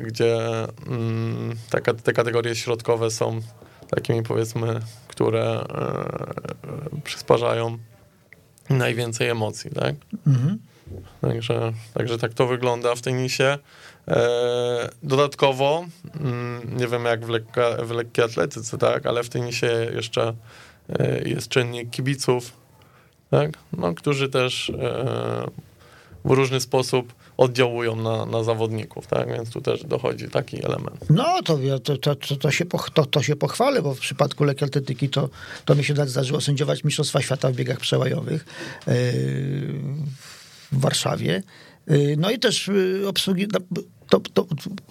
gdzie 0.00 0.38
mm, 0.86 1.56
te, 1.70 1.94
te 1.94 2.12
kategorie 2.12 2.54
środkowe 2.54 3.10
są 3.10 3.40
takimi 3.90 4.22
powiedzmy, 4.22 4.80
które 5.08 5.44
e, 5.44 7.00
przysparzają 7.04 7.78
najwięcej 8.70 9.28
emocji, 9.28 9.70
tak? 9.70 9.94
Mhm. 10.26 10.58
Także, 11.20 11.72
także 11.94 12.18
tak 12.18 12.34
to 12.34 12.46
wygląda 12.46 12.94
w 12.94 13.00
tenisie. 13.00 13.58
E, 14.08 14.88
dodatkowo, 15.02 15.84
mm, 16.20 16.78
nie 16.78 16.88
wiem 16.88 17.04
jak 17.04 17.26
w, 17.26 17.28
lekka, 17.28 17.76
w 17.84 17.90
lekkiej 17.90 18.24
atletyce, 18.24 18.78
tak, 18.78 19.06
ale 19.06 19.22
w 19.22 19.28
tenisie 19.28 19.90
jeszcze 19.94 20.34
e, 20.98 21.28
jest 21.28 21.48
czynnik 21.48 21.90
kibiców, 21.90 22.52
tak, 23.30 23.50
no, 23.72 23.94
którzy 23.94 24.28
też 24.28 24.70
e, 24.70 25.46
w 26.24 26.30
różny 26.30 26.60
sposób 26.60 27.12
oddziałują 27.36 27.96
na, 27.96 28.26
na 28.26 28.42
zawodników, 28.42 29.06
tak? 29.06 29.28
Więc 29.28 29.50
tu 29.50 29.60
też 29.60 29.84
dochodzi 29.84 30.28
taki 30.28 30.64
element. 30.64 31.10
No, 31.10 31.42
to, 31.42 31.58
to, 31.84 31.96
to, 31.96 32.36
to, 32.36 32.50
się, 32.50 32.64
to, 32.94 33.06
to 33.06 33.22
się 33.22 33.36
pochwalę, 33.36 33.82
bo 33.82 33.94
w 33.94 34.00
przypadku 34.00 34.44
lekkiej 34.44 34.68
atletyki 34.68 35.08
to, 35.08 35.28
to 35.64 35.74
mi 35.74 35.84
się 35.84 35.94
zdarzyło 36.06 36.40
sędziować 36.40 36.84
Mistrzostwa 36.84 37.22
Świata 37.22 37.50
w 37.50 37.54
biegach 37.54 37.80
przełajowych 37.80 38.44
w 40.72 40.80
Warszawie. 40.80 41.42
No 42.16 42.30
i 42.30 42.38
też 42.38 42.70
obsługi, 43.06 43.46
to, 44.10 44.20
to, 44.20 44.46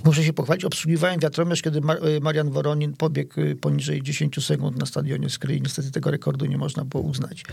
muszę 0.05 0.23
się 0.23 0.33
pochwalić, 0.33 0.65
obsługiwałem 0.65 1.19
wiatromierz, 1.19 1.61
kiedy 1.61 1.79
y, 1.79 2.21
Marian 2.21 2.49
Woronin 2.49 2.93
pobiegł 2.93 3.41
y, 3.41 3.55
poniżej 3.55 4.01
10 4.01 4.45
sekund 4.45 4.77
na 4.77 4.85
stadionie 4.85 5.29
Skry. 5.29 5.61
Niestety 5.61 5.91
tego 5.91 6.11
rekordu 6.11 6.45
nie 6.45 6.57
można 6.57 6.85
było 6.85 7.03
uznać. 7.03 7.43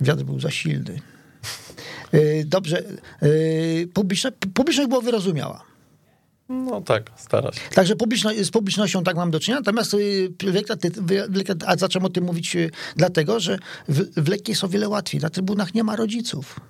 Wiatr 0.00 0.22
był 0.22 0.40
za 0.40 0.50
silny. 0.50 1.00
Y, 2.14 2.44
dobrze. 2.46 2.82
Publiczność, 3.94 4.36
publiczność 4.54 4.88
była 4.88 5.00
wyrozumiała. 5.00 5.64
No 6.48 6.80
tak, 6.80 7.10
stara 7.16 7.52
się. 7.52 7.60
Także 7.74 7.96
publiczność, 7.96 8.40
z 8.40 8.50
publicznością 8.50 9.04
tak 9.04 9.16
mam 9.16 9.30
do 9.30 9.40
czynienia, 9.40 9.60
natomiast 9.60 9.96
a 11.66 11.76
zacząłem 11.76 12.06
o 12.06 12.10
tym 12.10 12.24
mówić 12.24 12.56
dlatego, 12.96 13.40
że 13.40 13.58
w, 13.88 14.24
w 14.24 14.28
lekkiej 14.28 14.52
jest 14.52 14.64
o 14.64 14.68
wiele 14.68 14.88
łatwiej. 14.88 15.20
Na 15.20 15.30
trybunach 15.30 15.74
nie 15.74 15.84
ma 15.84 15.96
rodziców 15.96 16.60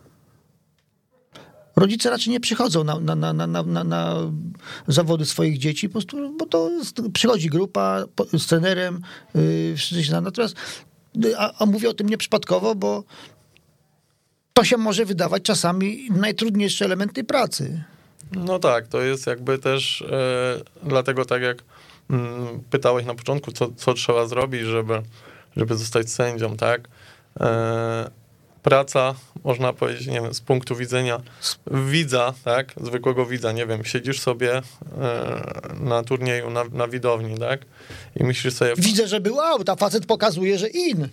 rodzice 1.76 2.10
raczej 2.10 2.32
nie 2.32 2.40
przychodzą 2.40 2.84
na, 2.84 3.00
na, 3.00 3.32
na, 3.32 3.46
na, 3.46 3.84
na 3.84 4.16
zawody 4.88 5.26
swoich 5.26 5.58
dzieci, 5.58 5.88
po 5.88 5.92
prostu, 5.92 6.36
bo 6.38 6.46
to 6.46 6.70
jest, 6.70 7.00
przychodzi 7.12 7.48
grupa 7.48 8.04
z 8.32 8.46
trenerem, 8.46 9.00
yy, 9.34 10.22
natomiast 10.22 10.56
a, 11.38 11.62
a 11.62 11.66
mówię 11.66 11.90
o 11.90 11.94
tym 11.94 12.08
nieprzypadkowo, 12.08 12.74
bo 12.74 13.04
to 14.52 14.64
się 14.64 14.76
może 14.76 15.04
wydawać 15.04 15.42
czasami 15.42 16.08
najtrudniejszy 16.10 16.84
element 16.84 17.12
tej 17.12 17.24
pracy. 17.24 17.84
No 18.32 18.58
tak, 18.58 18.88
to 18.88 19.00
jest 19.00 19.26
jakby 19.26 19.58
też 19.58 20.02
e, 20.02 20.60
dlatego 20.82 21.24
tak 21.24 21.42
jak 21.42 21.62
mm, 22.10 22.60
pytałeś 22.70 23.06
na 23.06 23.14
początku, 23.14 23.52
co, 23.52 23.68
co 23.76 23.94
trzeba 23.94 24.26
zrobić, 24.26 24.62
żeby, 24.62 25.02
żeby 25.56 25.76
zostać 25.76 26.10
sędzią, 26.10 26.56
tak? 26.56 26.88
E, 27.40 28.10
praca, 28.66 29.14
można 29.44 29.72
powiedzieć, 29.72 30.06
nie 30.06 30.20
wiem, 30.20 30.34
z 30.34 30.40
punktu 30.40 30.76
widzenia 30.76 31.20
widza, 31.70 32.34
tak, 32.44 32.74
zwykłego 32.80 33.26
widza, 33.26 33.52
nie 33.52 33.66
wiem, 33.66 33.84
siedzisz 33.84 34.20
sobie 34.20 34.56
e, 34.56 34.62
na 35.80 36.02
turnieju, 36.02 36.50
na, 36.50 36.64
na 36.72 36.88
widowni, 36.88 37.38
tak, 37.38 37.60
i 38.16 38.24
myślisz 38.24 38.54
sobie... 38.54 38.72
Widzę, 38.76 39.08
że 39.08 39.20
był 39.20 39.40
out, 39.40 39.68
a 39.68 39.76
facet 39.76 40.06
pokazuje, 40.06 40.58
że 40.58 40.68
in. 40.68 41.08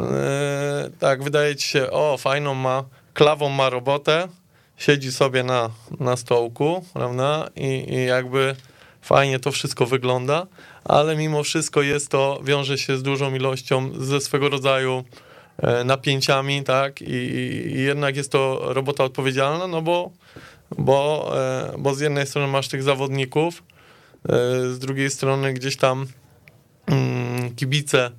E, 0.00 0.90
tak, 0.98 1.22
wydaje 1.22 1.56
ci 1.56 1.68
się, 1.68 1.90
o, 1.90 2.16
fajną 2.18 2.54
ma, 2.54 2.84
klawą 3.14 3.48
ma 3.48 3.70
robotę, 3.70 4.28
siedzi 4.76 5.12
sobie 5.12 5.42
na, 5.42 5.70
na 6.00 6.16
stołku, 6.16 6.84
prawda, 6.94 7.48
i, 7.56 7.94
i 7.94 8.04
jakby 8.04 8.56
fajnie 9.02 9.38
to 9.38 9.52
wszystko 9.52 9.86
wygląda, 9.86 10.46
ale 10.84 11.16
mimo 11.16 11.42
wszystko 11.42 11.82
jest 11.82 12.08
to, 12.08 12.40
wiąże 12.44 12.78
się 12.78 12.96
z 12.96 13.02
dużą 13.02 13.34
ilością 13.34 13.90
ze 14.00 14.20
swego 14.20 14.48
rodzaju 14.48 15.04
napięciami, 15.84 16.64
tak, 16.64 17.02
i, 17.02 17.14
i 17.76 17.82
jednak 17.82 18.16
jest 18.16 18.32
to 18.32 18.60
robota 18.62 19.04
odpowiedzialna, 19.04 19.66
no 19.66 19.82
bo, 19.82 20.10
bo, 20.78 21.30
e, 21.38 21.74
bo 21.78 21.94
z 21.94 22.00
jednej 22.00 22.26
strony 22.26 22.52
masz 22.52 22.68
tych 22.68 22.82
zawodników, 22.82 23.62
e, 24.28 24.32
z 24.72 24.78
drugiej 24.78 25.10
strony 25.10 25.52
gdzieś 25.52 25.76
tam 25.76 26.06
mm, 26.86 27.54
kibice 27.54 28.10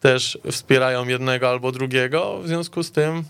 też 0.00 0.38
wspierają 0.50 1.08
jednego 1.08 1.48
albo 1.48 1.72
drugiego, 1.72 2.38
w 2.42 2.48
związku 2.48 2.82
z 2.82 2.92
tym 2.92 3.24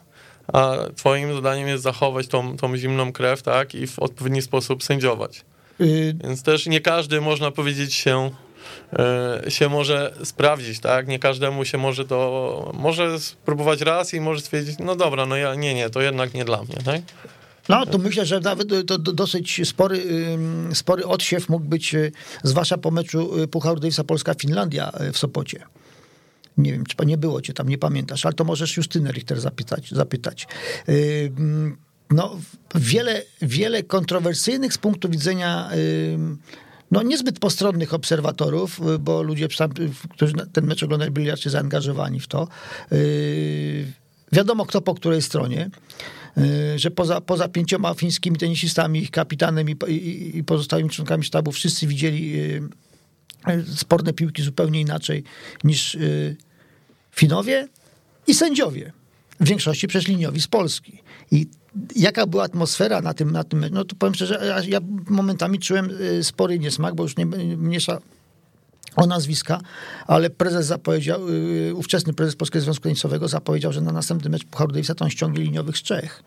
a 0.53 0.77
twoim 0.97 1.35
zadaniem 1.35 1.69
jest 1.69 1.83
zachować 1.83 2.27
tą, 2.27 2.57
tą 2.57 2.77
zimną 2.77 3.13
krew, 3.13 3.43
tak, 3.43 3.75
i 3.75 3.87
w 3.87 3.99
odpowiedni 3.99 4.43
sposób 4.43 4.85
sędziować. 4.85 5.45
Y 5.81 6.15
Więc 6.25 6.43
też 6.43 6.67
nie 6.67 6.81
każdy, 6.81 7.21
można 7.21 7.51
powiedzieć, 7.51 7.95
się 7.95 8.31
E, 8.31 8.48
się 9.49 9.69
może 9.69 10.15
sprawdzić, 10.25 10.81
tak? 10.81 11.09
Nie 11.09 11.19
każdemu 11.19 11.65
się 11.65 11.79
może 11.79 12.05
to, 12.05 12.73
może 12.75 13.21
spróbować 13.21 13.81
raz 13.81 14.15
i 14.15 14.21
może 14.21 14.41
stwierdzić, 14.41 14.79
no 14.79 14.97
dobra, 14.97 15.27
no 15.27 15.37
ja, 15.37 15.55
nie, 15.55 15.75
nie, 15.75 15.91
to 15.91 16.01
jednak 16.01 16.35
nie 16.35 16.45
dla 16.45 16.63
mnie, 16.63 16.77
tak? 16.85 17.01
No, 17.69 17.87
to 17.87 17.99
myślę, 17.99 18.27
że 18.27 18.41
nawet 18.41 18.69
to 18.87 18.99
dosyć 18.99 19.69
spory, 19.69 20.03
spory 20.75 21.07
odsiew 21.07 21.49
mógł 21.49 21.65
być, 21.65 21.95
y, 21.95 22.13
zwłaszcza 22.43 22.79
po 22.79 22.91
meczu 22.91 23.43
y, 23.43 23.49
Pucharu 23.49 23.81
Davisa 23.81 24.05
Polska-Finlandia 24.05 24.93
y, 25.09 25.13
w 25.13 25.19
Sopocie. 25.19 25.63
Nie 26.59 26.73
wiem, 26.73 26.87
czy 26.87 27.07
nie 27.07 27.19
było 27.19 27.41
cię 27.41 27.53
tam, 27.53 27.69
nie 27.69 27.79
pamiętasz, 27.79 28.27
ale 28.27 28.35
to 28.35 28.45
możesz 28.45 28.77
Justynę 28.77 29.13
Richter 29.13 29.41
zapytać. 29.41 29.91
zapytać. 29.91 30.47
No, 32.11 32.37
wiele, 32.75 33.23
wiele 33.43 33.83
kontrowersyjnych 33.83 34.73
z 34.73 34.79
punktu 34.79 35.09
widzenia 35.09 35.71
no, 36.91 37.03
niezbyt 37.03 37.39
postronnych 37.39 37.95
obserwatorów, 37.95 38.81
y, 38.95 38.99
bo 38.99 39.23
ludzie, 39.23 39.49
którzy 40.11 40.33
ten 40.53 40.67
mecz 40.67 40.83
oglądali, 40.83 41.11
byli 41.11 41.31
raczej 41.31 41.53
zaangażowani 41.53 42.21
w 42.21 42.27
to. 42.27 42.49
Y, 42.93 43.93
wiadomo, 44.33 44.67
kto 44.67 44.81
po 44.81 44.95
której 44.95 45.23
stronie 45.23 45.71
y, 46.39 46.79
że 46.79 46.91
poza, 46.91 47.21
poza 47.21 47.49
pięcioma 47.49 47.95
fińskimi 47.95 48.39
tenisistami, 48.39 49.03
ich 49.03 49.11
kapitanem 49.11 49.71
i, 49.71 49.77
i, 49.89 50.39
i 50.39 50.45
pozostałymi 50.45 50.91
członkami 50.91 51.25
sztabu, 51.25 51.53
wszyscy 51.53 51.87
widzieli 51.87 52.35
sporne 53.77 54.13
piłki 54.13 54.43
zupełnie 54.43 54.81
inaczej 54.81 55.25
niż 55.65 55.97
Finowie 57.11 57.69
i 58.27 58.35
sędziowie. 58.35 58.93
W 59.41 59.49
większości 59.49 59.89
przecież 59.89 60.09
liniowi 60.09 60.41
z 60.41 60.47
Polski. 60.47 61.03
I 61.31 61.47
jaka 61.97 62.27
była 62.27 62.45
atmosfera 62.45 63.01
na 63.01 63.15
tym, 63.15 63.31
na 63.31 63.45
tym, 63.45 63.67
no 63.71 63.85
to 63.85 63.97
powiem 63.97 64.15
szczerze, 64.15 64.63
ja 64.69 64.81
momentami 65.09 65.59
czułem 65.59 65.91
y, 66.01 66.25
spory 66.25 66.59
niesmak, 66.59 66.95
bo 66.95 67.03
już 67.03 67.17
nie 67.17 67.27
mniejsza 67.27 67.99
o 68.97 69.07
nazwiska, 69.07 69.61
ale 70.07 70.31
prezes 70.31 70.67
zapowiedział, 70.67 71.29
y, 71.29 71.75
ówczesny 71.75 72.13
prezes 72.13 72.37
Polskiego 72.37 72.63
Związku 72.63 72.83
Tenisowego 72.83 73.29
zapowiedział, 73.29 73.73
że 73.73 73.81
na 73.81 73.93
następny 73.93 74.31
mecz 74.31 74.45
Pucharu 74.45 74.73
Davisa 74.73 74.95
to 74.95 75.05
on 75.05 75.11
ściągnie 75.11 75.45
liniowych 75.45 75.79
z 75.79 75.83
Czech. 75.83 76.23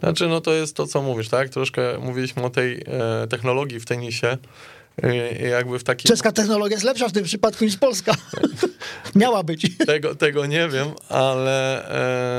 Znaczy, 0.00 0.28
no 0.28 0.40
to 0.40 0.52
jest 0.52 0.76
to, 0.76 0.86
co 0.86 1.02
mówisz, 1.02 1.28
tak? 1.28 1.48
Troszkę 1.48 1.98
mówiliśmy 1.98 2.42
o 2.42 2.50
tej 2.50 2.84
e, 2.86 3.26
technologii 3.26 3.80
w 3.80 3.84
tenisie, 3.84 4.38
jakby 5.50 5.78
w. 5.78 5.84
Czeska 5.96 6.32
technologia 6.32 6.74
jest 6.74 6.84
lepsza 6.84 7.08
w 7.08 7.12
tym 7.12 7.24
przypadku 7.24 7.64
niż 7.64 7.76
polska. 7.76 8.12
Miała 9.14 9.42
być. 9.42 9.76
Tego, 9.86 10.14
tego 10.14 10.46
nie 10.46 10.68
wiem, 10.68 10.88
ale 11.08 11.88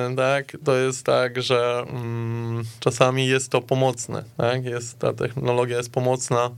e, 0.10 0.16
tak, 0.16 0.58
to 0.64 0.76
jest 0.76 1.06
tak, 1.06 1.42
że 1.42 1.84
mm, 1.90 2.64
czasami 2.80 3.28
jest 3.28 3.50
to 3.50 3.62
pomocne. 3.62 4.24
Tak? 4.38 4.66
Jest, 4.66 5.00
ta 5.00 5.14
technologia 5.14 5.78
jest 5.78 5.92
pomocna 5.92 6.50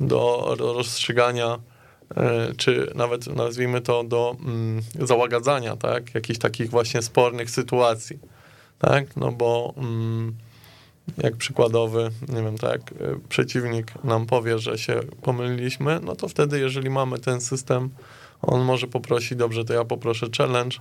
do, 0.00 0.54
do 0.58 0.72
rozstrzygania 0.72 1.58
e, 2.16 2.52
czy 2.56 2.92
nawet 2.94 3.26
nazwijmy 3.26 3.80
to 3.80 4.04
do 4.04 4.36
mm, 4.40 4.82
załagadzania, 5.00 5.76
tak, 5.76 6.14
jakichś 6.14 6.38
takich 6.38 6.70
właśnie 6.70 7.02
spornych 7.02 7.50
sytuacji, 7.50 8.18
tak, 8.78 9.16
no 9.16 9.32
bo 9.32 9.74
mm, 9.76 10.36
jak 11.16 11.36
przykładowy, 11.36 12.10
nie 12.28 12.42
wiem, 12.42 12.58
tak, 12.58 12.80
y, 12.92 12.94
przeciwnik 13.28 14.04
nam 14.04 14.26
powie, 14.26 14.58
że 14.58 14.78
się 14.78 15.00
pomyliliśmy, 15.22 16.00
no 16.02 16.16
to 16.16 16.28
wtedy, 16.28 16.58
jeżeli 16.58 16.90
mamy 16.90 17.18
ten 17.18 17.40
system, 17.40 17.90
on 18.42 18.60
może 18.60 18.86
poprosić, 18.86 19.38
dobrze, 19.38 19.64
to 19.64 19.74
ja 19.74 19.84
poproszę 19.84 20.26
challenge, 20.38 20.78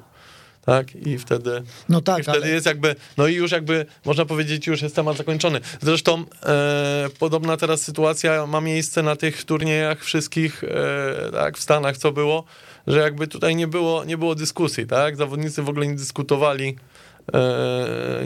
tak? 0.65 0.95
I 0.95 1.17
wtedy, 1.17 1.63
no 1.89 2.01
tak, 2.01 2.19
i 2.19 2.23
wtedy 2.23 2.37
ale... 2.37 2.49
jest 2.49 2.65
jakby, 2.65 2.95
no 3.17 3.27
i 3.27 3.33
już 3.33 3.51
jakby, 3.51 3.85
można 4.05 4.25
powiedzieć, 4.25 4.67
już 4.67 4.81
jest 4.81 4.95
temat 4.95 5.17
zakończony. 5.17 5.59
Zresztą 5.81 6.23
e, 6.43 7.09
podobna 7.19 7.57
teraz 7.57 7.81
sytuacja 7.81 8.45
ma 8.45 8.61
miejsce 8.61 9.03
na 9.03 9.15
tych 9.15 9.43
turniejach 9.43 10.03
wszystkich, 10.03 10.63
e, 10.63 11.31
tak, 11.31 11.57
w 11.57 11.61
Stanach, 11.61 11.97
co 11.97 12.11
było, 12.11 12.43
że 12.87 12.99
jakby 12.99 13.27
tutaj 13.27 13.55
nie 13.55 13.67
było, 13.67 14.03
nie 14.03 14.17
było 14.17 14.35
dyskusji, 14.35 14.87
tak? 14.87 15.15
Zawodnicy 15.15 15.63
w 15.63 15.69
ogóle 15.69 15.87
nie 15.87 15.95
dyskutowali 15.95 16.75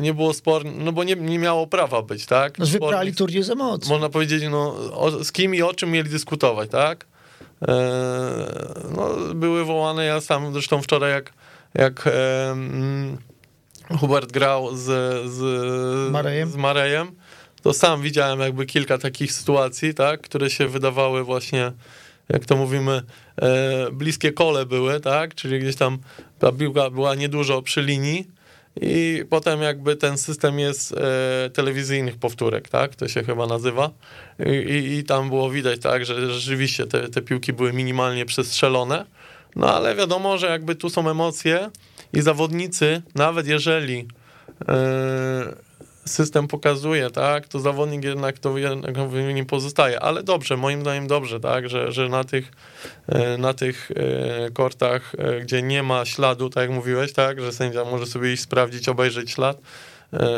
nie 0.02 0.14
było 0.14 0.34
spor, 0.34 0.66
no 0.66 0.91
bo 0.91 1.04
nie, 1.04 1.16
nie 1.16 1.39
miało 1.39 1.68
prawa 1.68 2.02
być, 2.02 2.26
tak? 2.26 2.60
No, 2.60 2.66
wybrali 2.66 3.16
turniej 3.16 3.43
z 3.43 3.49
emocji. 3.49 3.91
Można 3.91 4.10
powiedzieć, 4.10 4.43
no, 4.49 4.76
o, 4.93 5.24
z 5.24 5.32
kim 5.32 5.56
i 5.56 5.62
o 5.62 5.74
czym 5.74 5.91
mieli 5.91 6.10
dyskutować, 6.10 6.70
tak? 6.70 7.06
E, 7.68 7.74
no, 8.95 9.34
były 9.36 9.66
wołane, 9.66 10.06
ja 10.06 10.22
sam 10.22 10.54
zresztą 10.54 10.82
wczoraj 10.82 11.12
jak, 11.12 11.34
jak 11.74 12.08
e, 12.08 12.56
Hubert 13.99 14.32
grał 14.32 14.78
z, 14.78 14.84
z, 15.32 16.12
Marejem. 16.12 16.49
z 16.49 16.56
Marejem, 16.56 17.12
to 17.62 17.74
sam 17.74 18.02
widziałem 18.02 18.39
jakby 18.39 18.66
kilka 18.66 18.97
takich 18.97 19.34
sytuacji, 19.34 19.93
tak, 19.93 20.22
które 20.22 20.49
się 20.49 20.68
wydawały 20.68 21.24
właśnie, 21.24 21.72
jak 22.30 22.45
to 22.45 22.56
mówimy, 22.56 23.02
e, 23.41 23.91
bliskie 23.91 24.32
kole 24.32 24.66
były, 24.66 24.99
tak, 24.99 25.36
czyli 25.36 25.60
gdzieś 25.60 25.76
tam 25.76 25.97
ta 26.39 26.52
piłka 26.52 26.89
była 26.89 27.16
niedużo 27.16 27.62
przy 27.62 27.82
linii, 27.82 28.28
i 28.76 29.26
potem 29.30 29.61
jakby 29.61 29.95
ten 29.95 30.17
system 30.17 30.59
jest 30.59 30.93
e, 30.93 31.49
telewizyjnych 31.49 32.17
powtórek, 32.17 32.69
tak? 32.69 32.95
To 32.95 33.07
się 33.07 33.24
chyba 33.24 33.47
nazywa. 33.47 33.89
I, 34.67 34.97
i 34.97 35.03
tam 35.03 35.30
było 35.30 35.49
widać, 35.49 35.82
tak, 35.82 36.05
że 36.05 36.34
rzeczywiście 36.34 36.88
te, 36.88 37.09
te 37.09 37.22
piłki 37.22 37.53
były 37.53 37.74
minimalnie 37.74 38.26
przestrzelone. 38.26 39.05
No 39.55 39.76
ale 39.76 39.95
wiadomo, 39.95 40.38
że 40.38 40.47
jakby 40.47 40.76
tu 40.76 40.89
są 40.89 41.09
emocje 41.09 41.69
i 42.13 42.22
zawodnicy, 42.22 43.01
nawet 43.15 43.47
jeżeli 43.47 44.07
e, 44.67 45.70
system 46.06 46.47
pokazuje, 46.47 47.10
tak, 47.10 47.47
to 47.47 47.60
zawodnik 47.60 48.04
jednak 48.04 48.39
to 48.39 48.58
jednak 48.58 48.95
nie 49.34 49.45
pozostaje, 49.45 49.99
ale 49.99 50.24
dobrze, 50.24 50.58
moim 50.58 50.82
zdaniem 50.82 51.08
dobrze, 51.08 51.39
tak, 51.39 51.70
że, 51.70 51.91
że 51.91 52.10
na 52.10 52.24
tych, 52.24 52.52
e, 53.08 53.38
na 53.38 53.54
tych 53.54 53.91
e, 53.91 54.52
kortach, 54.52 55.16
e, 55.18 55.41
gdzie 55.41 55.62
nie 55.62 55.84
ma 55.84 56.06
śladu, 56.06 56.49
tak 56.49 56.62
jak 56.62 56.72
mówiłeś, 56.72 57.14
tak, 57.14 57.41
że 57.41 57.54
sędzia 57.54 57.86
może 57.86 58.06
sobie 58.06 58.34
iść 58.34 58.43
sprawdzić, 58.43 58.89
obejrzeć 58.89 59.32
ślad, 59.32 59.62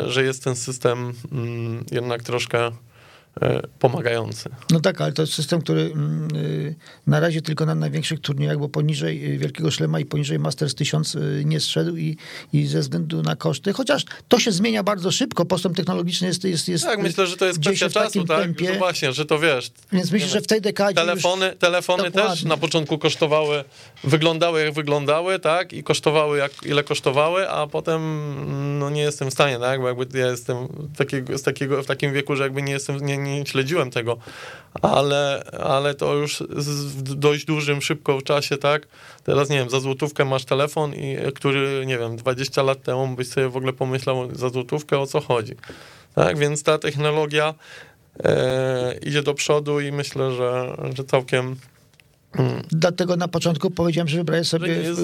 że 0.06 0.24
jest 0.24 0.44
ten 0.44 0.56
system 0.56 1.12
mm, 1.32 1.84
jednak 1.90 2.22
troszkę 2.22 2.70
pomagający. 3.78 4.50
No 4.70 4.80
tak, 4.80 5.00
ale 5.00 5.12
to 5.12 5.22
jest 5.22 5.34
system, 5.34 5.60
który 5.60 5.80
mm, 5.80 6.28
y, 6.36 6.74
na 7.06 7.20
razie 7.20 7.42
tylko 7.42 7.66
na 7.66 7.74
największych 7.74 8.20
turniejach, 8.20 8.58
bo 8.58 8.68
poniżej 8.68 9.34
y, 9.34 9.38
Wielkiego 9.38 9.70
Szlema 9.70 10.00
i 10.00 10.04
poniżej 10.04 10.38
Masters 10.38 10.74
1000 10.74 11.14
y, 11.14 11.42
nie 11.44 11.60
zszedł 11.60 11.96
i, 11.96 12.16
i 12.52 12.66
ze 12.66 12.80
względu 12.80 13.22
na 13.22 13.36
koszty, 13.36 13.72
chociaż 13.72 14.04
to 14.28 14.38
się 14.38 14.52
zmienia 14.52 14.82
bardzo 14.82 15.10
szybko, 15.10 15.44
postęp 15.44 15.76
technologiczny 15.76 16.28
jest... 16.28 16.44
jest, 16.44 16.68
jest 16.68 16.84
tak, 16.84 17.02
myślę, 17.02 17.26
że 17.26 17.36
to 17.36 17.46
jest 17.46 17.60
kwestia 17.60 17.90
czasu, 17.90 18.24
tak? 18.24 18.40
Tempie. 18.40 18.66
Że 18.66 18.78
właśnie, 18.78 19.12
że 19.12 19.26
to 19.26 19.38
wiesz. 19.38 19.70
Więc 19.92 20.10
myślę, 20.10 20.28
że 20.28 20.40
w 20.40 20.46
tej 20.46 20.60
dekadzie 20.60 20.94
Telefony, 20.94 21.52
telefony 21.52 22.10
też 22.10 22.44
na 22.44 22.56
początku 22.56 22.98
kosztowały, 22.98 23.64
wyglądały 24.04 24.64
jak 24.64 24.74
wyglądały, 24.74 25.38
tak? 25.38 25.72
I 25.72 25.82
kosztowały 25.82 26.38
jak, 26.38 26.52
ile 26.66 26.84
kosztowały, 26.84 27.50
a 27.50 27.66
potem 27.66 28.24
no 28.78 28.90
nie 28.90 29.02
jestem 29.02 29.30
w 29.30 29.32
stanie, 29.32 29.58
tak? 29.58 29.80
Bo 29.80 29.88
jakby 29.88 30.18
ja 30.18 30.26
jestem 30.26 30.56
takiego, 30.96 31.38
z 31.38 31.42
takiego, 31.42 31.82
w 31.82 31.86
takim 31.86 32.12
wieku, 32.12 32.36
że 32.36 32.42
jakby 32.42 32.62
nie 32.62 32.72
jestem, 32.72 33.06
nie, 33.06 33.16
nie 33.24 33.46
śledziłem 33.46 33.90
tego, 33.90 34.16
ale, 34.82 35.44
ale 35.60 35.94
to 35.94 36.14
już 36.14 36.42
w 36.50 37.14
dość 37.14 37.44
dużym, 37.44 37.82
szybko 37.82 38.22
czasie, 38.22 38.56
tak? 38.56 38.88
Teraz, 39.24 39.50
nie 39.50 39.58
wiem, 39.58 39.70
za 39.70 39.80
złotówkę 39.80 40.24
masz 40.24 40.44
telefon, 40.44 40.94
i, 40.94 41.16
który, 41.34 41.86
nie 41.86 41.98
wiem, 41.98 42.16
20 42.16 42.62
lat 42.62 42.82
temu 42.82 43.08
byś 43.08 43.28
sobie 43.28 43.48
w 43.48 43.56
ogóle 43.56 43.72
pomyślał 43.72 44.34
za 44.34 44.48
złotówkę, 44.48 44.98
o 44.98 45.06
co 45.06 45.20
chodzi. 45.20 45.54
Tak, 46.14 46.38
więc 46.38 46.62
ta 46.62 46.78
technologia 46.78 47.54
e, 48.24 48.94
idzie 49.02 49.22
do 49.22 49.34
przodu 49.34 49.80
i 49.80 49.92
myślę, 49.92 50.32
że, 50.32 50.76
że 50.96 51.04
całkiem 51.04 51.56
Dlatego 52.70 53.16
na 53.16 53.28
początku 53.28 53.70
powiedziałem, 53.70 54.08
że 54.08 54.16
wybrałem 54.18 54.44
sobie 54.44 54.72
y, 54.90 54.94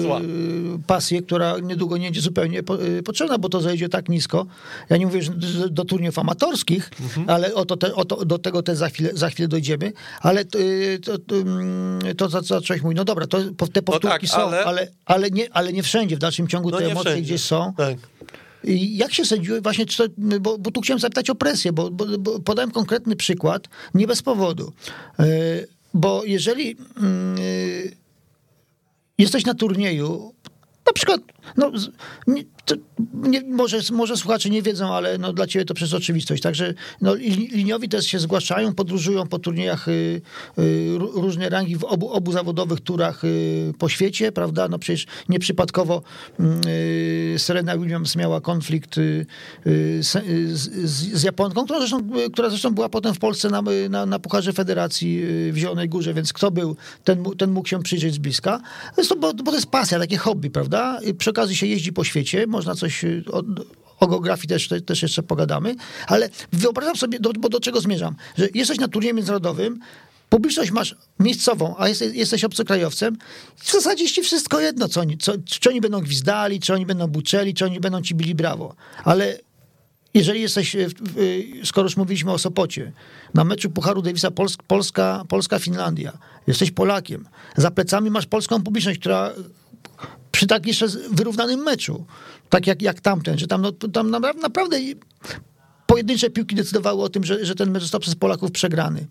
pasję, 0.87 1.21
która 1.21 1.59
niedługo 1.59 1.97
nie 1.97 2.05
będzie 2.07 2.21
zupełnie 2.21 2.59
y, 2.99 3.03
potrzebna, 3.03 3.37
bo 3.37 3.49
to 3.49 3.61
zejdzie 3.61 3.89
tak 3.89 4.09
nisko. 4.09 4.45
Ja 4.89 4.97
nie 4.97 5.05
mówię, 5.05 5.21
że 5.21 5.69
do, 5.69 5.85
turniejów 5.85 6.19
amatorskich, 6.19 6.91
Mhm. 7.01 7.29
ale 7.29 7.53
o 7.53 7.65
to, 7.65 7.77
te, 7.77 7.95
o 7.95 8.05
to, 8.05 8.25
do 8.25 8.37
tego 8.37 8.63
też 8.63 8.77
za 8.77 8.89
chwilę, 8.89 9.09
za 9.13 9.29
chwilę 9.29 9.47
dojdziemy. 9.47 9.93
Ale 10.21 10.41
y, 10.55 10.99
to, 11.05 11.17
to, 11.19 11.35
mm, 11.35 11.99
to 12.17 12.29
zacząłeś 12.29 12.81
mówić, 12.81 12.97
no 12.97 13.05
dobra, 13.05 13.27
to, 13.27 13.37
te 13.73 13.81
powtórki 13.81 14.27
są, 14.27 14.35
tak, 14.35 14.43
ale- 14.45 14.63
ale, 14.65 14.87
ale, 15.05 15.31
nie, 15.31 15.47
ale 15.53 15.73
nie 15.73 15.83
wszędzie. 15.83 16.15
W 16.15 16.19
dalszym 16.19 16.47
ciągu 16.47 16.69
No 16.71 16.77
te 16.77 16.85
emocje 16.85 17.11
wszędzie. 17.11 17.21
gdzieś 17.21 17.41
są. 17.41 17.73
Tak. 17.77 17.97
I 18.63 18.97
Jak 18.97 19.13
się 19.13 19.25
sędziuje 19.25 19.61
właśnie, 19.61 19.85
czy 19.85 19.97
to, 20.09 20.13
bo, 20.41 20.57
bo 20.57 20.71
tu 20.71 20.81
chciałem 20.81 20.99
zapytać 20.99 21.29
o 21.29 21.35
presję, 21.35 21.73
bo, 21.73 21.89
bo, 21.91 22.05
bo 22.19 22.39
podałem 22.39 22.71
konkretny 22.71 23.15
przykład, 23.15 23.67
nie 23.93 24.07
bez 24.07 24.21
powodu. 24.21 24.71
Yy, 25.19 25.25
Bo 25.93 26.23
jeżeli 26.25 26.67
yy, 26.67 27.91
jesteś 29.17 29.45
na 29.45 29.53
turnieju, 29.53 30.33
na 30.85 30.93
przykład, 30.93 31.21
no, 31.57 31.71
to 32.65 32.75
nie, 33.13 33.41
może, 33.41 33.79
może 33.91 34.17
słuchacze 34.17 34.49
nie 34.49 34.61
wiedzą, 34.61 34.93
ale 34.93 35.17
no, 35.17 35.33
dla 35.33 35.47
ciebie 35.47 35.65
to 35.65 35.73
przez 35.73 35.93
oczywistość. 35.93 36.43
Także 36.43 36.73
no, 37.01 37.15
li- 37.15 37.47
liniowi 37.51 37.89
też 37.89 38.05
się 38.07 38.19
zgłaszają, 38.19 38.73
podróżują 38.73 39.27
po 39.27 39.39
turniejach 39.39 39.87
y, 39.87 40.21
y, 40.59 40.97
ró- 40.97 41.21
różnej 41.21 41.49
rangi 41.49 41.77
w 41.77 41.83
obu, 41.83 42.09
obu 42.09 42.31
zawodowych 42.31 42.81
turach 42.81 43.23
y, 43.23 43.73
po 43.79 43.89
świecie, 43.89 44.31
prawda? 44.31 44.67
No 44.67 44.79
przecież 44.79 45.05
nieprzypadkowo 45.29 46.01
y, 46.39 47.35
Serena 47.37 47.77
Williams 47.77 48.15
miała 48.15 48.41
konflikt 48.41 48.97
y, 48.97 49.25
y, 49.67 50.03
z, 50.03 50.17
z, 50.83 51.23
Japonką, 51.23 51.63
która 51.63 51.79
zresztą, 51.79 52.09
która 52.33 52.49
zresztą 52.49 52.71
była 52.75 52.89
potem 52.89 53.13
w 53.13 53.19
Polsce 53.19 53.49
na, 53.49 53.61
na, 53.89 54.05
na 54.05 54.19
Pucharze 54.19 54.53
Federacji 54.53 55.21
w 55.51 55.57
Zielonej 55.57 55.89
Górze, 55.89 56.13
więc 56.13 56.33
kto 56.33 56.51
był, 56.51 56.75
ten, 57.03 57.23
ten 57.37 57.51
mógł 57.51 57.67
się 57.67 57.83
przyjrzeć 57.83 58.13
z 58.13 58.17
bliska. 58.17 58.61
Zresztą, 58.95 59.15
bo, 59.15 59.33
bo 59.33 59.51
to 59.51 59.57
jest 59.57 59.67
pasja, 59.67 59.99
takie 59.99 60.17
hobby, 60.17 60.49
prawda? 60.49 60.99
Przy 61.17 61.30
okazji 61.31 61.55
się 61.55 61.67
jeździ 61.67 61.93
po 61.93 62.03
świecie, 62.03 62.47
można 62.47 62.75
coś 62.75 63.03
y, 63.03 63.23
o, 63.31 63.43
o 63.99 64.07
geografii 64.07 64.47
też, 64.47 64.67
te- 64.67 64.81
też 64.81 65.01
jeszcze 65.01 65.23
pogadamy, 65.23 65.75
ale 66.07 66.29
wyobrażam 66.53 66.95
sobie, 66.95 67.19
do, 67.19 67.33
bo 67.33 67.49
do 67.49 67.59
czego 67.59 67.81
zmierzam, 67.81 68.15
że 68.37 68.47
jesteś 68.53 68.79
na 68.79 68.87
turnieju 68.87 69.15
międzynarodowym, 69.15 69.79
publiczność 70.29 70.71
masz 70.71 70.95
miejscową, 71.19 71.75
a 71.77 71.87
jesteś, 71.89 72.15
jesteś 72.15 72.43
obcokrajowcem, 72.43 73.17
w 73.55 73.71
zasadzie 73.71 74.03
jest 74.03 74.15
ci 74.15 74.21
wszystko 74.21 74.59
jedno, 74.59 74.87
co 74.89 75.01
oni, 75.01 75.17
co, 75.17 75.33
czy 75.45 75.69
oni 75.69 75.81
będą 75.81 75.99
gwizdali, 76.01 76.59
czy 76.59 76.73
oni 76.73 76.85
będą 76.85 77.07
buczeli, 77.07 77.53
czy 77.53 77.65
oni 77.65 77.79
będą 77.79 78.01
ci 78.01 78.15
bili 78.15 78.35
brawo. 78.35 78.75
Ale 79.03 79.39
jeżeli 80.13 80.41
jesteś, 80.41 80.75
w- 80.75 81.17
e, 81.61 81.65
skoro 81.65 81.85
już 81.85 81.97
mówiliśmy 81.97 82.31
o 82.31 82.37
Sopocie, 82.37 82.91
na 83.33 83.43
meczu 83.43 83.69
Pucharu 83.69 84.01
Davisa 84.01 84.31
Pols 84.31 84.57
Polska, 84.67 85.23
Polska-Finlandia, 85.27 86.17
jesteś 86.47 86.71
Polakiem, 86.71 87.27
za 87.57 87.71
plecami 87.71 88.09
masz 88.09 88.25
polską 88.25 88.63
publiczność, 88.63 88.99
która 88.99 89.33
przy 90.41 90.47
tak 90.47 90.65
jeszcze 90.67 90.85
wyrównanym 91.11 91.59
meczu, 91.59 92.05
tak 92.49 92.67
jak, 92.67 92.81
jak 92.81 93.01
tamten, 93.01 93.37
że 93.37 93.47
tam, 93.47 93.61
no, 93.61 93.71
tam 93.71 94.09
na- 94.11 94.19
naprawdę 94.19 94.77
pojedyncze 95.87 96.29
piłki 96.29 96.55
decydowały 96.55 97.03
o 97.03 97.09
tym, 97.09 97.23
że, 97.23 97.45
że 97.45 97.55
ten 97.55 97.71
mecz 97.71 97.81
został 97.81 97.99
przez 98.01 98.15
Polaków 98.15 98.51
przegrany. 98.51 99.07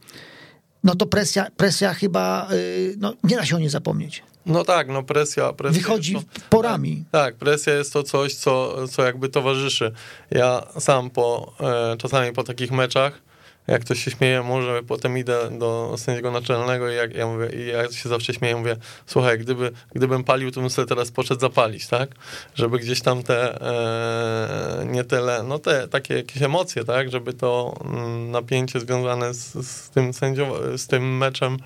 No 0.84 0.94
to 0.94 1.06
presja, 1.06 1.46
presja 1.56 1.94
chyba, 1.94 2.48
y, 2.52 2.94
no 2.98 3.14
nie 3.24 3.36
da 3.36 3.44
się 3.44 3.56
o 3.56 3.58
niej 3.58 3.68
zapomnieć. 3.68 4.22
No 4.46 4.64
tak, 4.64 4.88
no 4.88 5.02
presja. 5.02 5.52
presja 5.52 5.80
Wychodzi 5.82 6.14
to- 6.14 6.22
porami. 6.50 7.04
Tak, 7.10 7.34
presja 7.36 7.74
jest 7.74 7.92
to 7.92 8.02
coś, 8.02 8.34
co, 8.34 8.76
co 8.88 9.02
jakby 9.04 9.28
towarzyszy. 9.28 9.92
Ja 10.30 10.66
sam 10.78 11.10
po, 11.10 11.54
e, 11.92 11.96
czasami 11.96 12.32
po 12.32 12.44
takich 12.44 12.70
meczach, 12.72 13.22
jak 13.70 13.80
ktoś 13.82 14.04
się 14.04 14.10
śmieje, 14.10 14.42
może 14.42 14.82
potem 14.82 15.18
idę 15.18 15.58
do 15.58 15.94
sędziego 15.96 16.30
naczelnego 16.30 16.90
i 16.90 16.94
jak, 16.94 17.14
ja 17.14 17.26
mówię, 17.26 17.48
i 17.52 17.66
ja 17.66 17.92
się 17.92 18.08
zawsze 18.08 18.34
śmieję, 18.34 18.56
mówię, 18.56 18.76
słuchaj, 19.06 19.38
gdyby, 19.38 19.72
gdybym 19.94 20.24
palił, 20.24 20.50
to 20.50 20.60
bym 20.60 20.70
sobie 20.70 20.88
teraz 20.88 21.10
poszedł 21.10 21.40
zapalić, 21.40 21.86
tak? 21.86 22.10
Żeby 22.54 22.78
gdzieś 22.78 23.00
tam 23.00 23.22
te, 23.22 23.60
e, 23.60 24.84
nie 24.86 25.04
tyle, 25.04 25.42
no 25.42 25.58
te 25.58 25.88
takie 25.88 26.14
jakieś 26.14 26.42
emocje, 26.42 26.84
tak? 26.84 27.10
Żeby 27.10 27.32
to 27.32 27.74
mm, 27.84 28.30
napięcie 28.30 28.80
związane 28.80 29.34
z, 29.34 29.66
z 29.66 29.90
tym 29.90 30.12
sędzią, 30.12 30.52
z 30.76 30.86
tym 30.86 31.18
meczem 31.18 31.56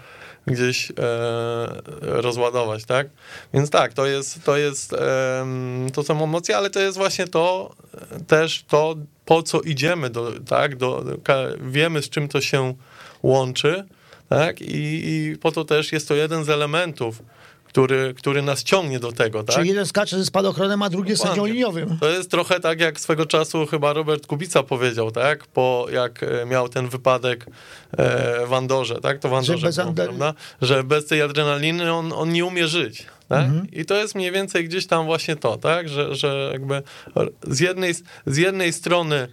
gdzieś 0.46 0.90
e, 0.90 0.94
rozładować, 2.00 2.84
tak? 2.84 3.06
Więc 3.54 3.70
tak, 3.70 3.92
to 3.92 4.06
jest, 4.06 4.44
to 4.44 4.56
jest, 4.56 4.92
em, 4.92 5.86
to 5.92 6.02
są 6.02 6.24
emocje, 6.24 6.56
ale 6.56 6.70
to 6.70 6.80
jest 6.80 6.98
właśnie 6.98 7.28
to, 7.28 7.74
e, 8.10 8.20
też 8.20 8.64
to, 8.68 8.94
po 9.24 9.42
co 9.42 9.60
idziemy, 9.60 10.10
do, 10.10 10.32
tak? 10.48 10.76
Do, 10.76 11.04
wiemy, 11.60 12.02
z 12.02 12.08
czym 12.08 12.28
to 12.28 12.40
się 12.40 12.74
łączy, 13.22 13.84
tak? 14.28 14.60
I, 14.60 15.08
I 15.08 15.36
po 15.40 15.52
to 15.52 15.64
też 15.64 15.92
jest 15.92 16.08
to 16.08 16.14
jeden 16.14 16.44
z 16.44 16.48
elementów, 16.48 17.22
który, 17.64 18.14
który 18.14 18.42
nas 18.42 18.62
ciągnie 18.62 18.98
do 19.00 19.12
tego, 19.12 19.44
tak? 19.44 19.56
Czyli 19.56 19.68
jeden 19.68 19.86
skacze 19.86 20.18
ze 20.18 20.24
spadochronem, 20.24 20.82
a 20.82 20.90
drugi 20.90 21.10
jest 21.10 21.22
sędzią 21.22 21.34
Dokładnie. 21.34 21.54
liniowym. 21.54 21.98
To 22.00 22.10
jest 22.10 22.30
trochę 22.30 22.60
tak, 22.60 22.80
jak 22.80 23.00
swego 23.00 23.26
czasu 23.26 23.66
chyba 23.66 23.92
Robert 23.92 24.26
Kubica 24.26 24.62
powiedział, 24.62 25.10
tak? 25.10 25.46
Po 25.46 25.86
jak 25.92 26.22
e, 26.22 26.46
miał 26.46 26.68
ten 26.68 26.88
wypadek 26.88 27.46
e, 27.98 28.46
w 28.46 28.52
Andorze, 28.52 29.00
tak? 29.00 29.18
To 29.18 29.28
w 29.28 29.34
Andorze 29.34 29.66
bez 29.66 29.76
było, 29.76 29.88
adre- 29.88 30.04
prawda? 30.04 30.34
Że 30.62 30.84
bez 30.84 31.06
tej 31.06 31.22
adrenaliny 31.22 31.92
on, 31.92 32.12
on 32.12 32.32
nie 32.32 32.44
umie 32.44 32.68
żyć. 32.68 33.06
Tak? 33.28 33.48
I 33.72 33.84
to 33.84 33.94
jest 33.94 34.14
mniej 34.14 34.32
więcej 34.32 34.64
gdzieś 34.64 34.86
tam 34.86 35.06
właśnie 35.06 35.36
to, 35.36 35.56
tak? 35.56 35.88
Że, 35.88 36.14
że 36.14 36.50
jakby 36.52 36.82
z 37.42 37.60
jednej, 37.60 37.94
z 38.26 38.36
jednej 38.36 38.72
strony 38.72 39.28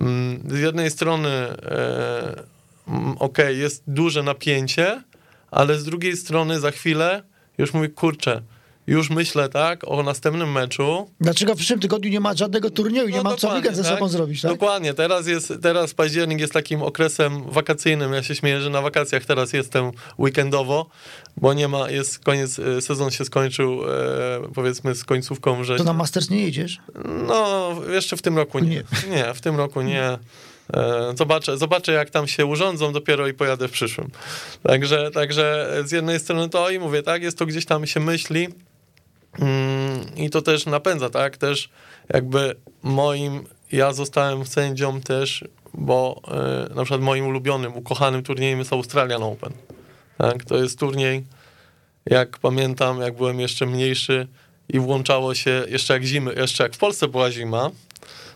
mm, 0.00 0.42
z 0.50 0.58
jednej 0.58 0.90
strony 0.90 1.28
e, 1.28 2.44
mm, 2.88 3.16
okej, 3.18 3.58
jest 3.58 3.82
duże 3.86 4.22
napięcie, 4.22 5.02
ale 5.50 5.78
z 5.78 5.84
drugiej 5.84 6.16
strony 6.16 6.60
za 6.60 6.70
chwilę 6.70 7.22
już 7.58 7.74
mówię, 7.74 7.88
kurczę, 7.88 8.42
już 8.88 9.10
myślę, 9.10 9.48
tak, 9.48 9.80
o 9.86 10.02
następnym 10.02 10.52
meczu, 10.52 11.10
Dlaczego 11.20 11.54
w 11.54 11.56
przyszłym 11.56 11.80
tygodniu 11.80 12.10
nie 12.10 12.20
ma 12.20 12.34
żadnego 12.34 12.70
turnieju, 12.70 13.08
nie 13.08 13.16
no 13.16 13.22
mam 13.22 13.36
co 13.36 13.54
weekend 13.54 13.76
ze 13.76 13.82
tak? 13.82 13.92
sobą 13.92 14.08
zrobić, 14.08 14.42
tak? 14.42 14.50
Dokładnie, 14.50 14.94
teraz 14.94 15.26
jest, 15.26 15.52
teraz 15.62 15.94
październik 15.94 16.40
jest 16.40 16.52
takim 16.52 16.82
okresem 16.82 17.50
wakacyjnym, 17.50 18.12
ja 18.12 18.22
się 18.22 18.34
śmieję, 18.34 18.60
że 18.60 18.70
na 18.70 18.80
wakacjach 18.80 19.24
teraz 19.24 19.52
jestem 19.52 19.90
weekendowo, 20.18 20.86
bo 21.36 21.54
nie 21.54 21.68
ma, 21.68 21.90
jest 21.90 22.18
koniec, 22.18 22.58
e, 22.58 22.80
sezon 22.80 23.10
się 23.10 23.24
skończył, 23.24 23.80
e, 23.84 23.88
powiedzmy 24.54 24.94
z 24.94 25.04
końcówką 25.04 25.64
To 25.76 25.84
na 25.84 25.92
Masters 25.92 26.30
nie 26.30 26.42
jedziesz? 26.42 26.78
No, 27.26 27.70
jeszcze 27.92 28.16
w 28.16 28.22
tym 28.22 28.36
roku 28.36 28.58
nie. 28.58 28.68
Nie. 28.68 28.84
Nie, 29.16 29.34
w 29.34 29.40
tym 29.40 29.56
roku 29.56 29.82
nie. 29.82 30.18
E, 30.74 31.12
Zobaczę, 31.14 31.58
zobaczę, 31.58 31.92
jak 31.92 32.10
tam 32.10 32.28
się 32.28 32.46
urządzą, 32.46 32.92
dopiero 32.92 33.28
i 33.28 33.34
pojadę 33.34 33.68
w 33.68 33.70
przyszłym. 33.70 34.10
Także, 34.62 35.10
także 35.10 35.74
z 35.84 35.92
jednej 35.92 36.20
strony 36.20 36.48
to 36.48 36.70
i 36.70 36.78
mówię, 36.78 37.02
tak, 37.02 37.22
jest 37.22 37.38
to 37.38 37.46
gdzieś 37.46 37.64
tam 37.64 37.86
się 37.86 38.00
myśli 38.00 38.48
i 40.16 40.30
to 40.30 40.42
też 40.42 40.66
napędza, 40.66 41.10
tak, 41.10 41.36
też 41.36 41.68
jakby 42.14 42.54
moim, 42.82 43.44
ja 43.72 43.92
zostałem 43.92 44.46
sędzią 44.46 45.00
też, 45.00 45.44
bo 45.74 46.20
e, 46.28 46.74
na 46.74 46.84
przykład 46.84 47.00
moim 47.00 47.26
ulubionym, 47.26 47.76
ukochanym 47.76 48.22
turniejem 48.22 48.58
jest 48.58 48.72
Australian 48.72 49.22
Open. 49.22 49.52
Tak, 50.18 50.44
to 50.44 50.56
jest 50.56 50.78
turniej, 50.78 51.24
jak 52.06 52.38
pamiętam, 52.38 53.00
jak 53.00 53.16
byłem 53.16 53.40
jeszcze 53.40 53.66
mniejszy 53.66 54.28
i 54.68 54.80
włączało 54.80 55.34
się, 55.34 55.64
jeszcze 55.68 55.94
jak 55.94 56.04
zimy, 56.04 56.34
jeszcze 56.34 56.62
jak 56.62 56.74
w 56.74 56.78
Polsce 56.78 57.08
była 57.08 57.30
zima, 57.30 57.70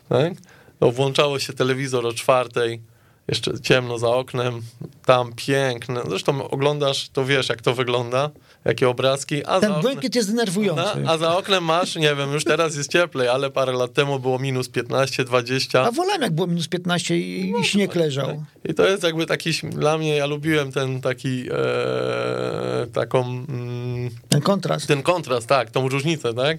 tak? 0.09 0.33
to 0.79 0.91
włączało 0.91 1.39
się 1.39 1.53
telewizor 1.53 2.07
o 2.07 2.13
czwartej, 2.13 2.81
jeszcze 3.27 3.59
ciemno 3.59 3.97
za 3.97 4.07
oknem, 4.07 4.61
tam 5.05 5.33
piękne, 5.35 6.01
zresztą 6.07 6.49
oglądasz, 6.49 7.09
to 7.09 7.25
wiesz 7.25 7.49
jak 7.49 7.61
to 7.61 7.73
wygląda, 7.73 8.29
jakie 8.65 8.89
obrazki, 8.89 9.45
a 9.45 9.59
Ten 9.59 9.71
oknem... 9.71 9.81
błękit 9.81 10.15
jest 10.15 10.29
denerwujący. 10.29 11.07
A 11.07 11.17
za 11.17 11.37
oknem 11.37 11.63
masz, 11.63 11.95
nie 11.95 12.15
wiem, 12.15 12.31
już 12.33 12.43
teraz 12.43 12.75
jest 12.75 12.91
cieplej, 12.91 13.27
ale 13.27 13.49
parę 13.51 13.71
lat 13.73 13.93
temu 13.93 14.19
było 14.19 14.39
minus 14.39 14.69
15, 14.69 15.23
20. 15.23 15.81
A 15.81 15.91
wolałem 15.91 16.21
jak 16.21 16.31
było 16.31 16.47
minus 16.47 16.67
15 16.67 17.17
i, 17.17 17.51
No 17.51 17.59
i 17.59 17.63
śnieg 17.63 17.95
leżał. 17.95 18.43
I 18.69 18.73
to 18.73 18.87
jest 18.87 19.03
jakby 19.03 19.25
taki, 19.25 19.51
dla 19.69 19.97
mnie, 19.97 20.15
ja 20.15 20.25
lubiłem 20.25 20.71
ten 20.71 21.01
taki, 21.01 21.45
e, 21.51 22.87
taką, 22.93 23.21
mm, 23.49 24.09
Ten 24.29 24.41
kontrast. 24.41 24.87
ten 24.87 25.01
kontrast, 25.03 25.47
tak, 25.47 25.71
tą 25.71 25.89
różnicę, 25.89 26.33
tak? 26.33 26.57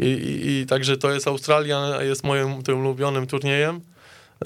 I, 0.00 0.06
i, 0.06 0.46
i 0.60 0.66
także 0.66 0.96
to 0.96 1.12
jest 1.12 1.28
Australia, 1.28 2.02
jest 2.02 2.24
moim 2.24 2.62
tym 2.62 2.80
ulubionym 2.80 3.26
turniejem. 3.26 3.80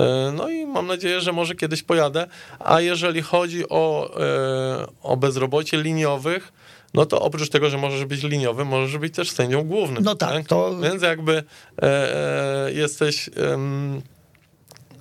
E, 0.01 0.33
No 0.37 0.49
i 0.51 0.67
mam 0.67 0.87
nadzieję, 0.87 1.21
że 1.21 1.33
może 1.33 1.55
kiedyś 1.55 1.83
pojadę. 1.83 2.27
A 2.59 2.81
jeżeli 2.81 3.23
chodzi 3.23 3.69
o, 3.69 4.11
e, 4.21 4.87
o 5.03 5.17
bezrobocie 5.17 5.83
liniowych, 5.83 6.53
no 6.95 7.07
to 7.07 7.21
oprócz 7.21 7.49
tego, 7.49 7.71
że 7.71 7.79
możesz 7.79 8.05
być 8.05 8.23
liniowym, 8.23 8.69
możesz 8.69 8.99
być 8.99 9.15
też 9.15 9.31
sędzią 9.31 9.63
głównym. 9.65 10.05
No 10.05 10.15
tak, 10.15 10.47
to- 10.47 10.79
Więc 10.81 11.03
jakby 11.03 11.43
e, 11.83 12.67
e, 12.67 12.73
jesteś 12.73 13.31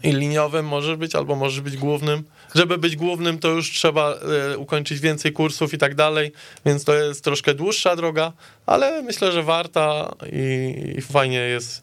i 0.04 0.12
liniowym 0.12 0.66
możesz 0.68 0.96
być, 0.96 1.16
albo 1.16 1.36
możesz 1.36 1.62
być 1.62 1.78
głównym. 1.78 2.24
Żeby 2.56 2.78
być 2.78 2.96
głównym, 2.96 3.40
to 3.40 3.48
już 3.48 3.72
trzeba 3.72 4.14
e, 4.54 4.58
ukończyć 4.58 5.00
więcej 5.00 5.32
kursów 5.34 5.74
i 5.74 5.78
tak 5.78 5.96
dalej, 5.96 6.32
więc 6.66 6.84
to 6.84 6.94
jest 6.96 7.24
troszkę 7.24 7.54
dłuższa 7.54 7.96
droga, 7.96 8.34
ale 8.66 9.02
myślę, 9.02 9.32
że 9.32 9.44
warta 9.44 10.16
i, 10.32 10.94
i 10.98 11.02
fajnie 11.02 11.38
jest 11.40 11.82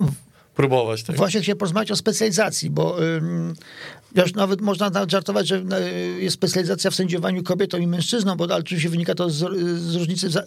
próbować 0.54 1.02
tego. 1.02 1.16
Właśnie 1.16 1.40
chciałem 1.40 1.58
porozmawiać 1.58 1.90
o 1.90 1.96
specjalizacji, 1.96 2.70
bo 2.70 2.96
już 4.16 4.34
nawet 4.34 4.60
można 4.60 4.90
nawet 4.90 5.10
żartować, 5.10 5.48
że 5.48 5.56
y, 6.16 6.22
jest 6.22 6.34
specjalizacja 6.34 6.90
w 6.90 6.94
sędziowaniu 6.94 7.42
kobietą 7.42 7.78
i 7.78 7.86
mężczyzną, 7.86 8.36
bo 8.36 8.44
ale 8.44 8.56
oczywiście 8.56 8.88
wynika 8.88 9.14
to 9.14 9.30
z, 9.30 9.36
z 9.80 9.94
różnicy 9.94 10.28
w, 10.28 10.32
za, 10.32 10.42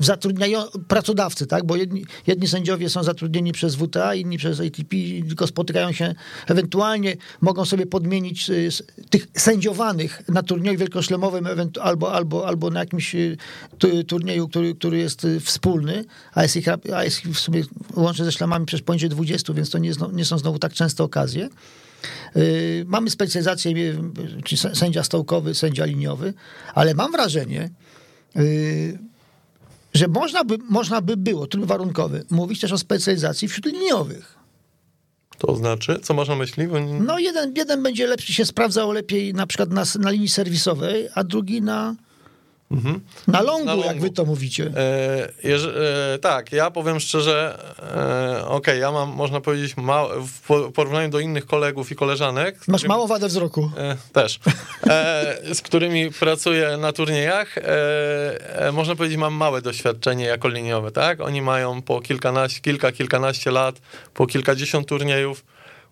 w 0.00 0.04
zatrudnianiu 0.04 0.58
pracodawcy, 0.88 1.46
tak? 1.46 1.66
bo 1.66 1.76
jedni, 1.76 2.04
jedni 2.26 2.48
sędziowie 2.48 2.88
są 2.88 3.02
zatrudnieni 3.02 3.52
przez 3.52 3.74
WTA, 3.74 4.14
inni 4.14 4.38
przez 4.38 4.60
ATP, 4.60 4.96
tylko 5.28 5.46
spotykają 5.46 5.92
się, 5.92 6.14
ewentualnie 6.46 7.16
mogą 7.40 7.64
sobie 7.64 7.86
podmienić 7.86 8.50
s- 8.50 8.82
tych 9.10 9.26
sędziowanych 9.36 10.22
na 10.28 10.42
turnieju 10.42 10.78
wielkoszlemowym 10.78 11.46
albo, 11.82 12.12
albo, 12.12 12.46
albo 12.46 12.70
na 12.70 12.80
jakimś 12.80 13.16
tu- 13.78 14.04
turnieju, 14.04 14.48
który, 14.48 14.74
który 14.74 14.98
jest 14.98 15.26
wspólny, 15.44 16.04
a 16.34 16.42
jest, 16.42 16.56
ich, 16.56 16.66
a 16.94 17.04
jest 17.04 17.24
ich 17.26 17.32
w 17.34 17.40
sumie 17.40 17.62
łącznie 17.96 18.24
ze 18.24 18.32
szlamami 18.32 18.66
przecież 18.66 18.82
poniżej 18.84 19.08
20, 19.10 19.52
więc 19.52 19.70
to 19.70 19.78
nie, 19.78 19.92
nie 20.12 20.24
są 20.24 20.38
znowu 20.38 20.58
tak 20.58 20.72
częste 20.72 21.04
okazje. 21.04 21.48
Y, 22.36 22.84
Mamy 22.88 23.10
specjalizację, 23.10 23.70
y, 23.72 23.96
czy 24.44 24.56
sę- 24.56 24.74
sędzia 24.74 25.02
stołkowy, 25.02 25.54
sędzia 25.54 25.84
liniowy, 25.84 26.34
ale 26.74 26.94
mam 26.94 27.12
wrażenie, 27.12 27.70
y, 28.36 28.98
że 29.94 30.08
można 30.08 30.44
by, 30.44 30.58
można 30.70 31.00
by 31.00 31.16
było, 31.16 31.46
tryb 31.46 31.64
warunkowy, 31.64 32.24
mówić 32.30 32.60
też 32.60 32.72
o 32.72 32.78
specjalizacji 32.78 33.48
wśród 33.48 33.66
liniowych. 33.66 34.34
To 35.38 35.56
znaczy, 35.56 35.98
co 36.02 36.14
masz 36.14 36.28
na 36.28 36.36
myśli? 36.36 36.66
Nie- 36.66 37.00
No 37.00 37.18
jeden, 37.18 37.54
jeden 37.56 37.82
będzie 37.82 38.06
lepszy, 38.06 38.32
się 38.32 38.44
sprawdzał 38.44 38.92
lepiej 38.92 39.34
na 39.34 39.46
przykład 39.46 39.70
na, 39.70 39.84
na 40.00 40.10
linii 40.10 40.28
serwisowej, 40.28 41.08
a 41.14 41.24
drugi 41.24 41.62
na, 41.62 41.94
na 43.26 43.42
longu, 43.42 43.60
Mhm. 43.62 43.66
Na 43.66 43.74
jak 43.74 43.86
longu. 43.86 44.02
wy 44.02 44.10
to 44.10 44.24
mówicie. 44.24 44.72
E, 44.76 45.28
jeż- 45.48 45.72
e, 46.14 46.18
tak, 46.18 46.52
ja 46.52 46.70
powiem 46.70 47.00
szczerze, 47.00 47.58
e, 48.40 48.46
okej, 48.48 48.80
ja 48.80 48.92
mam, 48.92 49.08
można 49.10 49.40
powiedzieć, 49.40 49.76
ma, 49.76 50.04
w 50.26 50.40
po- 50.46 50.72
porównaniu 50.72 51.10
do 51.10 51.18
innych 51.20 51.46
kolegów 51.46 51.92
i 51.92 51.94
koleżanek, 51.96 52.54
Masz 52.68 52.80
którymi- 52.82 52.88
mało 52.88 53.06
wadę 53.06 53.28
wzroku. 53.28 53.70
E, 53.78 53.96
też, 54.12 54.40
e, 54.86 55.36
z 55.54 55.60
którymi 55.62 56.10
pracuję 56.12 56.76
na 56.76 56.92
turniejach, 56.92 57.58
e, 57.58 57.62
e, 58.66 58.72
można 58.72 58.94
powiedzieć, 58.96 59.18
mam 59.18 59.34
małe 59.34 59.62
doświadczenie 59.62 60.24
jako 60.24 60.48
liniowe, 60.48 60.90
tak? 60.90 61.20
Oni 61.20 61.42
mają 61.42 61.82
po 61.82 62.00
kilkanaście, 62.00 62.60
kilka, 62.60 62.92
kilkanaście 62.92 63.50
lat, 63.50 63.74
po 64.14 64.26
kilkadziesiąt 64.26 64.88
turniejów, 64.88 65.44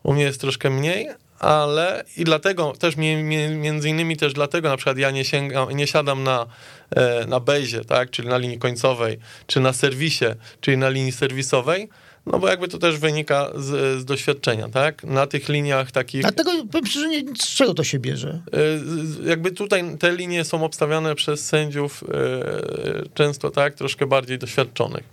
u 0.02 0.12
mnie 0.12 0.22
jest 0.22 0.40
troszkę 0.40 0.70
mniej, 0.70 1.08
ale 1.42 2.04
i 2.16 2.24
dlatego 2.24 2.72
też 2.72 2.96
mi- 2.96 3.16
mi- 3.16 3.48
między 3.48 3.88
innymi 3.88 4.16
też 4.16 4.32
dlatego 4.32 4.68
na 4.68 4.76
przykład 4.76 4.98
ja 4.98 5.10
nie 5.10 5.24
sięgam, 5.24 5.70
nie 5.70 5.86
siadam 5.86 6.22
na, 6.22 6.46
na 7.28 7.40
bazie, 7.40 7.84
tak, 7.84 8.10
czyli 8.10 8.28
na 8.28 8.38
linii 8.38 8.58
końcowej, 8.58 9.18
czy 9.46 9.60
na 9.60 9.72
serwisie, 9.72 10.24
czyli 10.60 10.76
na 10.76 10.88
linii 10.88 11.12
serwisowej, 11.12 11.88
no 12.26 12.38
bo 12.38 12.48
jakby 12.48 12.68
to 12.68 12.78
też 12.78 12.98
wynika 12.98 13.50
z, 13.54 14.00
z 14.00 14.04
doświadczenia, 14.04 14.68
tak? 14.68 15.04
Na 15.04 15.26
tych 15.26 15.48
liniach 15.48 15.90
takich 15.90 16.22
Dlatego 16.22 16.50
powiem 16.72 16.86
szczerze, 16.86 17.08
nie, 17.08 17.22
z 17.38 17.54
czego 17.54 17.74
to 17.74 17.84
się 17.84 17.98
bierze? 17.98 18.42
E, 19.24 19.28
jakby 19.28 19.52
tutaj 19.52 19.84
te 19.98 20.16
linie 20.16 20.44
są 20.44 20.64
obstawiane 20.64 21.14
przez 21.14 21.46
sędziów 21.46 22.04
e, 22.04 23.08
często 23.14 23.50
tak, 23.50 23.74
troszkę 23.74 24.06
bardziej 24.06 24.38
doświadczonych. 24.38 25.04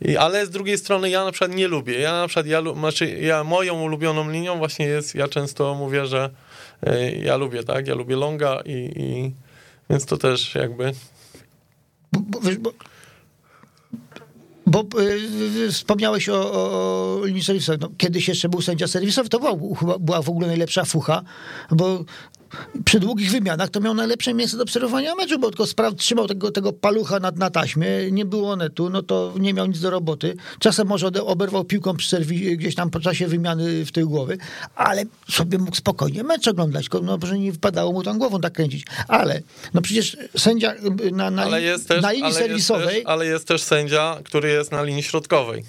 I, 0.00 0.16
ale 0.16 0.46
z 0.46 0.50
drugiej 0.50 0.78
strony 0.78 1.10
ja 1.10 1.24
na 1.24 1.32
przykład 1.32 1.56
nie 1.56 1.68
lubię. 1.68 2.00
Ja 2.00 2.12
na 2.12 2.26
przykład, 2.26 2.46
ja, 2.46 2.62
znaczy 2.78 3.10
ja 3.10 3.44
moją 3.44 3.82
ulubioną 3.82 4.30
linią 4.30 4.58
właśnie 4.58 4.86
jest, 4.86 5.14
ja 5.14 5.28
często 5.28 5.74
mówię, 5.74 6.06
że 6.06 6.30
e, 6.82 7.12
ja 7.12 7.36
lubię, 7.36 7.64
tak, 7.64 7.86
ja 7.86 7.94
lubię 7.94 8.16
longa 8.16 8.60
i, 8.64 8.90
i 8.96 9.32
więc 9.90 10.06
to 10.06 10.16
też 10.16 10.54
jakby 10.54 10.92
Bo, 12.12 12.20
bo, 12.20 12.40
bo, 12.60 12.72
bo 14.66 15.00
y, 15.00 15.72
wspomniałeś 15.72 16.28
o, 16.28 16.52
o 16.52 17.20
linii 17.24 17.44
serwisowej. 17.44 17.78
No, 17.80 17.88
kiedyś 17.98 18.28
jeszcze 18.28 18.48
był 18.48 18.62
sędzia 18.62 18.86
serwisowy, 18.86 19.28
to 19.28 19.38
była, 19.38 19.56
była 19.98 20.22
w 20.22 20.28
ogóle 20.28 20.46
najlepsza 20.46 20.84
fucha, 20.84 21.22
bo 21.70 22.04
przy 22.84 23.00
długich 23.00 23.30
wymianach 23.30 23.70
to 23.70 23.80
miał 23.80 23.94
najlepsze 23.94 24.34
miejsce 24.34 24.56
do 24.56 24.62
obserwowania 24.62 25.14
meczu, 25.14 25.38
bo 25.38 25.48
tylko 25.48 25.66
spraw, 25.66 25.94
trzymał 25.94 26.26
tego, 26.26 26.50
tego 26.50 26.72
palucha 26.72 27.20
na, 27.20 27.30
na 27.30 27.50
taśmie, 27.50 27.86
nie 28.12 28.24
było 28.24 28.56
netu, 28.56 28.90
no 28.90 29.02
to 29.02 29.34
nie 29.38 29.54
miał 29.54 29.66
nic 29.66 29.80
do 29.80 29.90
roboty. 29.90 30.36
Czasem 30.58 30.88
może 30.88 31.06
oberwał 31.06 31.64
piłką 31.64 31.96
przy 31.96 32.08
serwi, 32.08 32.56
gdzieś 32.56 32.74
tam 32.74 32.90
po 32.90 33.00
czasie 33.00 33.26
wymiany 33.26 33.84
w 33.84 33.92
tył 33.92 34.08
głowy, 34.08 34.38
ale 34.74 35.04
sobie 35.30 35.58
mógł 35.58 35.76
spokojnie 35.76 36.22
mecz 36.22 36.48
oglądać, 36.48 36.86
no 37.02 37.18
że 37.22 37.38
nie 37.38 37.52
wypadało 37.52 37.92
mu 37.92 38.02
tam 38.02 38.18
głową 38.18 38.40
tak 38.40 38.52
kręcić. 38.52 38.84
Ale, 39.08 39.42
no 39.74 39.82
przecież 39.82 40.16
sędzia 40.36 40.74
y, 40.74 41.10
na, 41.12 41.30
na, 41.30 41.46
też, 41.88 42.02
na 42.02 42.12
linii 42.12 42.24
ale 42.24 42.34
serwisowej, 42.34 42.84
Jest 42.86 42.96
też, 42.96 43.12
ale 43.12 43.26
jest 43.26 43.48
też 43.48 43.62
sędzia, 43.62 44.18
który 44.24 44.48
jest 44.48 44.72
na 44.72 44.82
linii 44.82 45.02
środkowej. 45.02 45.64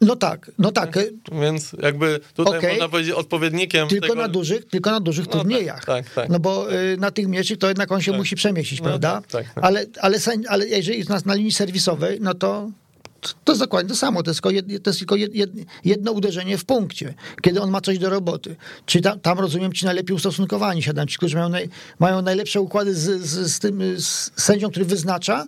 No 0.00 0.16
tak, 0.16 0.50
no 0.58 0.72
tak, 0.72 0.98
Więc 1.42 1.72
jakby 1.82 2.20
tutaj 2.34 2.58
Okej. 2.58 2.70
można 2.70 2.88
powiedzieć 2.88 3.12
odpowiednikiem 3.12 3.88
tylko 3.88 4.06
tego, 4.08 4.20
na 4.22 4.28
dużych, 4.28 4.64
tylko 4.64 4.90
na 4.90 5.00
dużych 5.00 5.26
No 5.26 5.32
tak, 5.32 5.40
turniejach. 5.42 5.84
tak, 5.84 6.10
tak. 6.10 6.28
No 6.28 6.38
bo 6.40 6.72
y, 6.74 6.96
na 6.96 7.10
tych 7.10 7.28
mniejszych 7.28 7.58
to 7.58 7.68
jednak 7.68 7.92
on 7.92 8.00
się 8.00 8.10
Tak. 8.12 8.18
musi 8.18 8.36
przemieścić, 8.36 8.78
No 8.80 8.84
prawda? 8.84 9.12
tak, 9.12 9.26
tak, 9.30 9.54
tak. 9.54 9.64
Ale, 9.64 9.86
ale, 10.00 10.18
ale 10.48 10.68
jeżeli 10.68 10.98
jest 10.98 11.10
nas 11.10 11.24
na 11.24 11.34
linii 11.34 11.52
serwisowej, 11.52 12.18
no 12.20 12.34
to 12.34 12.70
to 13.44 13.52
jest 13.52 13.62
dokładnie 13.62 13.88
to 13.88 13.96
samo. 13.96 14.22
To 14.22 14.30
jest 14.30 14.38
tylko, 14.38 14.50
jed, 14.50 14.82
to 14.82 14.90
jest 14.90 14.98
tylko 14.98 15.16
jed, 15.16 15.34
jed, 15.34 15.50
jedno 15.84 16.12
uderzenie 16.12 16.58
w 16.58 16.64
punkcie, 16.64 17.14
kiedy 17.42 17.60
on 17.60 17.70
ma 17.70 17.80
coś 17.80 17.98
do 17.98 18.10
roboty. 18.10 18.56
Czy 18.86 19.00
tam, 19.00 19.20
tam 19.20 19.38
rozumiem, 19.38 19.72
ci 19.72 19.84
najlepiej 19.84 20.16
ustosunkowani 20.16 20.82
siadam, 20.82 21.06
ci, 21.08 21.16
którzy 21.16 21.36
mają, 21.36 21.48
naj, 21.48 21.68
mają 21.98 22.22
najlepsze 22.22 22.60
układy 22.60 22.94
z, 22.94 23.22
z, 23.22 23.52
z 23.52 23.58
tym 23.58 23.82
z 24.00 24.30
sędzią, 24.36 24.70
który 24.70 24.84
wyznacza, 24.86 25.46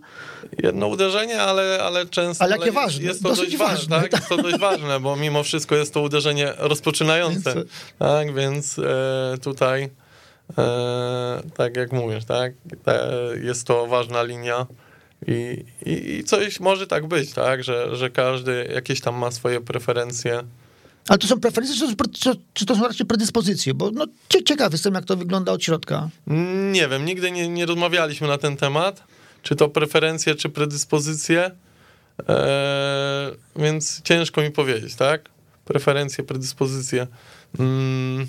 Jedno 0.58 0.86
uderzenie, 0.86 1.42
ale, 1.42 1.78
ale 1.82 2.06
często. 2.06 2.44
Ale 2.44 2.52
jakie 2.52 2.64
jest, 2.64 2.74
ważne, 2.74 3.04
Jest 3.04 3.22
to 3.22 3.28
dosyć 3.28 3.44
dość 3.44 3.56
ważne, 3.56 3.96
ważne, 3.96 4.08
tak? 4.08 4.12
Jest 4.12 4.28
to 4.28 4.36
dość 4.36 4.58
ważne, 4.58 5.00
bo 5.00 5.16
mimo 5.16 5.42
wszystko 5.42 5.76
jest 5.76 5.94
to 5.94 6.00
uderzenie 6.02 6.52
rozpoczynające. 6.58 7.54
Więc- 7.54 7.68
tak, 7.98 8.34
więc 8.34 8.78
e, 8.78 9.34
tutaj, 9.42 9.90
e, 10.58 11.42
tak 11.56 11.76
jak 11.76 11.92
mówisz, 11.92 12.24
tak? 12.24 12.52
Te, 12.84 13.10
jest 13.42 13.66
to 13.66 13.86
ważna 13.86 14.22
linia. 14.22 14.66
I, 15.26 15.64
i, 15.86 16.10
I 16.16 16.24
coś 16.24 16.60
może 16.60 16.86
tak 16.86 17.06
być, 17.06 17.32
tak? 17.32 17.64
Że, 17.64 17.96
że 17.96 18.10
każdy 18.10 18.70
jakieś 18.74 19.00
tam 19.00 19.14
ma 19.14 19.30
swoje 19.30 19.60
preferencje. 19.60 20.42
ale 21.08 21.18
to 21.18 21.26
są 21.26 21.40
preferencje, 21.40 21.88
czy 21.88 21.96
to, 21.96 22.04
czy, 22.08 22.40
czy 22.54 22.66
to 22.66 22.76
są 22.76 22.82
raczej 22.82 23.06
predyspozycje? 23.06 23.74
Bo 23.74 23.90
no, 23.90 24.06
cie- 24.28 24.42
ciekaw 24.44 24.72
jestem, 24.72 24.94
jak 24.94 25.04
to 25.04 25.16
wygląda 25.16 25.52
od 25.52 25.64
środka. 25.64 26.08
Nie 26.72 26.88
wiem, 26.88 27.04
nigdy 27.04 27.30
nie, 27.30 27.48
nie 27.48 27.66
rozmawialiśmy 27.66 28.28
na 28.28 28.38
ten 28.38 28.56
temat, 28.56 29.04
czy 29.42 29.56
to 29.56 29.68
preferencje, 29.68 30.34
czy 30.34 30.48
predyspozycje, 30.48 31.50
e, 32.28 33.30
więc 33.56 34.02
ciężko 34.02 34.42
mi 34.42 34.50
powiedzieć, 34.50 34.94
tak? 34.94 35.28
Preferencje, 35.64 36.24
predyspozycje. 36.24 37.06
Mm, 37.58 38.26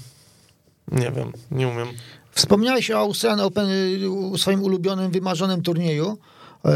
nie 0.92 1.12
wiem, 1.12 1.32
nie 1.52 1.68
umiem. 1.68 1.88
Wspomniałeś 2.32 2.92
o 2.92 2.98
Australian 2.98 3.40
Open, 3.40 3.70
y, 3.70 4.38
swoim 4.38 4.64
ulubionym, 4.64 5.12
wymarzonym 5.12 5.62
turnieju, 5.62 6.18
yy, 6.66 6.72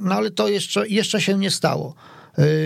no 0.00 0.14
ale 0.14 0.30
to 0.30 0.48
jeszcze, 0.48 0.88
jeszcze 0.88 1.20
się 1.20 1.38
nie 1.38 1.50
stało. 1.50 1.94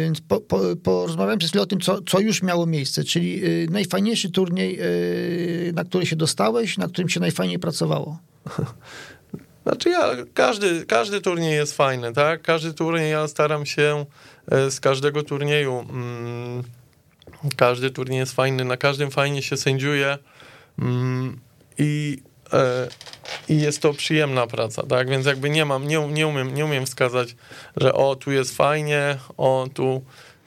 Więc 0.04 0.20
po, 0.20 0.40
po, 0.40 0.60
porozmawiałem 0.82 1.38
przez 1.38 1.50
chwilę 1.50 1.62
o 1.62 1.66
tym, 1.66 1.80
co, 1.80 2.02
co 2.02 2.20
już 2.20 2.42
miało 2.42 2.66
miejsce, 2.66 3.04
czyli 3.04 3.40
yy, 3.40 3.66
najfajniejszy 3.70 4.30
turniej, 4.30 4.76
yy, 4.76 5.72
na 5.72 5.84
który 5.84 6.06
się 6.06 6.16
dostałeś, 6.16 6.78
na 6.78 6.88
którym 6.88 7.08
się 7.08 7.20
najfajniej 7.20 7.58
pracowało. 7.58 8.18
Znaczy 9.62 9.90
ja, 9.90 10.10
każdy, 10.34 10.86
każdy 10.86 11.20
turniej 11.20 11.54
jest 11.54 11.76
fajny, 11.76 12.12
tak? 12.12 12.42
Każdy 12.42 12.72
turniej, 12.74 13.10
ja 13.12 13.28
staram 13.28 13.66
się 13.66 14.04
e, 14.50 14.70
z 14.70 14.80
każdego 14.80 15.22
turnieju, 15.22 15.86
mm, 15.90 16.62
każdy 17.56 17.90
turniej 17.90 18.18
jest 18.18 18.32
fajny, 18.34 18.64
na 18.64 18.76
każdym 18.76 19.10
fajnie 19.10 19.42
się 19.42 19.56
sędziuje 19.56 20.18
mm, 20.78 21.40
i, 21.78 22.18
e, 22.52 22.88
i 23.48 23.60
jest 23.60 23.80
to 23.82 23.92
przyjemna 23.94 24.46
praca, 24.46 24.82
tak? 24.82 25.10
Więc 25.10 25.26
jakby 25.26 25.50
nie 25.50 25.64
mam, 25.64 25.88
nie, 25.88 26.08
nie, 26.08 26.26
umiem, 26.26 26.54
nie 26.54 26.64
umiem 26.64 26.86
wskazać, 26.86 27.36
że 27.76 27.92
o, 27.94 28.16
tu 28.16 28.32
jest 28.32 28.56
fajnie, 28.56 29.16
o, 29.36 29.68
tu... 29.74 30.02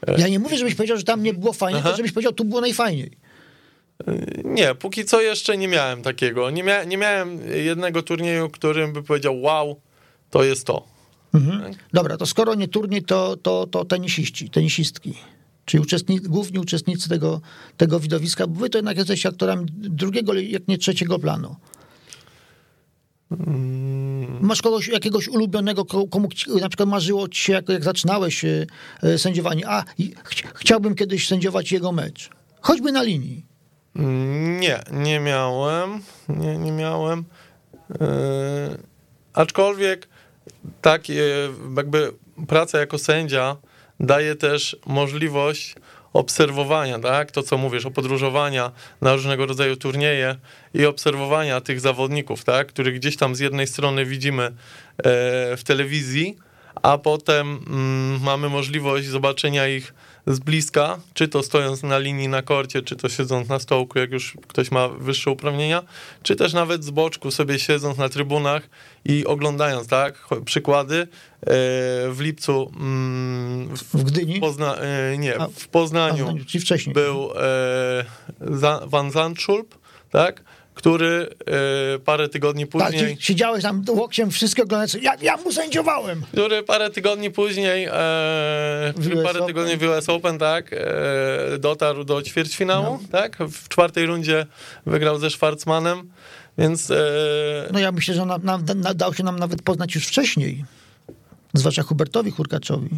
e, 0.07 0.21
Ja 0.21 0.27
nie 0.27 0.39
mówię, 0.39 0.57
żebyś 0.57 0.75
powiedział, 0.75 0.97
że 0.97 1.03
tam 1.03 1.23
nie 1.23 1.33
było 1.33 1.53
fajnie, 1.53 1.79
Aha. 1.79 1.89
tylko 1.89 1.97
żebyś 1.97 2.11
powiedział, 2.11 2.33
tu 2.33 2.45
było 2.45 2.61
najfajniej. 2.61 3.22
Nie, 4.43 4.75
póki 4.75 5.05
co 5.05 5.21
jeszcze 5.21 5.57
nie 5.57 5.67
miałem 5.67 6.01
takiego. 6.01 6.49
Nie, 6.49 6.63
mia, 6.63 6.83
nie 6.83 6.97
miałem 6.97 7.39
jednego 7.65 8.03
turnieju, 8.03 8.49
którym 8.49 8.93
by 8.93 9.03
powiedział, 9.03 9.41
wow, 9.41 9.81
to 10.29 10.43
jest 10.43 10.65
to. 10.65 10.87
Mhm. 11.33 11.73
Dobra, 11.93 12.17
to 12.17 12.25
skoro 12.25 12.55
nie 12.55 12.67
turniej, 12.67 13.03
to, 13.03 13.37
to, 13.37 13.67
to 13.67 13.85
tenisiści, 13.85 14.49
tenisistki. 14.49 15.13
Czyli 15.65 15.83
główni 16.21 16.59
uczestnicy 16.59 17.09
tego, 17.09 17.41
tego 17.77 17.99
widowiska, 17.99 18.47
bo 18.47 18.59
wy 18.59 18.69
to 18.69 18.77
jednak 18.77 18.97
jesteście 18.97 19.29
aktorami 19.29 19.65
drugiego, 19.71 20.33
jak 20.33 20.67
nie 20.67 20.77
trzeciego 20.77 21.19
planu. 21.19 21.55
Masz 24.41 24.61
kogoś, 24.61 24.87
jakiegoś 24.87 25.27
ulubionego, 25.27 25.85
ko- 25.85 26.07
komu 26.07 26.27
na 26.61 26.69
przykład 26.69 26.89
marzyło 26.89 27.27
ci 27.27 27.41
się, 27.41 27.53
jak, 27.53 27.69
jak 27.69 27.83
zaczynałeś 27.83 28.45
e, 28.45 28.65
e, 29.03 29.17
sędziowanie, 29.17 29.67
a 29.67 29.83
chci- 30.23 30.47
chciałbym 30.55 30.95
kiedyś 30.95 31.27
sędziować 31.27 31.71
jego 31.71 31.91
mecz. 31.91 32.29
Choćby 32.61 32.91
na 32.91 33.03
linii. 33.03 33.45
Mm, 33.95 34.59
Nie, 34.59 34.79
nie 34.91 35.19
miałem. 35.19 36.01
Nie, 36.29 36.57
nie 36.57 36.71
miałem. 36.71 37.25
Yy, 37.89 37.97
aczkolwiek 39.33 40.07
tak, 40.81 41.09
yy, 41.09 41.49
jakby 41.77 42.13
praca 42.47 42.79
jako 42.79 42.97
sędzia 42.97 43.57
daje 43.99 44.35
też 44.35 44.77
możliwość 44.85 45.75
obserwowania, 46.13 46.99
tak? 46.99 47.31
To, 47.31 47.43
co 47.43 47.57
mówisz, 47.57 47.85
o 47.85 47.91
podróżowania 47.91 48.71
na 49.01 49.13
różnego 49.13 49.45
rodzaju 49.45 49.75
turnieje 49.75 50.35
i 50.73 50.85
obserwowania 50.85 51.61
tych 51.61 51.79
zawodników, 51.79 52.43
tak? 52.43 52.67
Których 52.67 52.95
gdzieś 52.95 53.17
tam 53.17 53.35
z 53.35 53.39
jednej 53.39 53.67
strony 53.67 54.05
widzimy 54.05 54.43
e, 54.43 54.51
w 55.57 55.61
telewizji, 55.65 56.37
a 56.81 56.97
potem 56.97 57.59
mm, 57.67 58.21
mamy 58.21 58.49
możliwość 58.49 59.07
zobaczenia 59.07 59.67
ich 59.67 59.93
z 60.27 60.39
bliska, 60.39 60.99
czy 61.13 61.27
to 61.27 61.43
stojąc 61.43 61.83
na 61.83 61.97
linii 61.97 62.27
na 62.27 62.41
korcie, 62.41 62.81
czy 62.81 62.95
to 62.95 63.09
siedząc 63.09 63.49
na 63.49 63.59
stołku, 63.59 63.99
jak 63.99 64.11
już 64.11 64.37
ktoś 64.47 64.71
ma 64.71 64.87
wyższe 64.87 65.31
uprawnienia, 65.31 65.83
czy 66.23 66.35
też 66.35 66.53
nawet 66.53 66.83
z 66.83 66.89
boczku 66.89 67.31
sobie 67.31 67.59
siedząc 67.59 67.97
na 67.97 68.09
trybunach 68.09 68.69
i 69.05 69.25
oglądając, 69.25 69.87
tak? 69.87 70.27
Przykłady. 70.45 70.95
E, 70.97 71.07
w 72.11 72.17
lipcu 72.19 72.71
mm, 72.75 73.75
w 73.75 74.03
Gdyni? 74.03 74.39
Pozna, 74.39 74.75
e, 74.75 75.17
nie, 75.17 75.35
w 75.55 75.67
Poznaniu, 75.67 76.35
a, 76.55 76.59
wcześniej. 76.59 76.93
był 76.93 77.29
e, 77.35 78.87
Van 78.87 79.11
Zandschulp, 79.11 79.75
tak? 80.11 80.43
Który 80.83 81.29
e, 81.95 81.99
parę 81.99 82.29
tygodni 82.29 82.67
tak, 82.67 82.71
później... 82.71 83.15
Tak, 83.15 83.23
siedziałeś 83.23 83.63
tam 83.63 83.85
łokciem, 83.89 84.31
wszystko 84.31 84.63
oglądając, 84.63 84.93
ja, 84.93 85.15
ja 85.21 85.37
mu 85.37 85.51
sędziowałem. 85.51 86.21
Który 86.31 86.63
parę 86.63 86.89
tygodni 86.89 87.31
później, 87.31 87.85
e, 87.85 87.89
parę 89.23 89.39
Open. 89.39 89.47
tygodni 89.47 89.77
w 89.77 89.83
US 89.83 90.09
Open, 90.09 90.37
tak, 90.37 90.73
e, 90.73 91.57
dotarł 91.59 92.03
do 92.03 92.21
ćwierćfinału, 92.21 92.99
no. 93.01 93.07
tak, 93.11 93.37
w 93.37 93.69
czwartej 93.69 94.05
rundzie 94.05 94.45
wygrał 94.85 95.19
ze 95.19 95.29
Schwarzmanem, 95.29 96.11
więc... 96.57 96.91
E, 96.91 96.95
no 97.73 97.79
ja 97.79 97.91
myślę, 97.91 98.15
że 98.15 98.25
nam, 98.25 98.41
nam, 98.43 98.65
dał 98.95 99.13
się 99.13 99.23
nam 99.23 99.39
nawet 99.39 99.61
poznać 99.61 99.95
już 99.95 100.07
wcześniej, 100.07 100.65
zwłaszcza 101.53 101.83
Hubertowi 101.83 102.31
Hurkaczowi. 102.31 102.89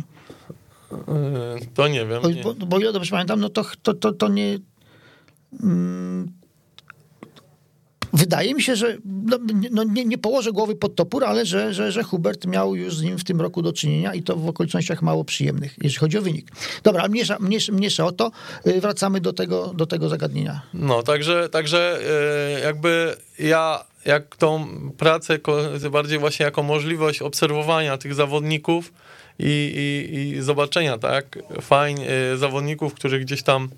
E, 0.92 1.58
to 1.74 1.88
nie 1.88 2.06
wiem. 2.06 2.22
Bo, 2.22 2.30
nie. 2.30 2.44
bo, 2.44 2.54
bo 2.54 2.80
ja 2.80 2.92
dobrze 2.92 3.12
pamiętam, 3.12 3.40
no 3.40 3.50
to, 3.50 3.66
to, 3.84 3.94
to, 3.94 4.14
to 4.14 4.28
nie... 4.28 4.60
Mm, 5.64 6.45
wydaje 8.16 8.54
mi 8.54 8.62
się, 8.62 8.76
że 8.76 8.98
no, 9.06 9.38
no 9.72 9.84
nie, 9.84 10.06
nie, 10.06 10.18
położę 10.18 10.52
głowy 10.52 10.76
pod 10.76 10.96
topór, 10.96 11.26
ale 11.26 11.46
że, 11.46 11.74
że, 11.74 11.92
że 11.92 12.04
Hubert 12.04 12.46
miał 12.46 12.76
już 12.76 12.98
z 12.98 13.02
nim 13.02 13.18
w 13.18 13.24
tym 13.24 13.42
roku 13.42 13.62
do 13.62 13.74
czynienia 13.74 14.14
i 14.14 14.24
to 14.24 14.36
w 14.36 14.48
okolicznościach 14.48 15.02
mało 15.02 15.24
przyjemnych, 15.24 15.76
jeśli 15.82 16.00
chodzi 16.00 16.18
o 16.18 16.22
wynik. 16.22 16.52
Dobra, 16.84 17.08
mniejsza, 17.08 17.38
mniejsza, 17.40 17.72
mniejsza 17.72 18.06
o 18.06 18.12
to, 18.12 18.32
y, 18.68 18.82
wracamy 18.82 19.22
do 19.22 19.34
tego, 19.34 19.74
do 19.74 19.86
tego 19.86 20.10
zagadnienia. 20.10 20.62
No, 20.74 21.04
także, 21.04 21.50
także 21.50 22.00
y, 22.58 22.62
jakby 22.62 23.16
ja 23.40 23.86
jak 24.06 24.36
tą 24.36 24.68
pracę 24.98 25.40
bardziej 25.92 26.20
właśnie 26.20 26.46
jako 26.46 26.64
możliwość 26.64 27.22
obserwowania 27.22 27.98
tych 27.98 28.14
zawodników 28.14 28.94
i, 29.40 29.74
i, 29.76 30.38
i 30.38 30.42
zobaczenia, 30.42 30.98
tak, 30.98 31.40
fajnie 31.62 32.08
y, 32.34 32.38
zawodników, 32.38 32.94
których 32.94 33.22
gdzieś 33.22 33.44
tam 33.44 33.70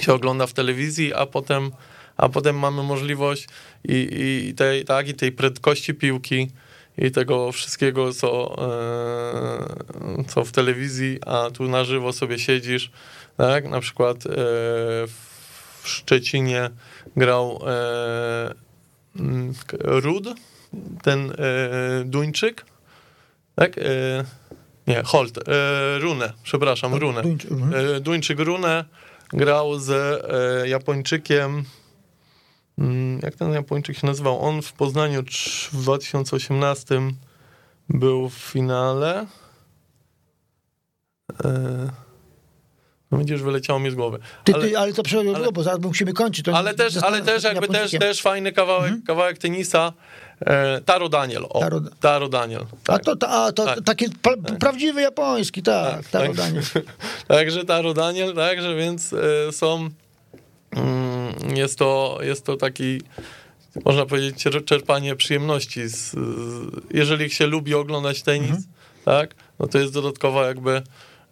się 0.00 0.12
ogląda 0.12 0.46
w 0.46 0.52
telewizji, 0.52 1.14
a 1.14 1.26
potem 1.26 1.70
a 2.16 2.28
potem 2.28 2.58
mamy 2.58 2.82
możliwość 2.82 3.48
i, 3.84 4.08
i, 4.48 4.54
tej, 4.54 4.84
tak, 4.84 5.08
i 5.08 5.14
tej 5.14 5.32
prędkości 5.32 5.94
piłki 5.94 6.48
i 6.98 7.10
tego 7.10 7.52
wszystkiego, 7.52 8.12
co, 8.12 8.56
e, 10.18 10.24
co 10.28 10.44
w 10.44 10.52
telewizji, 10.52 11.18
a 11.26 11.50
tu 11.50 11.68
na 11.68 11.84
żywo 11.84 12.12
sobie 12.12 12.38
siedzisz, 12.38 12.90
tak, 13.36 13.68
na 13.68 13.80
przykład 13.80 14.16
e, 14.16 14.30
w 15.06 15.82
Szczecinie 15.84 16.70
grał 17.16 17.60
e, 17.66 18.54
Rud, 19.80 20.24
ten 21.02 21.32
Duńczyk, 22.04 22.64
tak, 23.54 23.76
nie, 24.86 25.02
Holt, 25.02 25.38
Rune, 26.00 26.32
przepraszam, 26.42 26.94
Rune. 26.94 27.20
Mhm. 27.20 28.02
Duńczyk 28.02 28.40
Rune 28.40 28.84
grał 29.32 29.78
z 29.78 30.22
Japończykiem, 30.68 31.64
jak 33.22 33.34
ten 33.34 33.52
Japończyk 33.52 33.98
się 33.98 34.06
nazywał? 34.06 34.40
On 34.40 34.62
w 34.62 34.72
Poznaniu 34.72 35.22
w 35.72 35.82
2018 35.82 37.00
był 37.88 38.28
w 38.28 38.34
finale. 38.34 39.26
E, 41.44 41.90
no 43.10 43.18
widzisz, 43.18 43.42
wyleciało 43.42 43.78
mi 43.78 43.90
z 43.90 43.94
głowy. 43.94 44.18
Ty, 44.44 44.54
ale, 44.54 44.68
ty, 44.68 44.78
ale 44.78 44.92
to 44.92 45.02
ale, 45.34 45.52
bo 45.52 45.62
zaraz 45.62 45.80
musimy 45.80 46.12
kończyć. 46.12 46.48
ale 46.48 46.74
też, 46.74 46.96
ale 46.96 47.22
też 47.22 47.44
jakby 47.44 47.68
też, 47.68 47.90
też 47.90 48.22
fajny 48.22 48.52
kawałek, 48.52 48.84
mhm. 48.84 49.02
kawałek 49.02 49.38
tenisa. 49.38 49.92
E, 50.40 50.80
Taro 50.80 51.08
Daniel. 51.08 51.46
O, 51.48 51.60
Taro, 51.60 51.80
Taro 52.00 52.28
Daniel. 52.28 52.66
Tak. 52.84 53.00
A 53.00 53.04
to, 53.04 53.16
ta, 53.16 53.28
a 53.28 53.52
to 53.52 53.64
tak. 53.64 53.84
taki 53.84 54.10
pra, 54.10 54.32
tak. 54.46 54.58
prawdziwy 54.58 55.00
japoński, 55.00 55.62
tak, 55.62 55.94
tak 55.94 56.08
Taro 56.08 56.26
tak. 56.26 56.36
Daniel. 56.36 56.62
także 57.28 57.64
Taro 57.64 57.94
Daniel, 57.94 58.34
także 58.34 58.76
więc 58.76 59.12
e, 59.12 59.52
są 59.52 59.78
Mm, 59.78 60.05
jest 61.54 61.78
to, 61.78 62.18
jest 62.22 62.44
to 62.44 62.56
taki, 62.56 63.00
można 63.84 64.06
powiedzieć, 64.06 64.44
czerpanie 64.64 65.16
przyjemności. 65.16 65.88
Z, 65.88 66.16
jeżeli 66.90 67.30
się 67.30 67.46
lubi 67.46 67.74
oglądać 67.74 68.22
tenis, 68.22 68.50
mhm. 68.50 68.64
tak, 69.04 69.34
no 69.58 69.66
to 69.66 69.78
jest 69.78 69.92
dodatkowa 69.92 70.46
jakby 70.46 70.82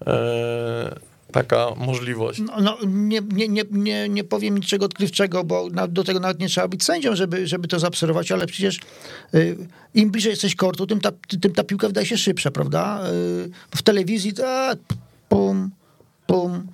e, 0.06 1.00
taka 1.34 1.66
możliwość. 1.76 2.40
No, 2.40 2.60
no, 2.60 2.78
nie, 2.86 3.20
nie, 3.32 3.48
nie, 3.48 3.62
nie, 3.70 4.08
nie 4.08 4.24
powiem 4.24 4.58
niczego 4.58 4.86
odkrywczego, 4.86 5.44
bo 5.44 5.68
na, 5.70 5.88
do 5.88 6.04
tego 6.04 6.20
nawet 6.20 6.40
nie 6.40 6.48
trzeba 6.48 6.68
być 6.68 6.84
sędzią, 6.84 7.16
żeby, 7.16 7.46
żeby 7.46 7.68
to 7.68 7.78
zaobserwować, 7.78 8.32
ale 8.32 8.46
przecież 8.46 8.78
y, 9.34 9.56
im 9.94 10.10
bliżej 10.10 10.30
jesteś 10.30 10.54
kortu, 10.54 10.86
tym 10.86 11.00
ta, 11.00 11.10
tym 11.40 11.52
ta 11.52 11.64
piłka 11.64 11.86
wydaje 11.86 12.06
się 12.06 12.18
szybsza, 12.18 12.50
prawda? 12.50 13.00
Y, 13.46 13.50
w 13.76 13.82
telewizji 13.82 14.32
a, 14.46 14.74
pum, 15.28 15.70
pum, 16.26 16.66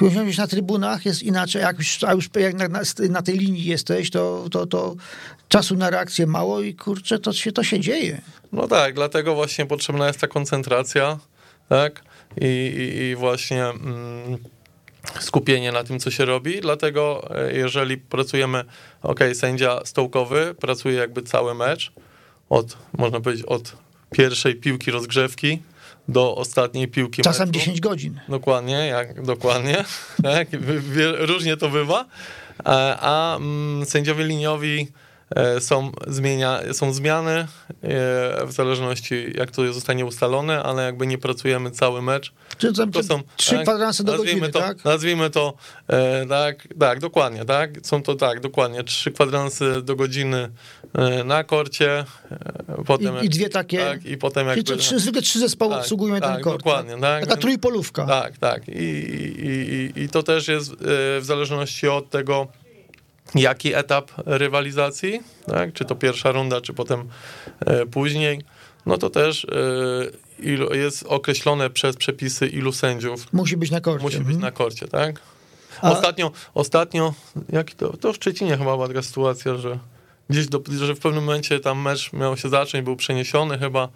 usiądziesz 0.00 0.38
na 0.38 0.46
trybunach, 0.46 1.06
jest 1.06 1.22
inaczej, 1.22 1.62
jak 1.62 1.78
już, 1.78 2.04
a 2.04 2.12
już 2.12 2.30
jak 2.36 2.54
na, 2.54 2.80
na, 3.08 3.22
tej 3.22 3.38
linii 3.38 3.64
jesteś, 3.64 4.10
to, 4.10 4.44
to, 4.50 4.66
to 4.66 4.96
czasu 5.48 5.76
na 5.76 5.90
reakcję 5.90 6.26
mało 6.26 6.62
i 6.62 6.74
kurczę, 6.74 7.18
to 7.18 7.32
się, 7.32 7.52
to 7.52 7.64
się 7.64 7.80
dzieje. 7.80 8.20
No 8.52 8.68
tak, 8.68 8.94
dlatego 8.94 9.34
właśnie 9.34 9.66
potrzebna 9.66 10.06
jest 10.06 10.20
ta 10.20 10.26
koncentracja, 10.26 11.18
tak, 11.68 12.02
i, 12.40 12.46
i, 12.46 13.02
i 13.02 13.16
właśnie 13.16 13.64
mm, 13.64 14.38
skupienie 15.20 15.72
na 15.72 15.84
tym, 15.84 15.98
co 15.98 16.10
się 16.10 16.24
robi, 16.24 16.60
dlatego 16.60 17.30
e, 17.36 17.52
jeżeli 17.52 17.96
pracujemy, 17.96 18.64
ok, 19.02 19.20
sędzia 19.34 19.80
stołkowy 19.84 20.54
pracuje 20.60 20.94
jakby 20.96 21.22
cały 21.22 21.54
mecz, 21.54 21.92
od, 22.50 22.76
można 22.98 23.20
powiedzieć, 23.20 23.46
od 23.46 23.76
pierwszej 24.10 24.54
piłki 24.54 24.90
rozgrzewki, 24.90 25.62
do 26.08 26.36
ostatniej 26.36 26.88
piłki. 26.88 27.22
Czasem 27.22 27.48
meczu. 27.48 27.58
10 27.58 27.80
godzin. 27.80 28.20
Dokładnie, 28.28 28.74
jak, 28.74 29.22
dokładnie. 29.22 29.84
tak, 30.22 30.48
różnie 31.18 31.56
to 31.56 31.68
bywa. 31.68 32.04
A, 32.64 32.96
a 33.00 33.36
mm, 33.36 33.86
sędziowie 33.86 34.24
liniowi 34.24 34.88
E, 34.88 35.01
są, 35.60 35.92
zmienia, 36.06 36.60
są 36.72 36.92
zmiany 36.92 37.30
e, 37.30 37.46
w 38.46 38.52
zależności 38.52 39.32
jak 39.34 39.50
to 39.50 39.72
zostanie 39.72 40.04
ustalone, 40.06 40.62
ale 40.62 40.84
jakby 40.84 41.06
nie 41.06 41.18
pracujemy 41.18 41.70
cały 41.70 42.02
mecz. 42.02 42.32
Czyli 42.58 42.74
to 42.92 43.02
są 43.02 43.22
trzy 43.36 43.50
tak, 43.50 43.62
kwadranse 43.62 44.04
do 44.04 44.16
godziny, 44.16 44.48
to, 44.48 44.58
tak? 44.60 44.84
Nazwijmy 44.84 45.30
to, 45.30 45.54
e, 45.88 46.26
tak, 46.26 46.68
tak, 46.80 47.00
dokładnie, 47.00 47.44
tak, 47.44 47.70
są 47.82 48.02
to 48.02 48.14
tak, 48.14 48.40
dokładnie, 48.40 48.84
trzy 48.84 49.12
kwadranse 49.12 49.82
do 49.82 49.96
godziny 49.96 50.48
na 51.24 51.44
korcie, 51.44 52.04
potem... 52.86 53.22
I, 53.22 53.26
i 53.26 53.28
dwie 53.28 53.48
takie, 53.48 53.78
tak, 53.78 54.04
i 54.04 54.16
potem 54.16 54.46
jakby... 54.46 54.64
Czyli 54.64 54.78
trzy, 54.80 55.00
zwykle 55.00 55.22
trzy 55.22 55.38
zespoły 55.38 55.74
tak, 55.74 55.82
obsługują 55.82 56.20
tak, 56.20 56.34
ten 56.34 56.42
kort. 56.42 56.56
Dokładnie, 56.56 56.96
tak. 57.00 57.26
Taka 57.26 57.40
trójpolówka. 57.40 58.06
Tak, 58.06 58.38
tak, 58.38 58.68
I, 58.68 58.72
i, 58.72 59.92
i, 59.98 60.02
i 60.02 60.08
to 60.08 60.22
też 60.22 60.48
jest 60.48 60.72
w 60.80 61.20
zależności 61.22 61.88
od 61.88 62.10
tego, 62.10 62.48
jaki 63.34 63.74
etap 63.74 64.10
rywalizacji, 64.26 65.20
tak? 65.46 65.72
czy 65.72 65.84
to 65.84 65.94
pierwsza 65.94 66.32
runda, 66.32 66.60
czy 66.60 66.72
potem 66.72 67.08
e, 67.66 67.86
później, 67.86 68.40
no 68.86 68.98
to 68.98 69.10
też 69.10 69.46
e, 70.40 70.76
jest 70.76 71.04
określone 71.06 71.70
przez 71.70 71.96
przepisy, 71.96 72.46
ilu 72.46 72.72
sędziów 72.72 73.32
musi 73.32 73.56
być 73.56 73.70
na 73.70 73.80
korcie. 73.80 74.04
Musi 74.04 74.18
być 74.18 74.26
mhm. 74.26 74.40
na 74.40 74.50
korcie, 74.50 74.88
tak? 74.88 75.20
Ostatnio, 75.82 76.26
A... 76.26 76.60
ostatnio, 76.60 77.14
jak 77.52 77.70
to, 77.70 77.96
to 77.96 78.12
w 78.12 78.16
Szczecinie 78.16 78.50
chyba 78.50 78.72
była 78.72 78.88
taka 78.88 79.02
sytuacja, 79.02 79.56
że 79.56 79.78
gdzieś, 80.32 80.46
do, 80.46 80.62
że 80.86 80.94
w 80.94 81.00
pewnym 81.00 81.24
momencie 81.24 81.60
tam 81.60 81.82
mecz 81.82 82.12
miał 82.12 82.36
się 82.36 82.48
zacząć, 82.48 82.84
był 82.84 82.96
przeniesiony 82.96 83.58
chyba 83.58 83.88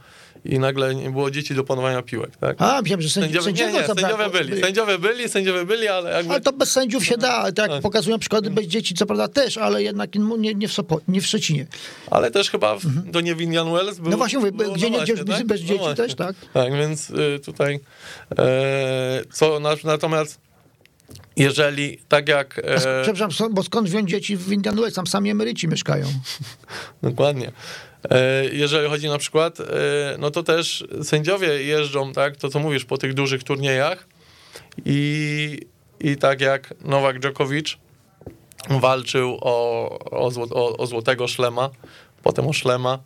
i 0.44 0.58
nagle 0.58 0.94
nie 0.94 1.10
było 1.10 1.30
dzieci 1.30 1.54
do 1.54 1.64
panowania 1.64 2.02
piłek, 2.02 2.36
tak? 2.36 2.56
A, 2.58 2.82
wiem, 2.82 3.02
że 3.02 3.10
sędziowie, 3.10 3.44
sędziowie, 3.44 3.72
nie, 3.72 3.78
nie, 3.78 3.86
sędziowie 3.86 4.30
byli, 4.30 4.60
sędziowie 4.60 4.98
byli, 4.98 5.28
sędziowie 5.28 5.64
byli, 5.64 5.88
ale 5.88 6.10
jakby... 6.10 6.30
Ale 6.30 6.40
to 6.40 6.52
bez 6.52 6.72
sędziów 6.72 7.04
się 7.04 7.16
da, 7.16 7.52
tak, 7.52 7.70
tak. 7.70 7.82
pokazują 7.82 8.18
przykłady 8.18 8.50
bez 8.50 8.66
dzieci, 8.66 8.94
co 8.94 9.06
prawda 9.06 9.28
też, 9.28 9.58
ale 9.58 9.82
jednak 9.82 10.14
nie, 10.14 10.54
nie, 10.54 10.68
w, 10.68 10.72
Sopo, 10.72 11.00
nie 11.08 11.20
w 11.20 11.26
Szczecinie. 11.26 11.66
Ale 12.10 12.30
też 12.30 12.50
chyba 12.50 12.78
w, 12.78 12.84
mhm. 12.84 13.10
do 13.10 13.20
Niewinian 13.20 13.72
Wells 13.72 13.98
był... 13.98 14.10
No 14.10 14.16
właśnie 14.16 14.38
mówię, 14.38 14.52
było, 14.52 14.74
gdzie 14.74 14.90
no 14.90 14.98
nie, 14.98 15.14
właśnie, 15.14 15.24
tak? 15.24 15.46
bez 15.46 15.60
no 15.60 15.66
dzieci 15.66 15.84
no 15.84 15.94
też, 15.94 16.14
tak? 16.14 16.36
Tak, 16.54 16.72
więc 16.72 17.10
y, 17.10 17.40
tutaj 17.44 17.80
e, 18.38 19.22
co 19.32 19.60
natomiast 19.84 20.45
jeżeli 21.36 21.98
tak 22.08 22.28
jak... 22.28 22.60
E... 22.64 23.02
Przepraszam, 23.02 23.54
bo 23.54 23.62
skąd 23.62 23.88
wziąć 23.88 24.10
dzieci 24.10 24.36
w 24.36 24.52
Indian 24.52 24.76
Wells? 24.76 24.94
Tam 24.94 25.06
sami 25.06 25.30
emeryci 25.30 25.68
mieszkają. 25.68 26.06
Dokładnie. 27.02 27.52
E, 28.10 28.44
jeżeli 28.44 28.88
chodzi 28.88 29.08
na 29.08 29.18
przykład, 29.18 29.60
e, 29.60 29.64
no 30.18 30.30
to 30.30 30.42
też 30.42 30.84
sędziowie 31.02 31.62
jeżdżą, 31.62 32.12
tak, 32.12 32.36
to 32.36 32.48
co 32.48 32.58
mówisz, 32.58 32.84
po 32.84 32.98
tych 32.98 33.14
dużych 33.14 33.44
turniejach 33.44 34.06
i 34.84 35.60
i 36.00 36.16
tak 36.16 36.40
jak 36.40 36.74
Nowak 36.84 37.18
Djokovic 37.18 37.76
walczył 38.70 39.38
o, 39.40 39.98
o, 40.10 40.30
zło, 40.30 40.46
o, 40.50 40.76
o 40.76 40.86
złotego 40.86 41.28
szlema, 41.28 41.70
potem 42.22 42.46
o 42.46 42.52
szlema 42.52 42.98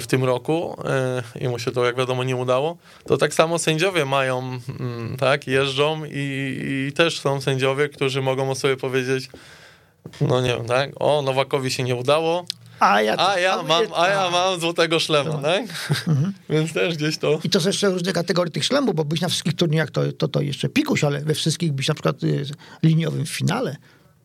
w 0.00 0.06
tym 0.06 0.24
roku 0.24 0.76
e, 0.84 1.22
i 1.40 1.48
mu 1.48 1.58
się 1.58 1.70
to 1.70 1.84
jak 1.84 1.96
wiadomo 1.96 2.24
nie 2.24 2.36
udało, 2.36 2.76
to 3.06 3.16
tak 3.16 3.34
samo 3.34 3.58
sędziowie 3.58 4.04
mają, 4.04 4.60
mm, 4.80 5.16
tak, 5.16 5.46
jeżdżą 5.46 6.04
i, 6.04 6.88
i 6.88 6.92
też 6.92 7.20
są 7.20 7.40
sędziowie, 7.40 7.88
którzy 7.88 8.22
mogą 8.22 8.50
o 8.50 8.54
sobie 8.54 8.76
powiedzieć, 8.76 9.28
no 10.20 10.40
nie 10.40 10.48
wiem, 10.48 10.66
tak, 10.66 10.90
o 11.00 11.22
Nowakowi 11.22 11.70
się 11.70 11.82
nie 11.82 11.96
udało, 11.96 12.44
A 12.80 13.02
ja, 13.02 13.14
a 13.18 13.38
ja 13.38 13.62
mam, 13.62 13.84
a 13.94 14.08
ja 14.08 14.30
mam 14.30 14.60
złotego 14.60 15.00
szlema, 15.00 15.38
tak? 15.38 15.64
Więc 16.50 16.72
też 16.72 16.96
gdzieś 16.96 17.18
to... 17.18 17.40
I 17.44 17.50
to 17.50 17.60
są 17.60 17.68
jeszcze 17.68 17.90
różne 17.90 18.12
kategorie 18.12 18.52
tych 18.52 18.64
szlemów, 18.64 18.94
bo 18.94 19.04
byś 19.04 19.20
na 19.20 19.28
wszystkich 19.28 19.54
turniejach 19.54 19.90
to, 19.90 20.12
to, 20.12 20.28
to 20.28 20.40
jeszcze 20.40 20.68
pikuś, 20.68 21.04
ale 21.04 21.20
we 21.20 21.34
wszystkich 21.34 21.72
byś 21.72 21.88
na 21.88 21.94
przykład 21.94 22.22
y, 22.22 22.44
liniowym 22.82 23.26
w 23.26 23.30
finale. 23.30 23.76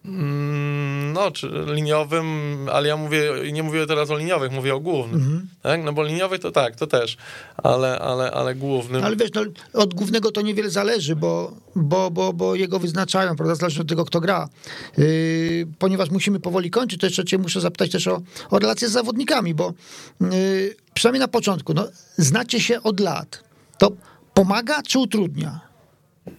Mm, 0.06 1.14
No, 1.14 1.32
czy 1.32 1.50
liniowym, 1.76 2.26
ale 2.72 2.88
ja 2.88 2.97
mówię, 2.97 3.22
nie 3.52 3.64
mówię 3.64 3.88
teraz 3.88 4.12
o 4.12 4.18
liniowych, 4.18 4.52
mówię 4.52 4.76
o 4.76 4.80
głównym. 4.80 5.47
Tak? 5.62 5.84
No 5.84 5.93
bo 5.93 6.04
liniowy 6.04 6.39
to 6.39 6.52
tak, 6.52 6.76
to 6.76 6.88
też, 6.88 7.18
ale, 7.58 8.00
ale, 8.00 8.32
ale 8.32 8.56
głównym. 8.56 9.04
Ale 9.04 9.16
wiesz, 9.16 9.30
no, 9.36 9.41
od 9.74 9.93
głównego 9.93 10.32
to 10.32 10.41
niewiele 10.41 10.70
zależy, 10.70 11.16
bo, 11.16 11.52
bo, 11.76 12.12
bo, 12.12 12.34
bo 12.34 12.56
jego 12.56 12.80
wyznaczają, 12.80 13.36
prawda, 13.36 13.56
zależy 13.56 13.82
od 13.82 13.88
tego, 13.88 14.06
kto 14.06 14.20
gra. 14.22 14.50
Yy, 14.97 15.68
ponieważ 15.80 16.10
musimy 16.10 16.39
powoli 16.39 16.70
kończyć, 16.72 17.00
to 17.00 17.06
jeszcze 17.06 17.26
cię 17.26 17.38
muszę 17.38 17.62
zapytać 17.62 17.91
też 17.91 18.08
o, 18.08 18.22
o 18.50 18.60
relacje 18.60 18.89
z 18.89 18.91
zawodnikami, 18.91 19.54
bo 19.54 19.74
yy, 20.22 20.30
przynajmniej 20.93 21.20
na 21.20 21.28
początku, 21.28 21.74
no, 21.74 21.88
znacie 22.18 22.60
się 22.60 22.84
od 22.84 23.00
lat. 23.00 23.43
To 23.78 23.91
pomaga 24.34 24.82
czy 24.82 25.00
utrudnia? 25.00 25.60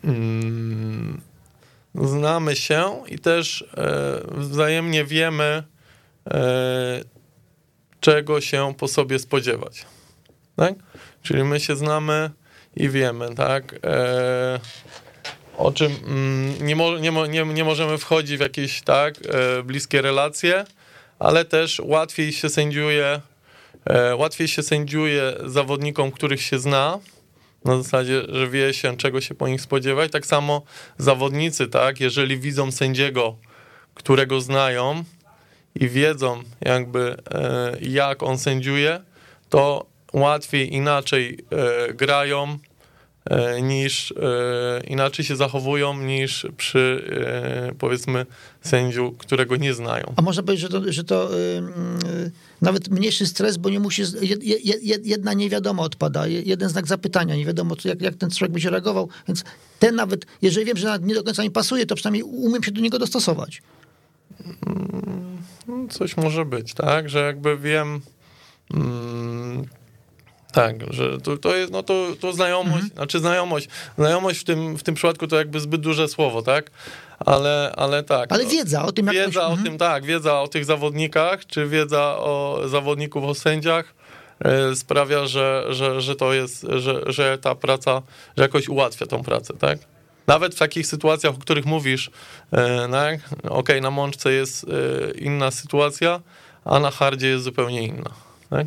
Mm, 0.05 1.21
znamy 1.95 2.57
się 2.57 3.03
i 3.09 3.19
też 3.19 3.65
e, 3.77 4.21
wzajemnie 4.31 5.05
wiemy, 5.05 5.63
e, 6.31 7.05
czego 8.01 8.41
się 8.41 8.75
po 8.79 8.89
sobie 8.89 9.19
spodziewać. 9.19 9.87
Tak? 10.57 10.75
Czyli 11.23 11.45
my 11.45 11.61
się 11.61 11.77
znamy 11.77 12.31
i 12.77 12.89
wiemy, 12.89 13.35
tak? 13.35 13.75
E, 13.85 14.61
o 15.57 15.73
czym 15.73 15.93
mm, 16.07 16.67
nie, 16.67 16.77
mo, 16.77 16.99
nie, 16.99 17.11
nie, 17.29 17.45
nie 17.45 17.65
możemy 17.65 17.99
wchodzić 17.99 18.37
w 18.37 18.41
jakieś 18.41 18.83
tak 18.83 19.15
bliskie 19.65 20.03
relacje, 20.03 20.65
ale 21.19 21.45
też 21.45 21.81
łatwiej 21.85 22.33
się 22.33 22.49
sędziuje, 22.49 23.21
łatwiej 24.17 24.49
się 24.49 24.63
sędziuje 24.63 25.35
zawodnikom, 25.47 26.11
których 26.11 26.43
się 26.43 26.59
zna, 26.59 26.99
na 27.65 27.83
zasadzie, 27.83 28.23
że 28.29 28.49
wie 28.49 28.75
się, 28.75 28.97
czego 28.97 29.21
się 29.21 29.35
po 29.35 29.49
nich 29.49 29.61
spodziewać. 29.61 30.13
Tak 30.13 30.27
samo 30.27 30.63
zawodnicy, 30.99 31.69
tak, 31.69 32.01
jeżeli 32.01 32.39
widzą 32.39 32.73
sędziego, 32.73 33.37
którego 33.95 34.41
znają 34.41 35.05
i 35.75 35.89
wiedzą 35.89 36.43
jakby 36.61 37.17
e, 37.31 37.77
jak 37.81 38.23
on 38.23 38.39
sędziuje, 38.39 39.01
to 39.49 39.87
łatwiej 40.13 40.75
inaczej 40.75 41.39
e, 41.51 41.95
grają 41.95 42.59
niż 43.63 44.13
e, 44.13 44.81
inaczej 44.87 45.25
się 45.25 45.37
zachowują 45.37 46.03
niż 46.03 46.47
przy 46.57 47.05
e, 47.71 47.75
powiedzmy 47.79 48.27
sędziu, 48.63 49.15
którego 49.19 49.57
nie 49.57 49.75
znają. 49.75 50.13
A 50.17 50.23
można 50.23 50.43
powiedzieć, 50.43 50.63
że 50.63 50.81
to, 50.81 50.93
że 50.93 51.05
to 51.05 51.31
yy, 51.31 51.63
yy, 52.19 52.31
nawet 52.63 52.89
mniejszy 52.89 53.27
stres, 53.27 53.57
bo 53.57 53.71
nie 53.71 53.81
musi, 53.81 54.03
jed, 54.21 54.45
jed, 54.83 55.07
jedna 55.07 55.35
niewiadoma 55.35 55.83
odpada, 55.83 56.27
jeden 56.27 56.69
znak 56.69 56.87
zapytania, 56.87 57.37
nie 57.37 57.47
wiadomo, 57.47 57.77
jak, 57.85 58.03
jak 58.03 58.15
ten 58.15 58.31
człowiek 58.31 58.53
będzie 58.53 58.71
reagował, 58.71 59.09
więc 59.29 59.45
ten 59.79 59.95
nawet, 59.95 60.27
jeżeli 60.43 60.67
wiem, 60.67 60.77
że 60.77 60.99
nie 61.03 61.15
do 61.15 61.23
końca 61.23 61.43
mi 61.43 61.51
pasuje, 61.51 61.87
to 61.87 61.95
przynajmniej 61.95 62.23
umiem 62.23 62.63
się 62.63 62.71
do 62.71 62.81
niego 62.81 62.99
dostosować. 62.99 63.63
No, 65.67 65.89
Coś 65.91 66.17
może 66.17 66.45
być, 66.45 66.75
tak, 66.75 67.09
że 67.09 67.19
jakby 67.19 67.59
wiem, 67.59 68.01
mm, 68.75 69.67
tak, 70.51 70.93
że 70.93 71.21
to, 71.21 71.37
to 71.37 71.57
jest, 71.57 71.73
no 71.73 71.83
to, 71.83 72.07
to 72.21 72.33
znajomość, 72.33 72.85
znaczy 72.95 73.19
znajomość, 73.19 73.69
znajomość 73.99 74.41
w 74.41 74.45
tym, 74.45 74.77
w 74.77 74.83
tym 74.83 74.95
przypadku 74.95 75.27
to 75.27 75.37
jakby 75.37 75.61
zbyt 75.61 75.81
duże 75.81 76.09
słowo, 76.09 76.43
tak, 76.43 76.71
ale, 77.19 77.73
ale 77.77 78.03
tak. 78.03 78.33
Ale 78.33 78.45
no, 78.45 78.51
wiedza 78.51 78.85
o 78.85 78.93
tym, 78.93 79.07
jak 79.07 79.15
Wiedza 79.15 79.41
się- 79.41 79.47
o 79.47 79.57
tym, 79.65 79.79
tak, 79.79 80.05
wiedza 80.05 80.41
o 80.41 80.49
tych 80.49 80.65
zawodnikach, 80.65 81.47
czy 81.47 81.67
wiedza 81.67 82.17
o 82.19 82.61
zawodników, 82.67 83.25
o 83.25 83.35
sędziach 83.35 83.95
e, 84.45 84.77
sprawia, 84.77 85.27
że, 85.27 85.65
że, 85.71 86.01
że 86.01 86.17
to 86.17 86.33
jest, 86.33 86.67
że, 86.77 87.03
że 87.07 87.39
ta 87.39 87.55
praca, 87.55 88.03
że 88.37 88.43
jakoś 88.43 88.69
ułatwia 88.69 89.07
tą 89.07 89.23
pracę, 89.23 89.55
tak? 89.59 89.79
Nawet 90.27 90.55
w 90.55 90.59
takich 90.59 90.87
sytuacjach, 90.87 91.35
o 91.35 91.39
których 91.39 91.67
mówisz, 91.67 92.11
tak? 92.91 93.21
okej, 93.49 93.81
na 93.81 93.91
mączce 93.91 94.33
jest 94.33 94.65
e, 94.65 95.11
inna 95.19 95.51
sytuacja, 95.51 96.21
a 96.65 96.81
na 96.81 96.91
hardzie 96.91 97.29
jest 97.29 97.45
zupełnie 97.45 97.83
inna, 97.83 98.11
tak? 98.51 98.67